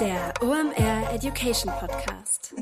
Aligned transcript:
Der 0.00 0.32
OMR 0.40 1.12
Education 1.12 1.72
Podcast. 1.80 2.54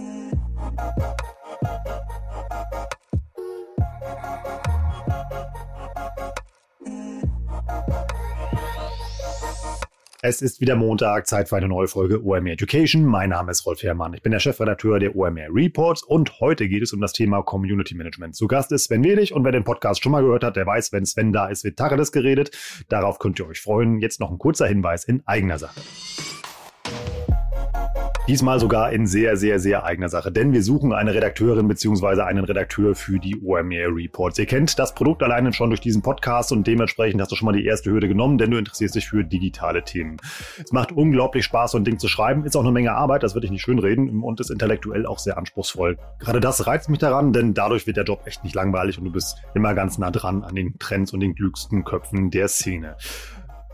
Es 10.23 10.41
ist 10.41 10.63
wieder 10.63 10.77
Montag, 10.77 11.27
Zeit 11.27 11.51
für 11.51 11.57
eine 11.57 11.69
neue 11.69 11.89
Folge 11.89 12.25
OMR 12.25 12.53
Education. 12.53 13.05
Mein 13.05 13.29
Name 13.31 13.51
ist 13.51 13.67
Rolf 13.67 13.83
Herrmann. 13.83 14.15
Ich 14.15 14.23
bin 14.23 14.33
der 14.33 14.41
Chefredakteur 14.41 14.99
der 14.99 15.15
OMR 15.15 15.49
Reports 15.55 16.03
und 16.03 16.41
heute 16.41 16.69
geht 16.69 16.83
es 16.83 16.95
um 16.95 17.03
das 17.03 17.13
Thema 17.13 17.43
Community 17.43 17.95
Management. 17.95 18.35
Zu 18.35 18.47
Gast 18.47 18.73
ist 18.73 18.85
Sven 18.85 19.05
Wedig 19.05 19.33
und 19.33 19.45
wer 19.45 19.53
den 19.53 19.65
Podcast 19.65 20.03
schon 20.03 20.13
mal 20.13 20.23
gehört 20.23 20.43
hat, 20.43 20.57
der 20.57 20.67
weiß, 20.67 20.93
wenn 20.93 21.05
Sven 21.05 21.35
da 21.35 21.49
ist, 21.49 21.65
wird 21.65 21.79
Tacheles 21.79 22.13
geredet. 22.13 22.57
Darauf 22.89 23.19
könnt 23.19 23.39
ihr 23.39 23.47
euch 23.47 23.61
freuen. 23.61 24.01
Jetzt 24.01 24.21
noch 24.21 24.31
ein 24.31 24.39
kurzer 24.39 24.67
Hinweis 24.67 25.05
in 25.05 25.23
eigener 25.27 25.59
Sache. 25.59 25.83
Diesmal 28.29 28.59
sogar 28.59 28.91
in 28.91 29.07
sehr, 29.07 29.37
sehr, 29.37 29.61
sehr 29.61 29.85
eigener 29.85 30.09
Sache, 30.09 30.33
denn 30.33 30.53
wir 30.53 30.61
suchen 30.61 30.93
eine 30.93 31.15
Redakteurin 31.15 31.69
bzw. 31.69 32.23
einen 32.23 32.45
Redakteur 32.45 32.97
für 32.97 33.21
die 33.21 33.41
OMR 33.41 33.95
Reports. 33.95 34.37
Ihr 34.41 34.47
kennt 34.47 34.81
das 34.81 34.97
Produkt 34.97 35.23
alleine 35.23 35.53
schon 35.53 35.71
durch 35.71 35.81
diesen 35.81 36.03
Podcast 36.03 36.51
und 36.51 36.67
dementsprechend 36.67 37.21
hast 37.21 37.31
du 37.31 37.37
schon 37.37 37.47
mal 37.47 37.53
die 37.53 37.65
erste 37.65 37.93
Hürde 37.93 38.09
genommen, 38.09 38.37
denn 38.37 38.51
du 38.51 38.59
interessierst 38.59 38.97
dich 38.97 39.09
für 39.09 39.23
digitale 39.23 39.85
Themen. 39.85 40.17
Es 40.59 40.73
macht 40.73 40.91
unglaublich 40.91 41.45
Spaß, 41.45 41.71
so 41.71 41.79
ein 41.79 41.85
Ding 41.85 42.01
zu 42.01 42.09
schreiben, 42.09 42.45
ist 42.45 42.57
auch 42.57 42.63
eine 42.63 42.73
Menge 42.73 42.97
Arbeit, 42.97 43.23
das 43.23 43.35
würde 43.35 43.45
ich 43.45 43.53
nicht 43.53 43.63
schönreden 43.63 44.21
und 44.25 44.41
ist 44.41 44.51
intellektuell 44.51 45.07
auch 45.07 45.21
sehr 45.21 45.39
anspruchsvoll. 45.39 45.97
Gerade 46.19 46.41
das 46.41 46.67
reizt 46.67 46.89
mich 46.89 46.99
daran, 46.99 47.33
denn 47.33 47.55
dadurch 47.55 47.87
wird 47.87 47.97
der 47.97 48.05
Job 48.05 48.23
echt 48.25 48.43
nicht 48.43 48.57
langweilig 48.57 48.99
und 48.99 49.05
du 49.05 49.13
bist 49.13 49.37
immer 49.55 49.73
ganz 49.75 49.99
nah 49.99 50.11
dran 50.11 50.43
an 50.43 50.57
den 50.57 50.81
Trends 50.81 51.13
und 51.13 51.21
den 51.21 51.37
klügsten 51.37 51.85
Köpfen 51.85 52.33
der 52.33 52.49
Szene. 52.49 52.97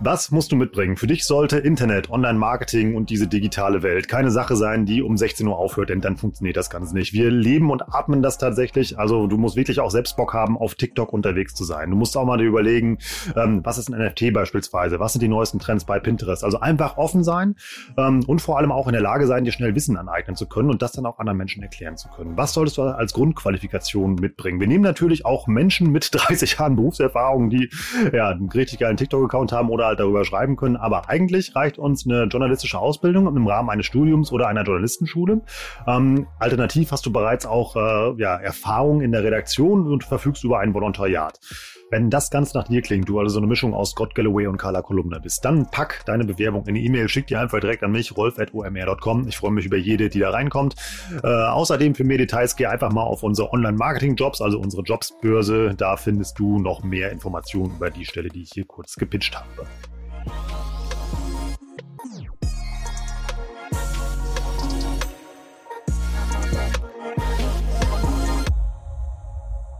Was 0.05 0.33
musst 0.33 0.51
du 0.51 0.56
mitbringen? 0.56 0.97
Für 0.97 1.06
dich 1.06 1.24
sollte 1.24 1.59
Internet, 1.59 2.11
Online-Marketing 2.11 2.97
und 2.97 3.09
diese 3.09 3.29
digitale 3.29 3.84
Welt 3.84 4.09
keine 4.09 4.33
Sache 4.33 4.56
sein, 4.56 4.84
die 4.84 5.00
um 5.00 5.17
16 5.17 5.47
Uhr 5.47 5.56
aufhört, 5.56 5.91
denn 5.91 6.00
dann 6.00 6.17
funktioniert 6.17 6.56
das 6.56 6.70
Ganze 6.70 6.92
nicht. 6.92 7.12
Wir 7.12 7.31
leben 7.31 7.70
und 7.70 7.94
atmen 7.94 8.20
das 8.20 8.36
tatsächlich. 8.36 8.98
Also 8.98 9.28
du 9.28 9.39
musst 9.39 9.55
wirklich 9.55 9.78
auch 9.78 9.92
selbst 9.92 10.17
Bock 10.17 10.34
haben, 10.34 10.59
auf 10.59 10.75
TikTok 10.75 11.12
unterwegs 11.12 11.55
zu 11.55 11.62
sein. 11.62 11.89
Du 11.91 11.97
musst 11.97 12.17
auch 12.17 12.25
mal 12.25 12.36
dir 12.36 12.47
überlegen, 12.47 12.98
ähm, 13.36 13.61
was 13.62 13.78
ist 13.78 13.92
ein 13.92 14.05
NFT 14.05 14.33
beispielsweise? 14.33 14.98
Was 14.98 15.12
sind 15.12 15.22
die 15.22 15.28
neuesten 15.28 15.61
Trends 15.61 15.84
bei 15.84 16.00
Pinterest? 16.00 16.42
Also 16.42 16.59
einfach 16.59 16.97
offen 16.97 17.22
sein 17.22 17.55
ähm, 17.97 18.25
und 18.27 18.42
vor 18.42 18.59
allem 18.59 18.72
auch 18.72 18.89
in 18.89 18.94
der 18.94 19.03
Lage 19.03 19.28
sein, 19.28 19.44
dir 19.44 19.53
schnell 19.53 19.77
Wissen 19.77 19.97
aneignen 19.97 20.34
zu 20.34 20.48
können 20.48 20.70
und 20.70 20.83
das 20.83 20.91
dann 20.91 21.06
auch 21.06 21.20
anderen 21.20 21.39
Menschen 21.39 21.62
erklären 21.62 21.97
zu 21.97 22.09
können. 22.09 22.37
Was 22.37 22.55
solltest 22.55 22.77
du 22.77 22.83
als 22.83 23.12
Grundqualifikation 23.12 24.16
mitbringen? 24.16 24.59
Wir 24.59 24.66
nehmen 24.66 24.83
natürlich 24.83 25.25
auch 25.25 25.47
Menschen 25.47 25.92
mit 25.92 26.09
30 26.12 26.59
Jahren 26.59 26.75
Berufserfahrung, 26.75 27.50
die 27.50 27.70
ja 28.12 28.31
einen 28.31 28.48
richtig 28.48 28.81
geilen 28.81 28.97
TikTok-Account 28.97 29.53
haben 29.53 29.70
oder 29.70 29.92
halt 29.93 30.01
darüber 30.01 30.25
schreiben 30.25 30.57
können. 30.57 30.77
Aber 30.77 31.09
eigentlich 31.09 31.55
reicht 31.55 31.79
uns 31.79 32.07
eine 32.07 32.25
journalistische 32.25 32.79
Ausbildung 32.79 33.27
im 33.27 33.47
Rahmen 33.47 33.71
eines 33.71 33.87
Studiums 33.87 34.33
oder 34.33 34.49
einer 34.49 34.65
Journalistenschule. 34.65 35.43
Ähm, 35.87 36.27
alternativ 36.39 36.93
hast 36.93 37.07
du 37.07 37.12
bereits 37.12 37.47
auch 37.47 37.77
äh, 37.77 38.21
ja, 38.21 38.37
Erfahrung 38.37 39.01
in 39.01 39.12
der 39.12 39.25
Redaktion 39.25 39.87
und 39.87 40.05
verfügst 40.05 40.45
über 40.45 40.59
ein 40.59 40.75
Volontariat. 40.75 41.39
Wenn 41.93 42.09
das 42.09 42.31
ganz 42.31 42.55
nach 42.55 42.69
dir 42.69 42.81
klingt, 42.81 43.07
du 43.07 43.19
also 43.19 43.35
so 43.35 43.39
eine 43.39 43.47
Mischung 43.47 43.75
aus 43.75 43.91
Scott 43.91 44.15
Galloway 44.15 44.47
und 44.47 44.57
Carla 44.57 44.81
Kolumna 44.81 45.19
bist, 45.19 45.45
dann 45.45 45.71
pack 45.71 46.03
deine 46.07 46.25
Bewerbung 46.25 46.67
in 46.67 46.75
die 46.75 46.87
E-Mail, 46.87 47.07
schick 47.07 47.27
die 47.27 47.37
einfach 47.37 47.61
direkt 47.61 47.83
an 47.83 47.93
mich, 47.93 48.17
rolf.omr.com. 48.17 49.29
Ich 49.29 49.37
freue 49.37 49.51
mich 49.51 49.67
über 49.67 49.77
jede, 49.77 50.09
die 50.09 50.21
da 50.21 50.31
reinkommt. 50.31 50.75
Äh, 51.23 51.27
außerdem 51.27 51.95
für 51.95 52.05
mehr 52.05 52.17
Details 52.17 52.57
geh 52.57 52.65
einfach 52.65 52.91
mal 52.91 53.03
auf 53.03 53.23
unsere 53.23 53.53
Online-Marketing-Jobs, 53.53 54.41
also 54.41 54.59
unsere 54.59 54.84
Jobsbörse. 54.84 55.75
Da 55.77 55.99
findest 55.99 56.39
du 56.39 56.59
noch 56.59 56.83
mehr 56.83 57.12
Informationen 57.12 57.77
über 57.77 57.91
die 57.91 58.06
Stelle, 58.06 58.31
die 58.31 58.41
ich 58.41 58.53
hier 58.55 58.65
kurz 58.65 58.97
gepitcht 58.97 59.37
habe. 59.37 59.67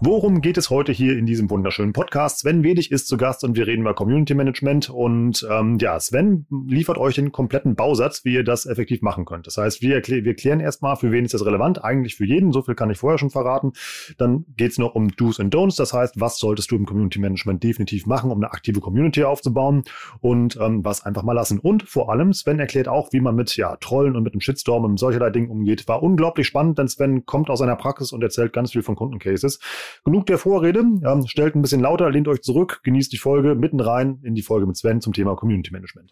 Worum 0.04 0.40
geht 0.40 0.58
es 0.58 0.68
heute 0.68 0.90
hier 0.90 1.16
in 1.16 1.26
diesem 1.26 1.48
wunderschönen 1.48 1.92
Podcast? 1.92 2.40
Sven 2.40 2.64
Wedig 2.64 2.90
ist 2.90 3.06
zu 3.06 3.16
Gast 3.16 3.44
und 3.44 3.54
wir 3.54 3.68
reden 3.68 3.82
über 3.82 3.94
Community 3.94 4.34
Management. 4.34 4.90
Und 4.90 5.46
ähm, 5.48 5.78
ja, 5.80 6.00
Sven 6.00 6.44
liefert 6.66 6.98
euch 6.98 7.14
den 7.14 7.30
kompletten 7.30 7.76
Bausatz, 7.76 8.24
wie 8.24 8.34
ihr 8.34 8.42
das 8.42 8.66
effektiv 8.66 9.00
machen 9.00 9.24
könnt. 9.26 9.46
Das 9.46 9.58
heißt, 9.58 9.80
wir, 9.80 10.02
wir 10.04 10.34
klären 10.34 10.58
erstmal, 10.58 10.96
für 10.96 11.12
wen 11.12 11.24
ist 11.24 11.34
das 11.34 11.46
relevant? 11.46 11.84
Eigentlich 11.84 12.16
für 12.16 12.24
jeden, 12.24 12.50
so 12.50 12.62
viel 12.62 12.74
kann 12.74 12.91
ich 12.91 12.98
vorher 12.98 13.16
schon 13.16 13.30
verraten. 13.30 13.74
Dann 14.18 14.44
geht 14.56 14.72
es 14.72 14.78
noch 14.78 14.96
um 14.96 15.14
Do's 15.14 15.38
and 15.38 15.54
Don'ts. 15.54 15.76
Das 15.76 15.92
heißt, 15.92 16.18
was 16.18 16.36
solltest 16.41 16.72
du 16.72 16.76
im 16.76 16.84
Community 16.84 17.20
Management 17.20 17.62
definitiv 17.62 18.04
machen, 18.04 18.32
um 18.32 18.38
eine 18.38 18.52
aktive 18.52 18.80
Community 18.80 19.22
aufzubauen 19.22 19.84
und 20.18 20.58
ähm, 20.60 20.84
was 20.84 21.06
einfach 21.06 21.22
mal 21.22 21.34
lassen. 21.34 21.60
Und 21.60 21.84
vor 21.84 22.10
allem, 22.10 22.32
Sven 22.32 22.58
erklärt 22.58 22.88
auch, 22.88 23.12
wie 23.12 23.20
man 23.20 23.36
mit 23.36 23.56
ja, 23.56 23.76
Trollen 23.76 24.16
und 24.16 24.24
mit 24.24 24.34
dem 24.34 24.41
Shitstorm 24.41 24.84
und 24.84 24.98
solcherlei 24.98 25.30
Dingen 25.30 25.48
umgeht. 25.48 25.86
War 25.86 26.02
unglaublich 26.02 26.48
spannend, 26.48 26.80
denn 26.80 26.88
Sven 26.88 27.24
kommt 27.24 27.50
aus 27.50 27.60
seiner 27.60 27.76
Praxis 27.76 28.10
und 28.10 28.20
erzählt 28.20 28.52
ganz 28.52 28.72
viel 28.72 28.82
von 28.82 28.96
Kundencases. 28.96 29.60
Genug 30.04 30.26
der 30.26 30.38
Vorrede. 30.38 30.82
Ja, 31.03 31.20
stellt 31.26 31.54
ein 31.54 31.62
bisschen 31.62 31.80
lauter, 31.80 32.10
lehnt 32.10 32.28
euch 32.28 32.42
zurück, 32.42 32.80
genießt 32.84 33.12
die 33.12 33.19
Folge 33.19 33.54
mitten 33.54 33.80
rein 33.80 34.20
in 34.22 34.34
die 34.34 34.42
Folge 34.42 34.66
mit 34.66 34.76
Sven 34.76 35.00
zum 35.00 35.12
Thema 35.12 35.36
Community 35.36 35.72
Management. 35.72 36.10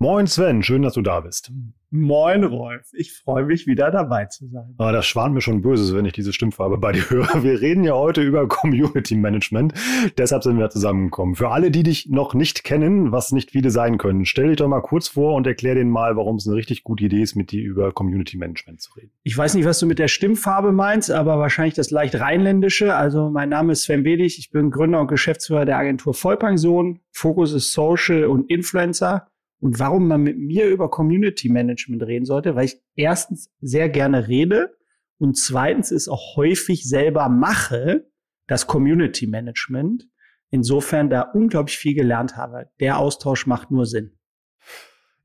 Moin 0.00 0.28
Sven, 0.28 0.62
schön, 0.62 0.82
dass 0.82 0.94
du 0.94 1.02
da 1.02 1.18
bist. 1.18 1.50
Moin 1.90 2.44
Rolf, 2.44 2.86
ich 2.92 3.12
freue 3.12 3.44
mich 3.46 3.66
wieder 3.66 3.90
dabei 3.90 4.26
zu 4.26 4.46
sein. 4.46 4.76
Ah, 4.78 4.92
das 4.92 5.06
schwant 5.06 5.34
mir 5.34 5.40
schon 5.40 5.60
böse, 5.60 5.96
wenn 5.96 6.04
ich 6.04 6.12
diese 6.12 6.32
Stimmfarbe 6.32 6.78
bei 6.78 6.92
dir 6.92 7.10
höre. 7.10 7.42
Wir 7.42 7.60
reden 7.60 7.82
ja 7.82 7.94
heute 7.94 8.22
über 8.22 8.46
Community 8.46 9.16
Management, 9.16 9.74
deshalb 10.16 10.44
sind 10.44 10.56
wir 10.56 10.70
zusammengekommen. 10.70 11.34
Für 11.34 11.50
alle, 11.50 11.72
die 11.72 11.82
dich 11.82 12.08
noch 12.10 12.34
nicht 12.34 12.62
kennen, 12.62 13.10
was 13.10 13.32
nicht 13.32 13.50
viele 13.50 13.70
sein 13.70 13.98
können, 13.98 14.24
stell 14.24 14.46
dich 14.46 14.58
doch 14.58 14.68
mal 14.68 14.82
kurz 14.82 15.08
vor 15.08 15.34
und 15.34 15.48
erklär 15.48 15.74
denen 15.74 15.90
mal, 15.90 16.14
warum 16.14 16.36
es 16.36 16.46
eine 16.46 16.54
richtig 16.54 16.84
gute 16.84 17.06
Idee 17.06 17.22
ist, 17.22 17.34
mit 17.34 17.50
dir 17.50 17.64
über 17.64 17.90
Community 17.90 18.36
Management 18.36 18.80
zu 18.80 18.92
reden. 18.92 19.10
Ich 19.24 19.36
weiß 19.36 19.54
nicht, 19.54 19.64
was 19.64 19.80
du 19.80 19.86
mit 19.86 19.98
der 19.98 20.08
Stimmfarbe 20.08 20.70
meinst, 20.70 21.10
aber 21.10 21.40
wahrscheinlich 21.40 21.74
das 21.74 21.90
leicht 21.90 22.14
rheinländische. 22.20 22.94
Also 22.94 23.30
mein 23.30 23.48
Name 23.48 23.72
ist 23.72 23.82
Sven 23.82 24.04
Wedig, 24.04 24.38
ich 24.38 24.52
bin 24.52 24.70
Gründer 24.70 25.00
und 25.00 25.08
Geschäftsführer 25.08 25.64
der 25.64 25.76
Agentur 25.78 26.14
Vollpension. 26.14 27.00
Fokus 27.10 27.52
ist 27.52 27.72
Social 27.72 28.26
und 28.26 28.48
Influencer. 28.48 29.26
Und 29.60 29.78
warum 29.80 30.06
man 30.06 30.22
mit 30.22 30.38
mir 30.38 30.68
über 30.68 30.90
Community 30.90 31.48
Management 31.48 32.02
reden 32.04 32.24
sollte, 32.24 32.54
weil 32.54 32.66
ich 32.66 32.80
erstens 32.94 33.50
sehr 33.60 33.88
gerne 33.88 34.28
rede 34.28 34.76
und 35.18 35.36
zweitens 35.36 35.90
es 35.90 36.08
auch 36.08 36.36
häufig 36.36 36.88
selber 36.88 37.28
mache, 37.28 38.08
das 38.46 38.66
Community 38.66 39.26
Management. 39.26 40.08
Insofern 40.50 41.10
da 41.10 41.22
unglaublich 41.22 41.76
viel 41.76 41.94
gelernt 41.94 42.36
habe. 42.36 42.70
Der 42.80 42.98
Austausch 42.98 43.46
macht 43.46 43.70
nur 43.70 43.84
Sinn. 43.84 44.12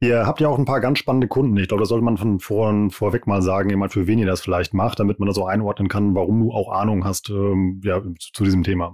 Ihr 0.01 0.25
habt 0.27 0.41
ja 0.41 0.49
auch 0.49 0.59
ein 0.59 0.65
paar 0.65 0.81
ganz 0.81 0.99
spannende 0.99 1.29
Kunden. 1.29 1.55
Ich 1.55 1.69
glaube, 1.69 1.81
das 1.81 1.87
sollte 1.87 2.03
man 2.03 2.17
von 2.17 2.41
vor, 2.41 2.89
vorweg 2.89 3.25
mal 3.25 3.41
sagen, 3.41 3.69
jemand 3.69 3.93
für 3.93 4.05
wen 4.05 4.19
ihr 4.19 4.25
das 4.25 4.41
vielleicht 4.41 4.73
macht, 4.73 4.99
damit 4.99 5.19
man 5.19 5.27
das 5.27 5.37
so 5.37 5.45
einordnen 5.45 5.87
kann, 5.87 6.13
warum 6.13 6.41
du 6.41 6.51
auch 6.51 6.73
Ahnung 6.73 7.05
hast 7.05 7.29
ähm, 7.29 7.79
ja, 7.85 8.01
zu 8.19 8.43
diesem 8.43 8.63
Thema. 8.63 8.93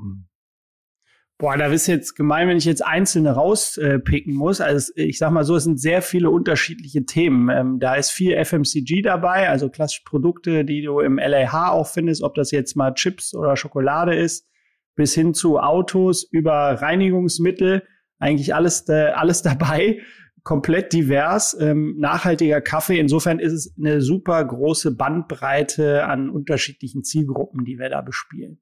Boah, 1.41 1.55
da 1.55 1.67
ist 1.67 1.87
jetzt 1.87 2.17
gemein, 2.17 2.49
wenn 2.49 2.57
ich 2.57 2.65
jetzt 2.65 2.85
einzelne 2.85 3.31
rauspicken 3.31 4.33
äh, 4.33 4.35
muss. 4.35 4.59
Also 4.59 4.91
ich 4.95 5.17
sag 5.17 5.31
mal 5.31 5.45
so, 5.45 5.55
es 5.55 5.63
sind 5.63 5.79
sehr 5.79 6.01
viele 6.01 6.29
unterschiedliche 6.29 7.05
Themen. 7.05 7.47
Ähm, 7.47 7.79
da 7.79 7.95
ist 7.95 8.11
viel 8.11 8.35
FMCG 8.43 9.01
dabei, 9.03 9.47
also 9.47 9.69
klassische 9.69 10.03
Produkte, 10.03 10.65
die 10.65 10.81
du 10.81 10.99
im 10.99 11.17
LAH 11.17 11.71
auch 11.71 11.87
findest, 11.87 12.23
ob 12.23 12.35
das 12.35 12.51
jetzt 12.51 12.75
mal 12.75 12.93
Chips 12.93 13.33
oder 13.33 13.55
Schokolade 13.55 14.15
ist, 14.15 14.49
bis 14.95 15.13
hin 15.13 15.33
zu 15.33 15.59
Autos 15.59 16.27
über 16.29 16.51
Reinigungsmittel, 16.81 17.83
eigentlich 18.17 18.53
alles, 18.53 18.89
äh, 18.89 19.11
alles 19.15 19.41
dabei, 19.41 20.01
komplett 20.43 20.91
divers, 20.91 21.55
ähm, 21.57 21.95
nachhaltiger 21.99 22.59
Kaffee. 22.59 22.99
Insofern 22.99 23.39
ist 23.39 23.53
es 23.53 23.73
eine 23.77 24.01
super 24.01 24.43
große 24.43 24.93
Bandbreite 24.93 26.03
an 26.03 26.29
unterschiedlichen 26.29 27.05
Zielgruppen, 27.05 27.63
die 27.63 27.79
wir 27.79 27.87
da 27.87 28.01
bespielen. 28.01 28.59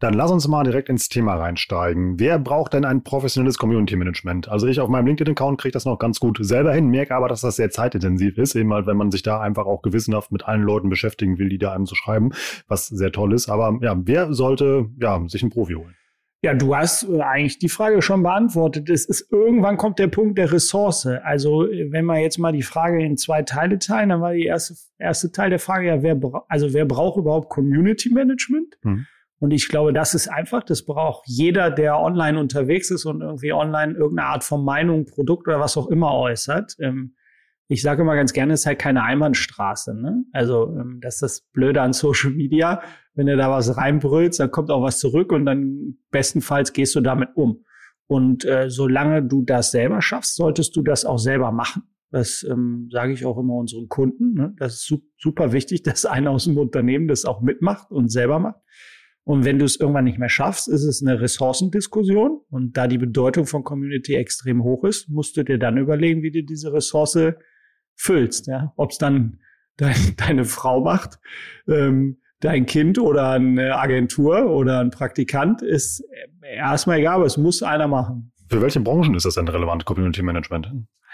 Dann 0.00 0.14
lass 0.14 0.30
uns 0.30 0.48
mal 0.48 0.64
direkt 0.64 0.88
ins 0.88 1.10
Thema 1.10 1.34
reinsteigen. 1.34 2.18
Wer 2.18 2.38
braucht 2.38 2.72
denn 2.72 2.86
ein 2.86 3.04
professionelles 3.04 3.58
Community 3.58 3.96
Management? 3.96 4.48
Also 4.48 4.66
ich 4.66 4.80
auf 4.80 4.88
meinem 4.88 5.06
LinkedIn-Account 5.06 5.60
kriege 5.60 5.72
das 5.72 5.84
noch 5.84 5.98
ganz 5.98 6.20
gut 6.20 6.38
selber 6.40 6.72
hin, 6.72 6.88
merke 6.88 7.14
aber, 7.14 7.28
dass 7.28 7.42
das 7.42 7.56
sehr 7.56 7.70
zeitintensiv 7.70 8.38
ist, 8.38 8.54
eben 8.54 8.72
halt, 8.72 8.86
wenn 8.86 8.96
man 8.96 9.10
sich 9.10 9.22
da 9.22 9.40
einfach 9.40 9.66
auch 9.66 9.82
gewissenhaft 9.82 10.32
mit 10.32 10.46
allen 10.46 10.62
Leuten 10.62 10.88
beschäftigen 10.88 11.38
will, 11.38 11.50
die 11.50 11.58
da 11.58 11.72
einem 11.72 11.84
zu 11.84 11.94
schreiben, 11.94 12.30
was 12.66 12.86
sehr 12.86 13.12
toll 13.12 13.34
ist. 13.34 13.50
Aber 13.50 13.78
ja, 13.82 13.94
wer 13.98 14.32
sollte 14.32 14.88
ja 14.98 15.22
sich 15.28 15.42
einen 15.42 15.50
Profi 15.50 15.74
holen? 15.74 15.94
Ja, 16.42 16.54
du 16.54 16.74
hast 16.74 17.02
äh, 17.02 17.20
eigentlich 17.20 17.58
die 17.58 17.68
Frage 17.68 18.00
schon 18.00 18.22
beantwortet. 18.22 18.88
Es 18.88 19.04
ist 19.04 19.30
irgendwann 19.30 19.76
kommt 19.76 19.98
der 19.98 20.06
Punkt 20.06 20.38
der 20.38 20.50
Ressource. 20.50 21.04
Also 21.04 21.66
wenn 21.90 22.06
wir 22.06 22.18
jetzt 22.18 22.38
mal 22.38 22.52
die 22.52 22.62
Frage 22.62 23.04
in 23.04 23.18
zwei 23.18 23.42
Teile 23.42 23.78
teilen, 23.78 24.08
dann 24.08 24.22
war 24.22 24.32
die 24.32 24.46
erste 24.46 24.74
erste 24.98 25.30
Teil 25.30 25.50
der 25.50 25.58
Frage 25.58 25.88
ja, 25.88 26.02
wer 26.02 26.18
also 26.48 26.72
wer 26.72 26.86
braucht 26.86 27.18
überhaupt 27.18 27.50
Community 27.50 28.10
Management? 28.10 28.78
Hm. 28.82 29.06
Und 29.40 29.52
ich 29.52 29.68
glaube, 29.68 29.94
das 29.94 30.14
ist 30.14 30.28
einfach, 30.28 30.62
das 30.62 30.84
braucht 30.84 31.24
jeder, 31.26 31.70
der 31.70 31.98
online 31.98 32.38
unterwegs 32.38 32.90
ist 32.90 33.06
und 33.06 33.22
irgendwie 33.22 33.54
online 33.54 33.94
irgendeine 33.94 34.28
Art 34.28 34.44
von 34.44 34.62
Meinung, 34.62 35.06
Produkt 35.06 35.48
oder 35.48 35.58
was 35.58 35.78
auch 35.78 35.88
immer 35.88 36.14
äußert. 36.14 36.76
Ähm, 36.78 37.14
ich 37.66 37.80
sage 37.82 38.02
immer 38.02 38.16
ganz 38.16 38.34
gerne, 38.34 38.52
es 38.52 38.60
ist 38.60 38.66
halt 38.66 38.78
keine 38.78 39.02
Einbahnstraße. 39.02 39.94
Ne? 39.94 40.24
Also 40.32 40.76
ähm, 40.78 40.98
das 41.00 41.14
ist 41.14 41.22
das 41.22 41.40
Blöde 41.52 41.80
an 41.80 41.94
Social 41.94 42.30
Media. 42.30 42.82
Wenn 43.14 43.26
du 43.26 43.36
da 43.36 43.50
was 43.50 43.76
reinbrüllst, 43.76 44.40
dann 44.40 44.50
kommt 44.50 44.70
auch 44.70 44.82
was 44.82 44.98
zurück 44.98 45.32
und 45.32 45.46
dann 45.46 45.96
bestenfalls 46.10 46.74
gehst 46.74 46.94
du 46.94 47.00
damit 47.00 47.30
um. 47.34 47.64
Und 48.06 48.44
äh, 48.44 48.68
solange 48.68 49.22
du 49.22 49.42
das 49.42 49.70
selber 49.70 50.02
schaffst, 50.02 50.36
solltest 50.36 50.76
du 50.76 50.82
das 50.82 51.06
auch 51.06 51.18
selber 51.18 51.50
machen. 51.50 51.84
Das 52.10 52.42
ähm, 52.42 52.88
sage 52.90 53.12
ich 53.12 53.24
auch 53.24 53.38
immer 53.38 53.54
unseren 53.54 53.88
Kunden. 53.88 54.34
Ne? 54.34 54.52
Das 54.58 54.74
ist 54.74 54.86
su 54.86 54.98
super 55.16 55.52
wichtig, 55.52 55.82
dass 55.82 56.04
einer 56.04 56.32
aus 56.32 56.44
dem 56.44 56.58
Unternehmen 56.58 57.08
das 57.08 57.24
auch 57.24 57.40
mitmacht 57.40 57.90
und 57.90 58.10
selber 58.10 58.38
macht. 58.40 58.60
Und 59.30 59.44
wenn 59.44 59.60
du 59.60 59.64
es 59.64 59.76
irgendwann 59.76 60.06
nicht 60.06 60.18
mehr 60.18 60.28
schaffst, 60.28 60.66
ist 60.66 60.82
es 60.82 61.06
eine 61.06 61.20
Ressourcendiskussion. 61.20 62.40
Und 62.50 62.76
da 62.76 62.88
die 62.88 62.98
Bedeutung 62.98 63.46
von 63.46 63.62
Community 63.62 64.16
extrem 64.16 64.64
hoch 64.64 64.82
ist, 64.82 65.08
musst 65.08 65.36
du 65.36 65.44
dir 65.44 65.56
dann 65.56 65.76
überlegen, 65.76 66.24
wie 66.24 66.32
du 66.32 66.42
diese 66.42 66.72
Ressource 66.72 67.16
füllst. 67.94 68.48
Ja? 68.48 68.72
Ob 68.74 68.90
es 68.90 68.98
dann 68.98 69.38
dein, 69.76 69.94
deine 70.16 70.44
Frau 70.44 70.80
macht, 70.80 71.20
ähm, 71.68 72.18
dein 72.40 72.66
Kind 72.66 72.98
oder 72.98 73.30
eine 73.30 73.76
Agentur 73.76 74.50
oder 74.50 74.80
ein 74.80 74.90
Praktikant, 74.90 75.62
ist 75.62 76.02
erstmal 76.42 76.98
egal, 76.98 77.14
aber 77.14 77.26
es 77.26 77.36
muss 77.36 77.62
einer 77.62 77.86
machen. 77.86 78.32
Für 78.48 78.60
welche 78.60 78.80
Branchen 78.80 79.14
ist 79.14 79.26
das 79.26 79.36
denn 79.36 79.46
relevant, 79.46 79.84
Community 79.84 80.22
Management? 80.22 80.72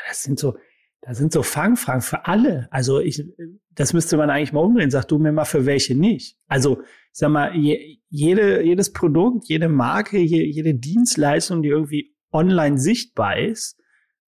Das 0.09 0.23
sind 0.23 0.39
so, 0.39 0.57
da 1.03 1.15
sind 1.15 1.33
so 1.33 1.43
Fangfragen 1.43 2.03
für 2.03 2.27
alle. 2.27 2.69
Also 2.71 3.01
ich, 3.01 3.23
das 3.71 3.93
müsste 3.93 4.17
man 4.17 4.31
eigentlich 4.31 4.53
mal 4.53 4.61
umdrehen. 4.61 4.91
Sag 4.91 5.05
du 5.07 5.19
mir 5.19 5.33
mal, 5.33 5.45
für 5.45 5.67
welche 5.67 5.95
nicht. 5.95 6.37
Also, 6.49 6.81
ich 6.81 7.19
sag 7.19 7.31
mal, 7.31 7.55
je, 7.55 7.99
jede, 8.09 8.63
jedes 8.63 8.93
Produkt, 8.93 9.49
jede 9.49 9.69
Marke, 9.69 10.19
je, 10.19 10.45
jede 10.45 10.75
Dienstleistung, 10.75 11.63
die 11.63 11.69
irgendwie 11.69 12.15
online 12.33 12.79
sichtbar 12.79 13.39
ist, 13.39 13.81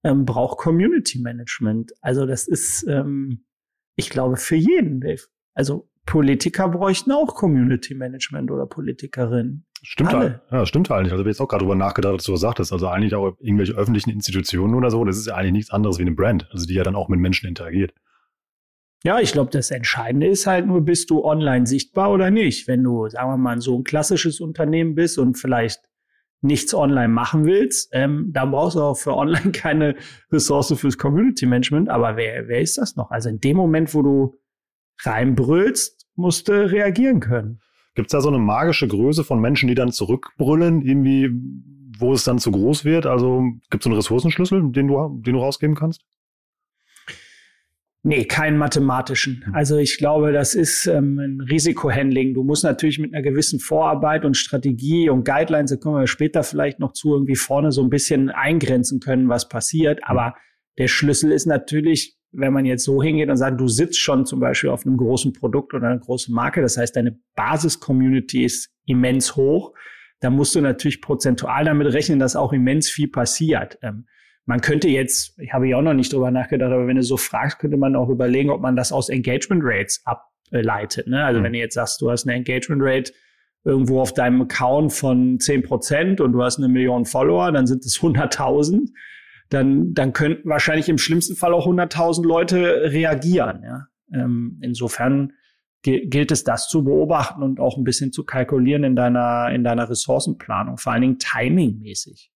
ähm, 0.05 0.25
braucht 0.25 0.59
Community 0.59 1.19
Management. 1.21 1.93
Also 2.01 2.27
das 2.27 2.47
ist, 2.47 2.85
ähm, 2.89 3.45
ich 3.97 4.11
glaube, 4.11 4.37
für 4.37 4.57
jeden, 4.57 5.01
Dave. 5.01 5.23
Also 5.55 5.91
Politiker 6.09 6.69
bräuchten 6.69 7.13
auch 7.13 7.35
Community 7.35 7.95
Management 7.95 8.51
oder 8.51 8.65
Politikerinnen. 8.65 9.67
Stimmt 9.83 10.15
halt. 10.15 10.41
Ja, 10.51 10.65
stimmt 10.65 10.89
halt 10.89 11.03
nicht. 11.03 11.13
Also, 11.13 11.21
ich 11.21 11.25
habe 11.25 11.31
jetzt 11.31 11.41
auch 11.43 11.49
gerade 11.49 11.65
drüber 11.65 11.75
nachgedacht, 11.75 12.15
dass 12.15 12.25
du 12.25 12.33
das 12.33 12.41
sagtest. 12.41 12.73
Also, 12.73 12.89
eigentlich 12.89 13.15
auch 13.15 13.37
irgendwelche 13.41 13.75
öffentlichen 13.75 14.09
Institutionen 14.09 14.75
oder 14.75 14.91
so, 14.91 15.05
das 15.05 15.19
ist 15.19 15.27
ja 15.27 15.35
eigentlich 15.35 15.53
nichts 15.53 15.71
anderes 15.71 15.99
wie 15.99 16.03
eine 16.03 16.13
Brand. 16.13 16.49
Also, 16.51 16.65
die 16.65 16.73
ja 16.73 16.83
dann 16.83 16.97
auch 16.97 17.11
mit 17.11 17.21
Menschen 17.21 17.47
interagiert. 17.47 17.93
Ja, 19.05 19.21
ich 19.21 19.33
glaube, 19.33 19.51
das 19.51 19.71
Entscheidende 19.71 20.27
ist 20.27 20.47
halt 20.47 20.67
nur, 20.67 20.81
bist 20.81 21.11
du 21.11 21.23
online 21.23 21.67
sichtbar 21.67 22.11
oder 22.11 22.31
nicht. 22.31 22.67
Wenn 22.69 22.83
du, 22.83 23.07
sagen 23.11 23.31
wir 23.31 23.37
mal, 23.37 23.61
so 23.61 23.79
ein 23.79 23.85
klassisches 23.85 24.41
Unternehmen 24.41 24.95
bist 24.95 25.19
und 25.19 25.37
vielleicht 25.37 25.83
nichts 26.41 26.73
online 26.73 27.09
machen 27.09 27.45
willst, 27.45 27.91
ähm, 27.93 28.31
dann 28.33 28.51
brauchst 28.51 28.77
du 28.77 28.81
auch 28.81 28.97
für 28.97 29.15
online 29.15 29.53
keine 29.53 29.95
Ressource 30.33 30.73
fürs 30.75 30.97
Community 30.97 31.45
Management. 31.45 31.91
Aber 31.91 32.17
wer, 32.17 32.49
wer 32.49 32.63
ist 32.63 32.79
das 32.79 32.97
noch? 32.97 33.11
Also 33.11 33.29
in 33.29 33.41
dem 33.41 33.59
Moment, 33.59 33.93
wo 33.93 34.01
du 34.01 34.35
reinbrüllst, 35.03 35.98
musst 36.19 36.49
du 36.49 36.71
reagieren 36.71 37.21
können. 37.21 37.61
Gibt 37.95 38.09
es 38.09 38.13
da 38.13 38.21
so 38.21 38.29
eine 38.29 38.39
magische 38.39 38.87
Größe 38.87 39.25
von 39.25 39.41
Menschen, 39.41 39.69
die 39.69 39.75
dann 39.75 39.91
zurückbrüllen, 39.91 40.83
irgendwie, 40.83 41.31
wo 41.99 42.13
es 42.13 42.25
dann 42.25 42.39
zu 42.39 42.53
groß 42.53 42.85
wird? 42.85 43.07
Also 43.07 43.43
gibt 43.71 43.83
es 43.83 43.87
einen 43.87 43.97
Ressourcenschlüssel, 43.97 44.71
den 44.71 44.89
du, 44.89 45.21
den 45.25 45.35
du 45.35 45.41
rausgeben 45.41 45.75
kannst? 45.75 46.05
Nee, 48.05 48.25
keinen 48.25 48.57
mathematischen. 48.57 49.45
Also 49.53 49.77
ich 49.77 49.99
glaube, 49.99 50.33
das 50.33 50.55
ist 50.55 50.87
ähm, 50.87 51.19
ein 51.19 51.41
Risikohandling. 51.41 52.33
Du 52.33 52.45
musst 52.45 52.63
natürlich 52.63 53.01
mit 53.01 53.13
einer 53.13 53.23
gewissen 53.23 53.59
Vorarbeit 53.59 54.25
und 54.25 54.37
Strategie 54.37 55.11
und 55.11 55.25
Guidelines, 55.25 55.73
da 55.73 55.77
kommen 55.77 55.99
wir 55.99 56.07
später 56.07 56.45
vielleicht 56.45 56.79
noch 56.79 56.93
zu, 56.93 57.13
irgendwie 57.13 57.35
vorne 57.35 57.73
so 57.73 57.83
ein 57.83 57.91
bisschen 57.91 58.31
eingrenzen 58.31 59.01
können, 59.01 59.29
was 59.29 59.49
passiert. 59.49 59.99
Hm. 59.99 60.05
Aber 60.05 60.35
der 60.79 60.87
Schlüssel 60.87 61.33
ist 61.33 61.47
natürlich, 61.47 62.18
wenn 62.33 62.53
man 62.53 62.65
jetzt 62.65 62.85
so 62.85 63.03
hingeht 63.03 63.31
und 63.31 63.37
sagt, 63.37 63.61
du 63.61 63.69
sitzt 63.69 63.99
schon 63.99 64.27
zum 64.27 64.41
Beispiel 64.41 64.71
auf 64.71 64.85
einem 64.85 64.97
großen 64.97 65.33
Produkt 65.33 65.75
oder 65.75 65.89
einer 65.89 65.99
großen 65.99 66.35
Marke, 66.35 66.61
das 66.61 66.77
heißt, 66.77 66.95
deine 66.95 67.19
Basis-Community 67.37 68.45
ist 68.45 68.71
immens 68.87 69.37
hoch, 69.37 69.75
dann 70.21 70.35
musst 70.35 70.55
du 70.55 70.61
natürlich 70.61 71.01
prozentual 71.01 71.65
damit 71.65 71.93
rechnen, 71.93 72.19
dass 72.19 72.37
auch 72.37 72.53
immens 72.53 72.91
viel 72.91 73.09
passiert. 73.09 73.79
Ähm, 73.83 74.07
man 74.45 74.61
könnte 74.61 74.89
jetzt, 74.89 75.39
ich 75.39 75.53
habe 75.53 75.69
ja 75.69 75.77
auch 75.77 75.83
noch 75.83 75.95
nicht 75.95 76.13
drüber 76.13 76.31
nachgedacht, 76.31 76.73
aber 76.73 76.87
wenn 76.87 76.97
du 76.97 77.03
so 77.03 77.17
fragst, 77.17 77.59
könnte 77.59 77.77
man 77.77 77.95
auch 77.95 78.09
überlegen, 78.09 78.51
ob 78.51 78.63
man 78.63 78.77
das 78.77 78.93
aus 78.93 79.11
Engagement 79.11 79.63
Rates 79.65 80.03
ableitet. 80.05 81.07
Ne? 81.07 81.23
Also 81.23 81.41
mhm. 81.41 81.45
wenn 81.45 81.53
du 81.53 81.59
jetzt 81.59 81.75
sagst, 81.75 82.01
du 82.01 82.11
hast 82.11 82.27
eine 82.27 82.37
Engagement 82.37 82.83
Rate 82.83 83.13
irgendwo 83.65 84.01
auf 84.01 84.15
deinem 84.15 84.41
Account 84.43 84.93
von 84.93 85.39
zehn 85.39 85.63
Prozent 85.63 86.21
und 86.21 86.33
du 86.33 86.43
hast 86.43 86.59
eine 86.59 86.69
Million 86.69 87.05
Follower, 87.05 87.53
dann 87.53 87.67
sind 87.67 87.85
es 87.85 87.99
100.000. 87.99 88.89
Dann, 89.51 89.95
dann 89.95 90.13
könnten 90.13 90.49
wahrscheinlich 90.49 90.89
im 90.89 90.99
schlimmsten 90.99 91.35
Fall 91.35 91.55
auch 91.55 91.67
100.000 91.67 92.27
Leute 92.27 92.93
reagieren. 92.93 93.63
Ja? 93.63 93.87
Ähm, 94.13 94.59
insofern 94.63 95.33
gilt 95.83 96.33
es, 96.33 96.45
das 96.45 96.69
zu 96.69 96.85
beobachten 96.85 97.43
und 97.43 97.61
auch 97.61 97.77
ein 97.77 97.85
bisschen 97.85 98.13
zu 98.13 98.25
kalkulieren 98.25 98.85
in 98.85 98.97
deiner, 98.97 99.51
in 99.51 99.65
deiner 99.65 99.89
Ressourcenplanung, 99.89 100.77
vor 100.77 100.93
allen 100.93 101.03
Dingen 101.03 101.19
timingmäßig. 101.19 102.33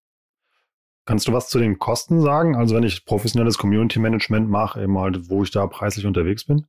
Kannst 1.04 1.26
du 1.26 1.32
was 1.32 1.48
zu 1.48 1.58
den 1.58 1.78
Kosten 1.78 2.20
sagen? 2.20 2.54
Also 2.54 2.76
wenn 2.76 2.84
ich 2.84 3.04
professionelles 3.04 3.58
Community 3.58 3.98
Management 3.98 4.48
mache, 4.48 4.82
eben 4.82 4.96
halt, 4.98 5.28
wo 5.28 5.42
ich 5.42 5.50
da 5.50 5.66
preislich 5.66 6.06
unterwegs 6.06 6.44
bin? 6.44 6.66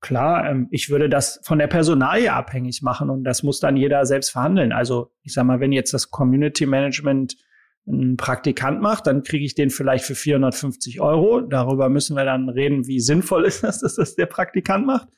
Klar, 0.00 0.50
ähm, 0.50 0.68
ich 0.70 0.90
würde 0.90 1.08
das 1.08 1.40
von 1.44 1.58
der 1.58 1.66
Personalie 1.66 2.30
abhängig 2.30 2.82
machen 2.82 3.08
und 3.08 3.24
das 3.24 3.42
muss 3.42 3.58
dann 3.58 3.78
jeder 3.78 4.04
selbst 4.04 4.30
verhandeln. 4.30 4.70
Also 4.70 5.12
ich 5.22 5.32
sag 5.32 5.44
mal, 5.44 5.60
wenn 5.60 5.72
jetzt 5.72 5.94
das 5.94 6.10
Community 6.10 6.66
Management 6.66 7.38
ein 7.86 8.16
Praktikant 8.16 8.80
macht, 8.80 9.06
dann 9.06 9.22
kriege 9.22 9.44
ich 9.44 9.54
den 9.54 9.70
vielleicht 9.70 10.04
für 10.04 10.14
450 10.14 11.00
Euro. 11.00 11.40
Darüber 11.40 11.88
müssen 11.88 12.16
wir 12.16 12.24
dann 12.24 12.48
reden, 12.48 12.86
wie 12.86 13.00
sinnvoll 13.00 13.44
ist 13.46 13.62
das, 13.62 13.80
dass 13.80 13.96
das 13.96 14.14
der 14.14 14.26
Praktikant 14.26 14.86
macht. 14.86 15.08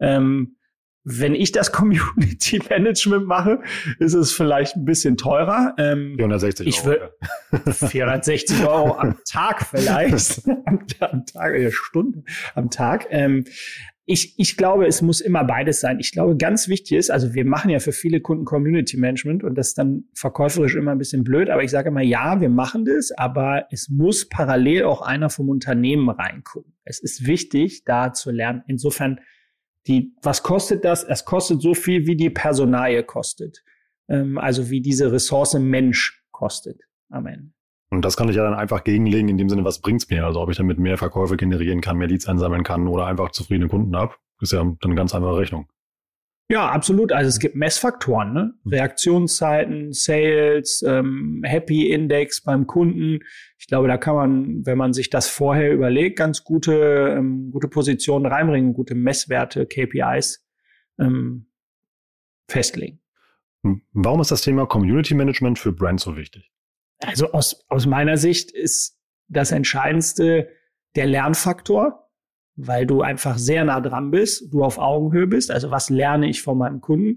Ähm, 0.00 0.56
wenn 1.06 1.34
ich 1.34 1.52
das 1.52 1.70
Community 1.72 2.60
Management 2.68 3.26
mache, 3.26 3.60
ist 3.98 4.14
es 4.14 4.32
vielleicht 4.32 4.76
ein 4.76 4.86
bisschen 4.86 5.16
teurer. 5.16 5.74
Ähm, 5.78 6.14
460 6.16 6.66
ich 6.66 6.84
Euro. 6.84 7.10
Ja. 7.52 7.72
460 7.72 8.66
Euro 8.66 8.96
am 8.96 9.18
Tag 9.28 9.66
vielleicht. 9.66 10.46
am, 10.46 10.86
am 11.00 11.26
Tag, 11.26 11.58
ja, 11.58 11.70
Stunde 11.70 12.24
am 12.54 12.70
Tag. 12.70 13.06
Ähm, 13.10 13.44
ich, 14.06 14.38
ich 14.38 14.56
glaube, 14.56 14.86
es 14.86 15.00
muss 15.00 15.20
immer 15.22 15.44
beides 15.44 15.80
sein. 15.80 15.98
Ich 15.98 16.12
glaube, 16.12 16.36
ganz 16.36 16.68
wichtig 16.68 16.98
ist, 16.98 17.10
also 17.10 17.32
wir 17.32 17.46
machen 17.46 17.70
ja 17.70 17.78
für 17.78 17.92
viele 17.92 18.20
Kunden 18.20 18.44
Community 18.44 18.98
Management 18.98 19.42
und 19.44 19.54
das 19.54 19.68
ist 19.68 19.78
dann 19.78 20.04
verkäuferisch 20.14 20.74
immer 20.74 20.92
ein 20.92 20.98
bisschen 20.98 21.24
blöd, 21.24 21.48
aber 21.48 21.62
ich 21.62 21.70
sage 21.70 21.88
immer, 21.88 22.02
ja, 22.02 22.40
wir 22.40 22.50
machen 22.50 22.84
das, 22.84 23.12
aber 23.12 23.66
es 23.70 23.88
muss 23.88 24.28
parallel 24.28 24.84
auch 24.84 25.00
einer 25.00 25.30
vom 25.30 25.48
Unternehmen 25.48 26.10
reingucken. 26.10 26.74
Es 26.84 27.00
ist 27.00 27.26
wichtig, 27.26 27.84
da 27.84 28.12
zu 28.12 28.30
lernen. 28.30 28.62
Insofern 28.66 29.20
die, 29.86 30.14
was 30.22 30.42
kostet 30.42 30.84
das? 30.84 31.04
Es 31.04 31.24
kostet 31.24 31.62
so 31.62 31.74
viel, 31.74 32.06
wie 32.06 32.16
die 32.16 32.30
Personalie 32.30 33.02
kostet. 33.04 33.62
Ähm, 34.08 34.36
also 34.36 34.68
wie 34.68 34.82
diese 34.82 35.12
Ressource 35.12 35.54
Mensch 35.54 36.22
kostet 36.30 36.82
am 37.08 37.26
Ende. 37.26 37.52
Und 37.94 38.04
das 38.04 38.16
kann 38.16 38.28
ich 38.28 38.36
ja 38.36 38.44
dann 38.44 38.54
einfach 38.54 38.84
gegenlegen, 38.84 39.28
in 39.28 39.38
dem 39.38 39.48
Sinne, 39.48 39.64
was 39.64 39.80
bringt's 39.80 40.08
mir? 40.10 40.26
Also 40.26 40.40
ob 40.40 40.50
ich 40.50 40.56
damit 40.56 40.78
mehr 40.78 40.98
Verkäufe 40.98 41.36
generieren 41.36 41.80
kann, 41.80 41.96
mehr 41.96 42.08
Leads 42.08 42.26
einsammeln 42.26 42.64
kann 42.64 42.88
oder 42.88 43.06
einfach 43.06 43.30
zufriedene 43.30 43.68
Kunden 43.68 43.96
habe, 43.96 44.14
ist 44.40 44.52
ja 44.52 44.58
dann 44.58 44.78
eine 44.82 44.94
ganz 44.94 45.14
einfache 45.14 45.36
Rechnung. 45.36 45.68
Ja, 46.50 46.68
absolut. 46.68 47.10
Also 47.10 47.28
es 47.28 47.38
gibt 47.38 47.54
Messfaktoren, 47.54 48.32
ne? 48.34 48.54
Mhm. 48.64 48.70
Reaktionszeiten, 48.70 49.92
Sales, 49.92 50.84
ähm, 50.86 51.42
Happy 51.44 51.90
Index 51.90 52.42
beim 52.42 52.66
Kunden. 52.66 53.20
Ich 53.58 53.66
glaube, 53.66 53.88
da 53.88 53.96
kann 53.96 54.14
man, 54.14 54.66
wenn 54.66 54.76
man 54.76 54.92
sich 54.92 55.08
das 55.08 55.28
vorher 55.28 55.72
überlegt, 55.72 56.18
ganz 56.18 56.44
gute, 56.44 57.14
ähm, 57.16 57.50
gute 57.50 57.68
Positionen 57.68 58.26
reinbringen, 58.26 58.74
gute 58.74 58.94
Messwerte, 58.94 59.66
KPIs 59.66 60.46
ähm, 60.98 61.46
festlegen. 62.48 63.00
Hm. 63.62 63.80
Warum 63.92 64.20
ist 64.20 64.30
das 64.30 64.42
Thema 64.42 64.66
Community 64.66 65.14
Management 65.14 65.58
für 65.58 65.72
Brands 65.72 66.02
so 66.02 66.16
wichtig? 66.16 66.53
Also 67.00 67.32
aus, 67.32 67.64
aus 67.68 67.86
meiner 67.86 68.16
Sicht 68.16 68.50
ist 68.50 68.98
das 69.28 69.52
Entscheidendste 69.52 70.48
der 70.96 71.06
Lernfaktor 71.06 72.04
weil 72.56 72.86
du 72.86 73.02
einfach 73.02 73.38
sehr 73.38 73.64
nah 73.64 73.80
dran 73.80 74.10
bist, 74.10 74.52
du 74.52 74.62
auf 74.62 74.78
Augenhöhe 74.78 75.26
bist. 75.26 75.50
Also 75.50 75.70
was 75.70 75.90
lerne 75.90 76.28
ich 76.28 76.42
von 76.42 76.58
meinem 76.58 76.80
Kunden? 76.80 77.16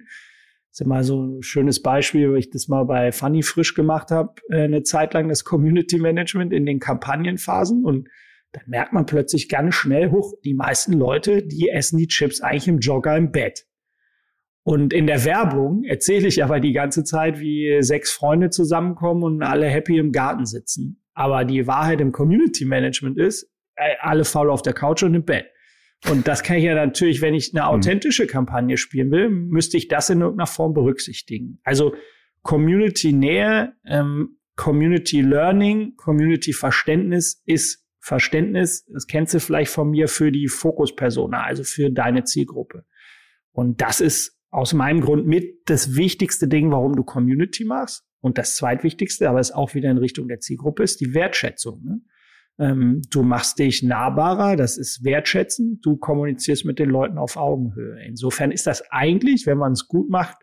Das 0.70 0.82
ist 0.82 0.86
immer 0.86 1.04
so 1.04 1.22
ein 1.22 1.44
schönes 1.44 1.82
Beispiel, 1.82 2.32
wo 2.32 2.36
ich 2.36 2.50
das 2.50 2.68
mal 2.68 2.84
bei 2.84 3.12
Funny 3.12 3.44
frisch 3.44 3.74
gemacht 3.74 4.12
habe, 4.12 4.42
äh, 4.50 4.64
eine 4.64 4.84
Zeit 4.84 5.14
lang 5.14 5.30
das 5.30 5.44
Community 5.44 5.98
Management 6.00 6.54
in 6.54 6.66
den 6.66 6.80
Kampagnenphasen 6.80 7.86
und 7.86 8.10
dann 8.52 8.64
merkt 8.68 8.94
man 8.94 9.06
plötzlich 9.06 9.50
ganz 9.50 9.76
schnell 9.76 10.12
hoch, 10.12 10.34
die 10.44 10.54
meisten 10.54 10.94
Leute, 10.94 11.44
die 11.44 11.70
essen 11.70 11.98
die 11.98 12.08
Chips 12.08 12.42
eigentlich 12.42 12.68
im 12.68 12.80
Jogger 12.80 13.16
im 13.16 13.32
Bett. 13.32 13.67
Und 14.68 14.92
in 14.92 15.08
der 15.08 15.24
Werbung 15.24 15.86
erzähle 15.86 16.28
ich 16.28 16.44
aber 16.44 16.60
die 16.60 16.74
ganze 16.74 17.06
Zeit, 17.06 17.40
wie 17.40 17.78
sechs 17.80 18.12
Freunde 18.12 18.50
zusammenkommen 18.50 19.24
und 19.24 19.42
alle 19.42 19.68
happy 19.68 19.98
im 19.98 20.12
Garten 20.12 20.46
sitzen. 20.46 21.02
Aber 21.14 21.46
die 21.46 21.68
Wahrheit 21.68 22.02
im 22.02 22.12
Community 22.12 22.66
Management 22.66 23.18
ist, 23.18 23.50
äh, 23.78 23.96
alle 24.02 24.26
faul 24.26 24.50
auf 24.50 24.62
der 24.64 24.74
Couch 24.74 25.04
und 25.04 25.16
im 25.16 25.24
Bett. 25.24 25.46
Und 26.12 26.28
das 26.28 26.44
kann 26.44 26.58
ich 26.58 26.66
ja 26.66 26.76
natürlich, 26.76 27.22
wenn 27.22 27.34
ich 27.34 27.54
eine 27.54 27.62
mhm. 27.62 27.78
authentische 27.78 28.28
Kampagne 28.28 28.76
spielen 28.76 29.10
will, 29.10 29.30
müsste 29.30 29.78
ich 29.78 29.88
das 29.88 30.10
in 30.10 30.20
irgendeiner 30.20 30.48
Form 30.48 30.74
berücksichtigen. 30.74 31.62
Also 31.64 31.96
Community-Nähe, 32.42 33.72
ähm, 33.86 34.38
Community-Learning, 34.58 35.96
Community-Verständnis 35.96 37.42
ist 37.46 37.88
Verständnis, 38.02 38.86
das 38.92 39.08
kennst 39.08 39.34
du 39.34 39.40
vielleicht 39.40 39.72
von 39.72 39.90
mir, 39.90 40.10
für 40.10 40.34
die 40.34 40.50
Fokuspersona, 40.50 41.42
also 41.42 41.64
für 41.64 41.90
deine 41.90 42.26
Zielgruppe. 42.26 42.84
Und 43.54 43.80
das 43.82 44.02
ist 44.02 44.37
aus 44.58 44.74
meinem 44.74 45.02
Grund 45.02 45.28
mit 45.28 45.70
das 45.70 45.96
wichtigste 45.96 46.48
Ding, 46.48 46.72
warum 46.72 46.96
du 46.96 47.04
Community 47.04 47.64
machst. 47.64 48.04
und 48.20 48.40
das 48.40 48.56
zweitwichtigste, 48.56 49.30
aber 49.30 49.40
ist 49.40 49.54
auch 49.54 49.76
wieder 49.76 49.92
in 49.92 50.00
Richtung 50.00 50.28
der 50.28 50.40
Zielgruppe, 50.40 50.82
ist 50.82 51.00
die 51.00 51.14
Wertschätzung. 51.14 51.84
Ne? 51.84 52.02
Ähm, 52.58 53.04
du 53.12 53.22
machst 53.22 53.60
dich 53.60 53.84
nahbarer, 53.84 54.56
das 54.56 54.80
ist 54.80 55.04
wertschätzend, 55.04 55.86
du 55.86 55.98
kommunizierst 55.98 56.66
mit 56.66 56.80
den 56.80 56.90
Leuten 56.90 57.20
auf 57.20 57.38
Augenhöhe. 57.38 58.04
Insofern 58.04 58.50
ist 58.50 58.66
das 58.66 58.82
eigentlich, 58.90 59.46
wenn 59.46 59.60
man 59.60 59.74
es 59.74 59.88
gut 59.88 60.10
macht, 60.10 60.38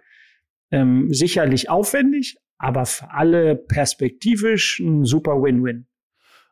ähm, 0.70 1.12
sicherlich 1.12 1.68
aufwendig, 1.68 2.38
aber 2.56 2.86
für 2.86 3.10
alle 3.10 3.56
perspektivisch 3.56 4.78
ein 4.78 5.04
super 5.04 5.42
Win-Win. 5.42 5.88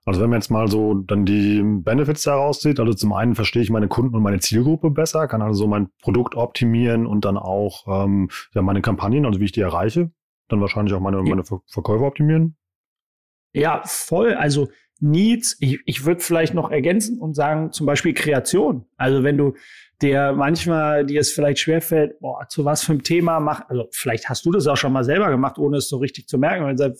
Also 0.05 0.21
wenn 0.21 0.31
man 0.31 0.41
jetzt 0.41 0.51
mal 0.51 0.69
so 0.69 0.95
dann 0.95 1.25
die 1.25 1.63
Benefits 1.63 2.23
daraus 2.23 2.61
sieht, 2.61 2.81
also 2.81 2.93
zum 2.93 3.13
einen 3.13 3.37
verstehe 3.37 3.63
ich 3.63 3.71
meine 3.71 3.87
Kunden 3.87 4.17
und 4.17 4.23
meine 4.23 4.41
Zielgruppe 4.41 4.91
besser, 4.91 5.29
kann 5.29 5.43
also 5.43 5.67
mein 5.69 5.91
Produkt 6.01 6.35
optimieren 6.35 7.07
und 7.07 7.25
dann 7.25 7.37
auch 7.37 7.87
ähm, 7.87 8.29
ja, 8.53 8.63
meine 8.63 8.83
Kampagnen, 8.83 9.27
also 9.27 9.39
wie 9.39 9.45
ich 9.45 9.53
die 9.53 9.61
erreiche, 9.61 10.11
dann 10.49 10.61
wahrscheinlich 10.61 10.95
auch 10.95 11.01
meine, 11.01 11.19
ja. 11.19 11.23
meine 11.23 11.45
Verkäufe 11.45 12.05
optimieren. 12.05 12.57
Ja, 13.53 13.83
voll. 13.85 14.35
Also 14.35 14.69
Needs, 14.99 15.57
ich, 15.61 15.81
ich 15.85 16.05
würde 16.05 16.21
vielleicht 16.21 16.55
noch 16.55 16.71
ergänzen 16.71 17.19
und 17.19 17.35
sagen, 17.35 17.73
zum 17.73 17.87
Beispiel 17.87 18.15
Kreation. 18.15 18.87
Also 18.97 19.25
wenn 19.25 19.37
du 19.37 19.55
der 20.01 20.33
manchmal 20.33 21.07
dir 21.07 21.21
es 21.21 21.33
vielleicht 21.33 21.61
schwerfällt, 21.61 22.19
boah, 22.21 22.47
zu 22.49 22.65
was 22.65 22.85
für 22.85 22.93
ein 22.93 23.03
Thema 23.03 23.41
mach, 23.41 23.69
also 23.69 23.89
vielleicht 23.93 24.29
hast 24.29 24.45
du 24.45 24.51
das 24.51 24.67
auch 24.67 24.77
schon 24.77 24.93
mal 24.93 25.05
selber 25.05 25.31
gemacht, 25.31 25.59
ohne 25.59 25.79
es 25.79 25.89
so 25.89 25.99
richtig 25.99 26.27
zu 26.29 26.39
merken. 26.39 26.77
Du 26.77 26.93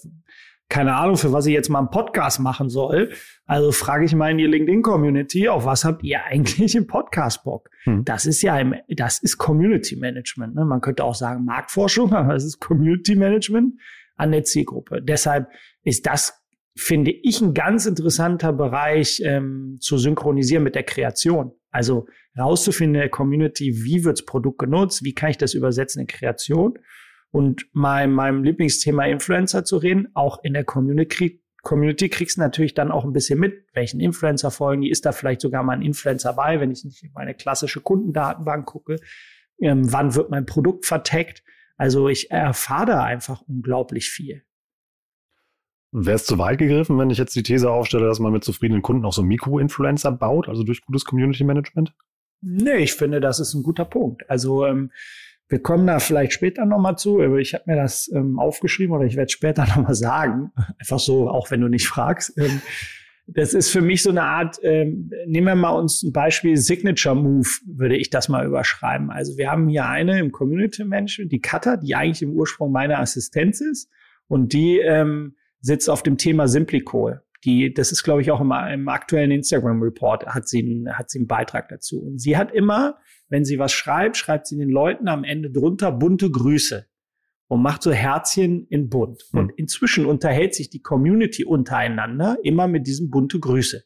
keine 0.73 0.95
Ahnung, 0.95 1.19
für 1.19 1.35
was 1.35 1.45
ich 1.45 1.53
jetzt 1.53 1.69
mal 1.69 1.81
einen 1.81 1.91
Podcast 1.91 2.41
machen 2.41 2.71
soll. 2.71 3.11
Also 3.45 3.73
frage 3.73 4.07
ich 4.07 4.15
mal 4.15 4.31
in 4.31 4.39
die 4.39 4.47
LinkedIn-Community, 4.47 5.51
auf 5.51 5.67
was 5.67 5.85
habt 5.85 6.03
ihr 6.03 6.25
eigentlich 6.25 6.75
im 6.75 6.87
Podcast 6.87 7.45
Bock? 7.45 7.69
Hm. 7.85 8.07
Das 8.07 8.25
ist 8.25 8.41
ja, 8.41 8.59
im, 8.59 8.75
das 8.89 9.19
ist 9.19 9.37
Community 9.37 9.97
Management. 9.97 10.55
Ne? 10.55 10.65
Man 10.65 10.81
könnte 10.81 11.05
auch 11.05 11.15
sagen 11.15 11.45
Marktforschung, 11.45 12.13
aber 12.15 12.35
es 12.35 12.45
ist 12.45 12.59
Community 12.59 13.15
Management 13.15 13.75
an 14.17 14.33
der 14.33 14.45
Zielgruppe. 14.45 15.03
Deshalb 15.03 15.49
ist 15.85 16.07
das, 16.07 16.43
finde 16.75 17.11
ich, 17.11 17.43
ein 17.43 17.53
ganz 17.53 17.85
interessanter 17.85 18.55
Bereich 18.55 19.21
ähm, 19.27 19.77
zu 19.79 19.99
synchronisieren 19.99 20.65
mit 20.65 20.75
der 20.75 20.85
Kreation. 20.85 21.53
Also 21.71 22.07
rauszufinden 22.39 22.95
in 22.95 23.01
der 23.01 23.11
Community, 23.11 23.85
wie 23.85 24.05
wirds 24.05 24.25
Produkt 24.25 24.61
genutzt, 24.61 25.05
wie 25.05 25.13
kann 25.13 25.29
ich 25.29 25.37
das 25.37 25.53
übersetzen 25.53 26.01
in 26.01 26.07
Kreation 26.07 26.79
und 27.33 27.67
mein, 27.73 28.13
meinem 28.13 28.45
Lieblingsthema 28.45 29.07
Influencer 29.07 29.65
zu 29.65 29.79
reden, 29.79 30.09
auch 30.15 30.45
in 30.45 30.53
der 30.53 30.65
Community, 30.65 31.43
Community 31.63 32.09
kriegst 32.09 32.37
du 32.37 32.43
natürlich 32.43 32.75
dann 32.75 32.93
auch 32.93 33.05
ein 33.05 33.13
bisschen 33.13 33.41
mit, 33.41 33.65
welchen 33.73 34.01
Influencer 34.01 34.51
folgen 34.51 34.83
die, 34.83 34.91
ist 34.91 35.07
da 35.07 35.13
vielleicht 35.13 35.41
sogar 35.41 35.63
mal 35.63 35.73
ein 35.73 35.83
Influencer 35.83 36.35
bei, 36.35 36.61
wenn 36.61 36.71
ich 36.71 36.85
nicht 36.85 37.03
in 37.03 37.13
meine 37.15 37.35
klassische 37.35 37.81
Kundendatenbank 37.81 38.67
gucke, 38.67 38.97
ähm, 39.61 39.91
wann 39.93 40.15
wird 40.15 40.31
mein 40.31 40.45
Produkt 40.45 40.87
verteckt. 40.87 41.43
Also 41.77 42.09
ich 42.09 42.31
erfahre 42.31 42.87
da 42.87 43.05
einfach 43.05 43.41
unglaublich 43.43 44.11
viel. 44.11 44.43
Wäre 45.93 46.17
es 46.17 46.27
zu 46.27 46.39
weit 46.39 46.59
gegriffen, 46.59 46.99
wenn 46.99 47.11
ich 47.11 47.19
jetzt 47.19 47.35
die 47.37 47.43
These 47.43 47.71
aufstelle, 47.71 48.07
dass 48.07 48.19
man 48.19 48.33
mit 48.33 48.45
zufriedenen 48.45 48.83
Kunden 48.83 49.05
auch 49.05 49.13
so 49.13 49.23
Mikro-Influencer 49.23 50.13
baut, 50.13 50.49
also 50.49 50.65
durch 50.65 50.83
gutes 50.83 51.05
Community 51.05 51.45
Management? 51.45 51.95
Nee, 52.41 52.79
ich 52.79 52.95
finde, 52.95 53.21
das 53.21 53.41
ist 53.41 53.55
ein 53.55 53.63
guter 53.63 53.85
Punkt. 53.85 54.29
Also 54.29 54.67
ähm, 54.67 54.91
wir 55.53 55.63
kommen 55.63 55.87
da 55.87 55.99
vielleicht 55.99 56.33
später 56.33 56.65
nochmal 56.65 56.97
zu, 56.97 57.21
ich 57.37 57.53
habe 57.53 57.65
mir 57.67 57.77
das 57.77 58.11
ähm, 58.13 58.39
aufgeschrieben 58.39 58.97
oder 58.97 59.05
ich 59.05 59.17
werde 59.17 59.31
später 59.31 59.67
nochmal 59.77 59.95
sagen. 59.95 60.51
Einfach 60.79 60.99
so, 60.99 61.29
auch 61.29 61.51
wenn 61.51 61.61
du 61.61 61.69
nicht 61.69 61.87
fragst. 61.87 62.37
Ähm, 62.39 62.63
das 63.27 63.53
ist 63.53 63.71
für 63.71 63.83
mich 63.83 64.03
so 64.03 64.11
eine 64.11 64.23
Art, 64.23 64.59
ähm, 64.63 65.11
nehmen 65.27 65.47
wir 65.47 65.55
mal 65.55 65.71
uns 65.71 66.03
ein 66.03 66.13
Beispiel 66.13 66.57
Signature 66.57 67.15
Move, 67.15 67.47
würde 67.67 67.97
ich 67.97 68.09
das 68.09 68.31
mal 68.31 68.47
überschreiben. 68.47 69.11
Also 69.11 69.37
wir 69.37 69.51
haben 69.51 69.69
hier 69.69 69.87
eine 69.87 70.19
im 70.19 70.33
Community 70.33 70.85
Management, 70.85 71.31
die 71.31 71.41
Cutter, 71.41 71.77
die 71.77 71.95
eigentlich 71.95 72.23
im 72.23 72.33
Ursprung 72.33 72.73
meine 72.73 72.99
Assistenz 72.99 73.61
ist 73.61 73.91
und 74.29 74.55
die 74.55 74.79
ähm, 74.79 75.37
sitzt 75.61 75.91
auf 75.91 76.03
dem 76.03 76.17
Thema 76.17 76.49
Simplicol. 76.49 77.23
Die, 77.45 77.75
das 77.75 77.93
ist, 77.93 78.05
glaube 78.05 78.23
ich, 78.23 78.31
auch 78.31 78.41
im, 78.41 78.53
im 78.53 78.89
aktuellen 78.89 79.31
Instagram-Report 79.31 80.27
hat 80.27 80.49
sie, 80.49 80.87
hat 80.91 81.11
sie 81.11 81.19
einen 81.19 81.27
Beitrag 81.27 81.69
dazu. 81.69 82.01
Und 82.01 82.21
sie 82.21 82.39
hat 82.39 82.53
immer 82.53 82.97
wenn 83.33 83.47
sie 83.47 83.59
was 83.59 83.73
schreibt, 83.73 84.19
schreibt 84.19 84.47
sie 84.47 84.59
den 84.59 84.69
Leuten 84.69 85.09
am 85.09 85.25
Ende 85.25 85.51
drunter 85.51 85.91
bunte 85.91 86.31
Grüße 86.31 86.85
und 87.49 87.63
macht 87.63 87.83
so 87.83 87.91
Herzchen 87.91 88.67
in 88.69 88.91
bunt. 88.91 89.23
Hm. 89.31 89.41
Und 89.41 89.53
inzwischen 89.57 90.05
unterhält 90.05 90.55
sich 90.55 90.69
die 90.69 90.83
Community 90.83 91.47
untereinander 91.47 92.37
immer 92.43 92.69
mit 92.69 92.87
diesem 92.87 93.09
bunte 93.09 93.41
Grüße. 93.41 93.85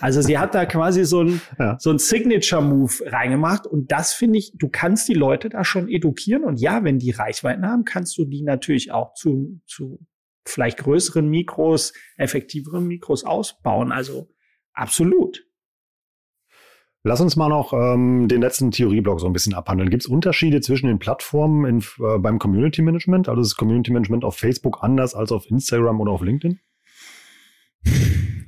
Also 0.00 0.22
sie 0.22 0.38
hat 0.38 0.56
da 0.56 0.64
quasi 0.66 1.04
so 1.04 1.22
ein, 1.22 1.40
ja. 1.56 1.76
so 1.78 1.90
ein 1.90 2.00
Signature-Move 2.00 3.12
reingemacht 3.12 3.64
und 3.64 3.92
das 3.92 4.12
finde 4.12 4.40
ich, 4.40 4.54
du 4.56 4.68
kannst 4.68 5.06
die 5.06 5.14
Leute 5.14 5.50
da 5.50 5.62
schon 5.62 5.88
edukieren 5.88 6.42
und 6.42 6.60
ja, 6.60 6.82
wenn 6.82 6.98
die 6.98 7.12
Reichweiten 7.12 7.64
haben, 7.64 7.84
kannst 7.84 8.18
du 8.18 8.24
die 8.24 8.42
natürlich 8.42 8.90
auch 8.90 9.14
zu, 9.14 9.60
zu 9.66 10.04
vielleicht 10.44 10.78
größeren 10.78 11.28
Mikros, 11.28 11.92
effektiveren 12.16 12.88
Mikros 12.88 13.22
ausbauen. 13.22 13.92
Also 13.92 14.34
absolut. 14.72 15.44
Lass 17.02 17.20
uns 17.22 17.34
mal 17.34 17.48
noch 17.48 17.72
ähm, 17.72 18.28
den 18.28 18.42
letzten 18.42 18.70
Theorieblock 18.70 19.20
so 19.20 19.26
ein 19.26 19.32
bisschen 19.32 19.54
abhandeln. 19.54 19.88
Gibt 19.88 20.02
es 20.02 20.08
Unterschiede 20.08 20.60
zwischen 20.60 20.86
den 20.86 20.98
Plattformen 20.98 21.64
in, 21.64 21.78
äh, 22.04 22.18
beim 22.18 22.38
Community 22.38 22.82
Management? 22.82 23.28
Also 23.28 23.40
ist 23.40 23.56
Community 23.56 23.90
Management 23.90 24.22
auf 24.22 24.36
Facebook 24.36 24.82
anders 24.82 25.14
als 25.14 25.32
auf 25.32 25.50
Instagram 25.50 26.00
oder 26.00 26.12
auf 26.12 26.20
LinkedIn? 26.20 26.60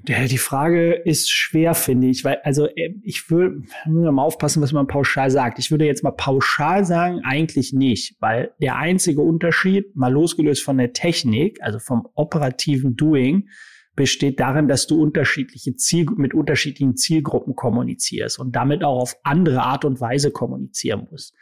Die 0.05 0.39
Frage 0.39 0.93
ist 0.93 1.31
schwer, 1.31 1.75
finde 1.75 2.09
ich, 2.09 2.25
weil, 2.25 2.39
also 2.43 2.67
äh, 2.67 2.95
ich 3.03 3.31
würde, 3.31 3.63
mal 3.87 4.23
aufpassen, 4.23 4.61
was 4.61 4.73
man 4.73 4.87
pauschal 4.87 5.31
sagt. 5.31 5.59
Ich 5.59 5.71
würde 5.71 5.87
jetzt 5.87 6.03
mal 6.03 6.11
pauschal 6.11 6.85
sagen, 6.85 7.21
eigentlich 7.25 7.73
nicht, 7.73 8.17
weil 8.21 8.53
der 8.61 8.77
einzige 8.77 9.23
Unterschied, 9.23 9.97
mal 9.97 10.13
losgelöst 10.13 10.63
von 10.63 10.77
der 10.77 10.93
Technik, 10.93 11.63
also 11.63 11.79
vom 11.79 12.07
operativen 12.15 12.97
Doing, 12.97 13.49
besteht 13.95 14.41
darin, 14.41 14.69
dass 14.69 14.87
du 14.87 15.01
unterschiedliche 15.01 15.77
Ziel, 15.77 16.07
mit 16.17 16.35
unterschiedlichen 16.35 16.97
Zielgruppen 16.97 17.55
kommunizierst 17.55 18.39
und 18.39 18.57
damit 18.57 18.85
auch 18.85 19.01
auf 19.01 19.17
andere 19.23 19.63
Art 19.63 19.85
und 19.85 20.01
Weise 20.01 20.31
kommunizieren 20.31 21.09
musst. 21.11 21.35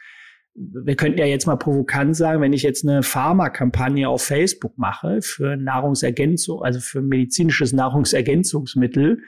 Wir 0.53 0.95
könnten 0.95 1.17
ja 1.17 1.25
jetzt 1.25 1.47
mal 1.47 1.55
provokant 1.55 2.15
sagen, 2.15 2.41
wenn 2.41 2.51
ich 2.51 2.63
jetzt 2.63 2.85
eine 2.85 3.03
Pharmakampagne 3.03 4.09
auf 4.09 4.23
Facebook 4.23 4.77
mache 4.77 5.21
für 5.21 5.55
Nahrungsergänzung, 5.55 6.61
also 6.61 6.81
für 6.81 7.01
medizinisches 7.01 7.71
Nahrungsergänzungsmittel, 7.71 9.23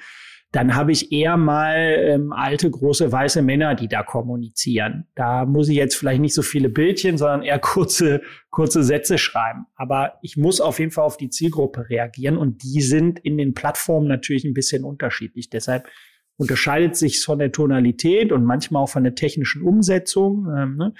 dann 0.54 0.76
habe 0.76 0.92
ich 0.92 1.12
eher 1.12 1.36
mal 1.36 1.76
ähm, 1.76 2.32
alte, 2.32 2.70
große, 2.70 3.12
weiße 3.12 3.42
Männer, 3.42 3.74
die 3.74 3.88
da 3.88 4.04
kommunizieren. 4.04 5.08
Da 5.16 5.46
muss 5.46 5.68
ich 5.68 5.76
jetzt 5.76 5.96
vielleicht 5.96 6.22
nicht 6.22 6.36
so 6.36 6.44
viele 6.44 6.70
Bildchen, 6.70 7.18
sondern 7.18 7.42
eher 7.42 7.58
kurze, 7.58 8.22
kurze 8.52 8.84
Sätze 8.84 9.18
schreiben. 9.18 9.66
Aber 9.76 10.20
ich 10.22 10.38
muss 10.38 10.62
auf 10.62 10.78
jeden 10.78 10.92
Fall 10.92 11.06
auf 11.06 11.18
die 11.18 11.30
Zielgruppe 11.30 11.90
reagieren 11.90 12.38
und 12.38 12.62
die 12.62 12.82
sind 12.82 13.20
in 13.20 13.40
den 13.40 13.56
Plattformen 13.56 14.08
natürlich 14.08 14.46
ein 14.46 14.54
bisschen 14.54 14.84
unterschiedlich. 14.84 15.50
Deshalb 15.50 15.88
unterscheidet 16.38 16.96
sich 16.98 17.24
von 17.24 17.40
der 17.40 17.52
Tonalität 17.52 18.32
und 18.32 18.46
manchmal 18.46 18.84
auch 18.84 18.90
von 18.90 19.04
der 19.04 19.16
technischen 19.16 19.64
Umsetzung. 19.64 20.46
Ähm, 20.56 20.76
ne? 20.78 20.94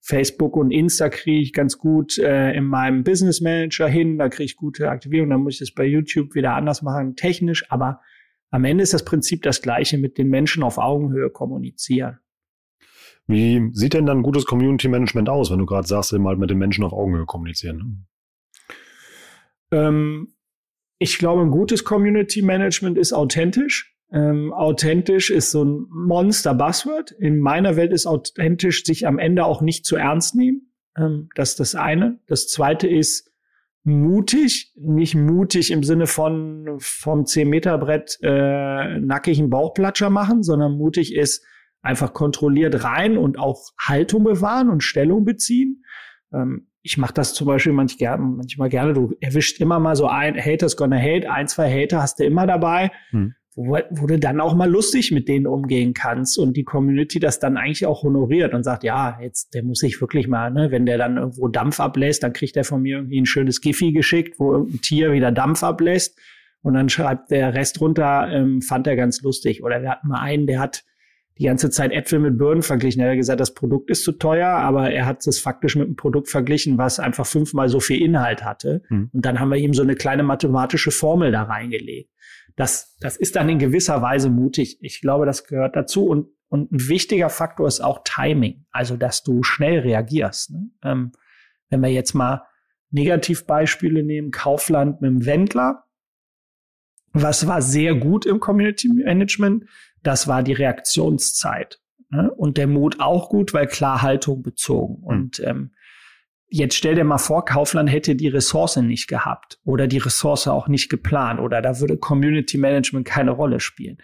Facebook 0.00 0.56
und 0.56 0.70
Insta 0.70 1.08
kriege 1.08 1.40
ich 1.40 1.52
ganz 1.52 1.78
gut 1.78 2.16
äh, 2.18 2.52
in 2.52 2.64
meinem 2.64 3.02
Business 3.02 3.40
Manager 3.40 3.88
hin, 3.88 4.18
da 4.18 4.28
kriege 4.28 4.44
ich 4.44 4.56
gute 4.56 4.88
Aktivierung, 4.88 5.30
dann 5.30 5.40
muss 5.40 5.54
ich 5.54 5.58
das 5.58 5.72
bei 5.72 5.84
YouTube 5.84 6.36
wieder 6.36 6.54
anders 6.54 6.82
machen, 6.82 7.16
technisch, 7.16 7.68
aber 7.72 8.00
am 8.50 8.64
Ende 8.64 8.82
ist 8.82 8.92
das 8.92 9.04
Prinzip 9.04 9.42
das 9.42 9.62
gleiche, 9.62 9.98
mit 9.98 10.18
den 10.18 10.28
Menschen 10.28 10.62
auf 10.62 10.78
Augenhöhe 10.78 11.30
kommunizieren. 11.30 12.18
Wie 13.26 13.70
sieht 13.72 13.94
denn 13.94 14.06
dann 14.06 14.22
gutes 14.22 14.44
Community 14.44 14.88
Management 14.88 15.28
aus, 15.28 15.50
wenn 15.50 15.58
du 15.58 15.66
gerade 15.66 15.86
sagst, 15.86 16.12
mal 16.14 16.36
mit 16.36 16.50
den 16.50 16.58
Menschen 16.58 16.84
auf 16.84 16.92
Augenhöhe 16.92 17.26
kommunizieren? 17.26 18.06
Ähm, 19.70 20.34
ich 20.98 21.18
glaube, 21.18 21.42
ein 21.42 21.50
gutes 21.50 21.84
Community 21.84 22.42
Management 22.42 22.98
ist 22.98 23.12
authentisch. 23.12 23.96
Ähm, 24.12 24.52
authentisch 24.52 25.30
ist 25.30 25.52
so 25.52 25.64
ein 25.64 25.86
Monster-Buzzword. 25.90 27.12
In 27.12 27.38
meiner 27.38 27.76
Welt 27.76 27.92
ist 27.92 28.06
authentisch 28.06 28.84
sich 28.84 29.06
am 29.06 29.20
Ende 29.20 29.44
auch 29.44 29.62
nicht 29.62 29.86
zu 29.86 29.94
ernst 29.94 30.34
nehmen. 30.34 30.72
Ähm, 30.96 31.28
das 31.36 31.50
ist 31.50 31.60
das 31.60 31.74
eine. 31.76 32.18
Das 32.26 32.48
zweite 32.48 32.88
ist, 32.88 33.29
mutig, 33.82 34.72
nicht 34.76 35.14
mutig 35.14 35.70
im 35.70 35.82
Sinne 35.82 36.06
von 36.06 36.76
vom 36.78 37.24
10-Meter-Brett 37.24 38.18
äh, 38.22 38.98
nackigen 39.00 39.50
Bauchplatscher 39.50 40.10
machen, 40.10 40.42
sondern 40.42 40.72
mutig 40.72 41.14
ist 41.14 41.44
einfach 41.82 42.12
kontrolliert 42.12 42.84
rein 42.84 43.16
und 43.16 43.38
auch 43.38 43.70
Haltung 43.78 44.24
bewahren 44.24 44.68
und 44.68 44.82
Stellung 44.82 45.24
beziehen. 45.24 45.82
Ähm, 46.32 46.68
ich 46.82 46.98
mache 46.98 47.14
das 47.14 47.34
zum 47.34 47.46
Beispiel 47.46 47.72
manch 47.72 47.98
gern, 47.98 48.36
manchmal 48.36 48.68
gerne. 48.68 48.92
Du 48.92 49.14
erwischt 49.20 49.60
immer 49.60 49.78
mal 49.78 49.96
so 49.96 50.06
ein 50.06 50.36
Haters 50.36 50.76
gonna 50.76 50.98
hate, 50.98 51.30
ein, 51.30 51.48
zwei 51.48 51.70
Hater 51.70 52.02
hast 52.02 52.18
du 52.20 52.24
immer 52.24 52.46
dabei. 52.46 52.90
Hm 53.10 53.34
wo, 53.54 53.78
wo 53.90 54.06
du 54.06 54.18
dann 54.18 54.40
auch 54.40 54.54
mal 54.54 54.70
lustig 54.70 55.12
mit 55.12 55.28
denen 55.28 55.46
umgehen 55.46 55.94
kannst 55.94 56.38
und 56.38 56.56
die 56.56 56.64
Community 56.64 57.18
das 57.18 57.38
dann 57.38 57.56
eigentlich 57.56 57.86
auch 57.86 58.02
honoriert 58.02 58.54
und 58.54 58.62
sagt, 58.62 58.84
ja, 58.84 59.18
jetzt, 59.20 59.54
der 59.54 59.62
muss 59.62 59.78
sich 59.78 60.00
wirklich 60.00 60.28
mal, 60.28 60.50
ne, 60.50 60.70
wenn 60.70 60.86
der 60.86 60.98
dann 60.98 61.16
irgendwo 61.16 61.48
Dampf 61.48 61.80
ablässt, 61.80 62.22
dann 62.22 62.32
kriegt 62.32 62.56
er 62.56 62.64
von 62.64 62.82
mir 62.82 62.98
irgendwie 62.98 63.20
ein 63.20 63.26
schönes 63.26 63.60
Giphy 63.60 63.92
geschickt, 63.92 64.38
wo 64.38 64.52
irgendein 64.52 64.80
Tier 64.80 65.12
wieder 65.12 65.32
Dampf 65.32 65.62
ablässt 65.62 66.18
und 66.62 66.74
dann 66.74 66.88
schreibt 66.88 67.30
der 67.30 67.54
Rest 67.54 67.80
runter, 67.80 68.28
ähm, 68.30 68.62
fand 68.62 68.86
er 68.86 68.96
ganz 68.96 69.22
lustig. 69.22 69.62
Oder 69.62 69.82
wir 69.82 69.90
hatten 69.90 70.08
mal 70.08 70.20
einen, 70.20 70.46
der 70.46 70.60
hat 70.60 70.84
die 71.38 71.44
ganze 71.44 71.70
Zeit 71.70 71.90
Äpfel 71.92 72.18
mit 72.18 72.36
Birnen 72.36 72.62
verglichen. 72.62 73.00
Er 73.00 73.10
hat 73.10 73.16
gesagt, 73.16 73.40
das 73.40 73.54
Produkt 73.54 73.88
ist 73.90 74.04
zu 74.04 74.12
teuer, 74.12 74.48
aber 74.48 74.90
er 74.90 75.06
hat 75.06 75.26
es 75.26 75.40
faktisch 75.40 75.74
mit 75.74 75.86
einem 75.86 75.96
Produkt 75.96 76.28
verglichen, 76.28 76.76
was 76.76 77.00
einfach 77.00 77.24
fünfmal 77.24 77.70
so 77.70 77.80
viel 77.80 78.02
Inhalt 78.02 78.44
hatte. 78.44 78.82
Mhm. 78.90 79.08
Und 79.12 79.24
dann 79.24 79.40
haben 79.40 79.48
wir 79.48 79.56
ihm 79.56 79.72
so 79.72 79.82
eine 79.82 79.94
kleine 79.94 80.22
mathematische 80.22 80.90
Formel 80.90 81.32
da 81.32 81.44
reingelegt. 81.44 82.09
Das, 82.56 82.96
das 83.00 83.16
ist 83.16 83.36
dann 83.36 83.48
in 83.48 83.58
gewisser 83.58 84.02
Weise 84.02 84.30
mutig. 84.30 84.78
Ich 84.80 85.00
glaube, 85.00 85.26
das 85.26 85.44
gehört 85.44 85.76
dazu. 85.76 86.06
Und, 86.06 86.28
und 86.48 86.72
ein 86.72 86.88
wichtiger 86.88 87.30
Faktor 87.30 87.66
ist 87.68 87.80
auch 87.80 88.00
Timing. 88.04 88.66
Also, 88.70 88.96
dass 88.96 89.22
du 89.22 89.42
schnell 89.42 89.80
reagierst. 89.80 90.50
Ne? 90.50 90.70
Ähm, 90.82 91.12
wenn 91.68 91.80
wir 91.80 91.90
jetzt 91.90 92.14
mal 92.14 92.42
Negativbeispiele 92.90 94.02
nehmen, 94.02 94.30
Kaufland 94.30 95.00
mit 95.00 95.10
dem 95.10 95.26
Wendler. 95.26 95.84
Was 97.12 97.46
war 97.46 97.62
sehr 97.62 97.94
gut 97.94 98.26
im 98.26 98.40
Community 98.40 98.88
Management? 98.88 99.64
Das 100.02 100.28
war 100.28 100.42
die 100.42 100.52
Reaktionszeit. 100.52 101.80
Ne? 102.10 102.32
Und 102.32 102.56
der 102.56 102.66
Mut 102.66 103.00
auch 103.00 103.28
gut, 103.28 103.54
weil 103.54 103.66
klar 103.66 104.02
Haltung 104.02 104.42
bezogen. 104.42 105.00
Mhm. 105.00 105.04
Und 105.04 105.40
ähm, 105.40 105.72
jetzt 106.50 106.74
stell 106.74 106.96
dir 106.96 107.04
mal 107.04 107.18
vor, 107.18 107.44
Kaufland 107.44 107.90
hätte 107.90 108.16
die 108.16 108.28
Ressource 108.28 108.76
nicht 108.76 109.08
gehabt 109.08 109.58
oder 109.64 109.86
die 109.86 109.98
Ressource 109.98 110.48
auch 110.48 110.68
nicht 110.68 110.90
geplant 110.90 111.40
oder 111.40 111.62
da 111.62 111.80
würde 111.80 111.96
Community 111.96 112.58
Management 112.58 113.06
keine 113.06 113.30
Rolle 113.30 113.60
spielen. 113.60 113.98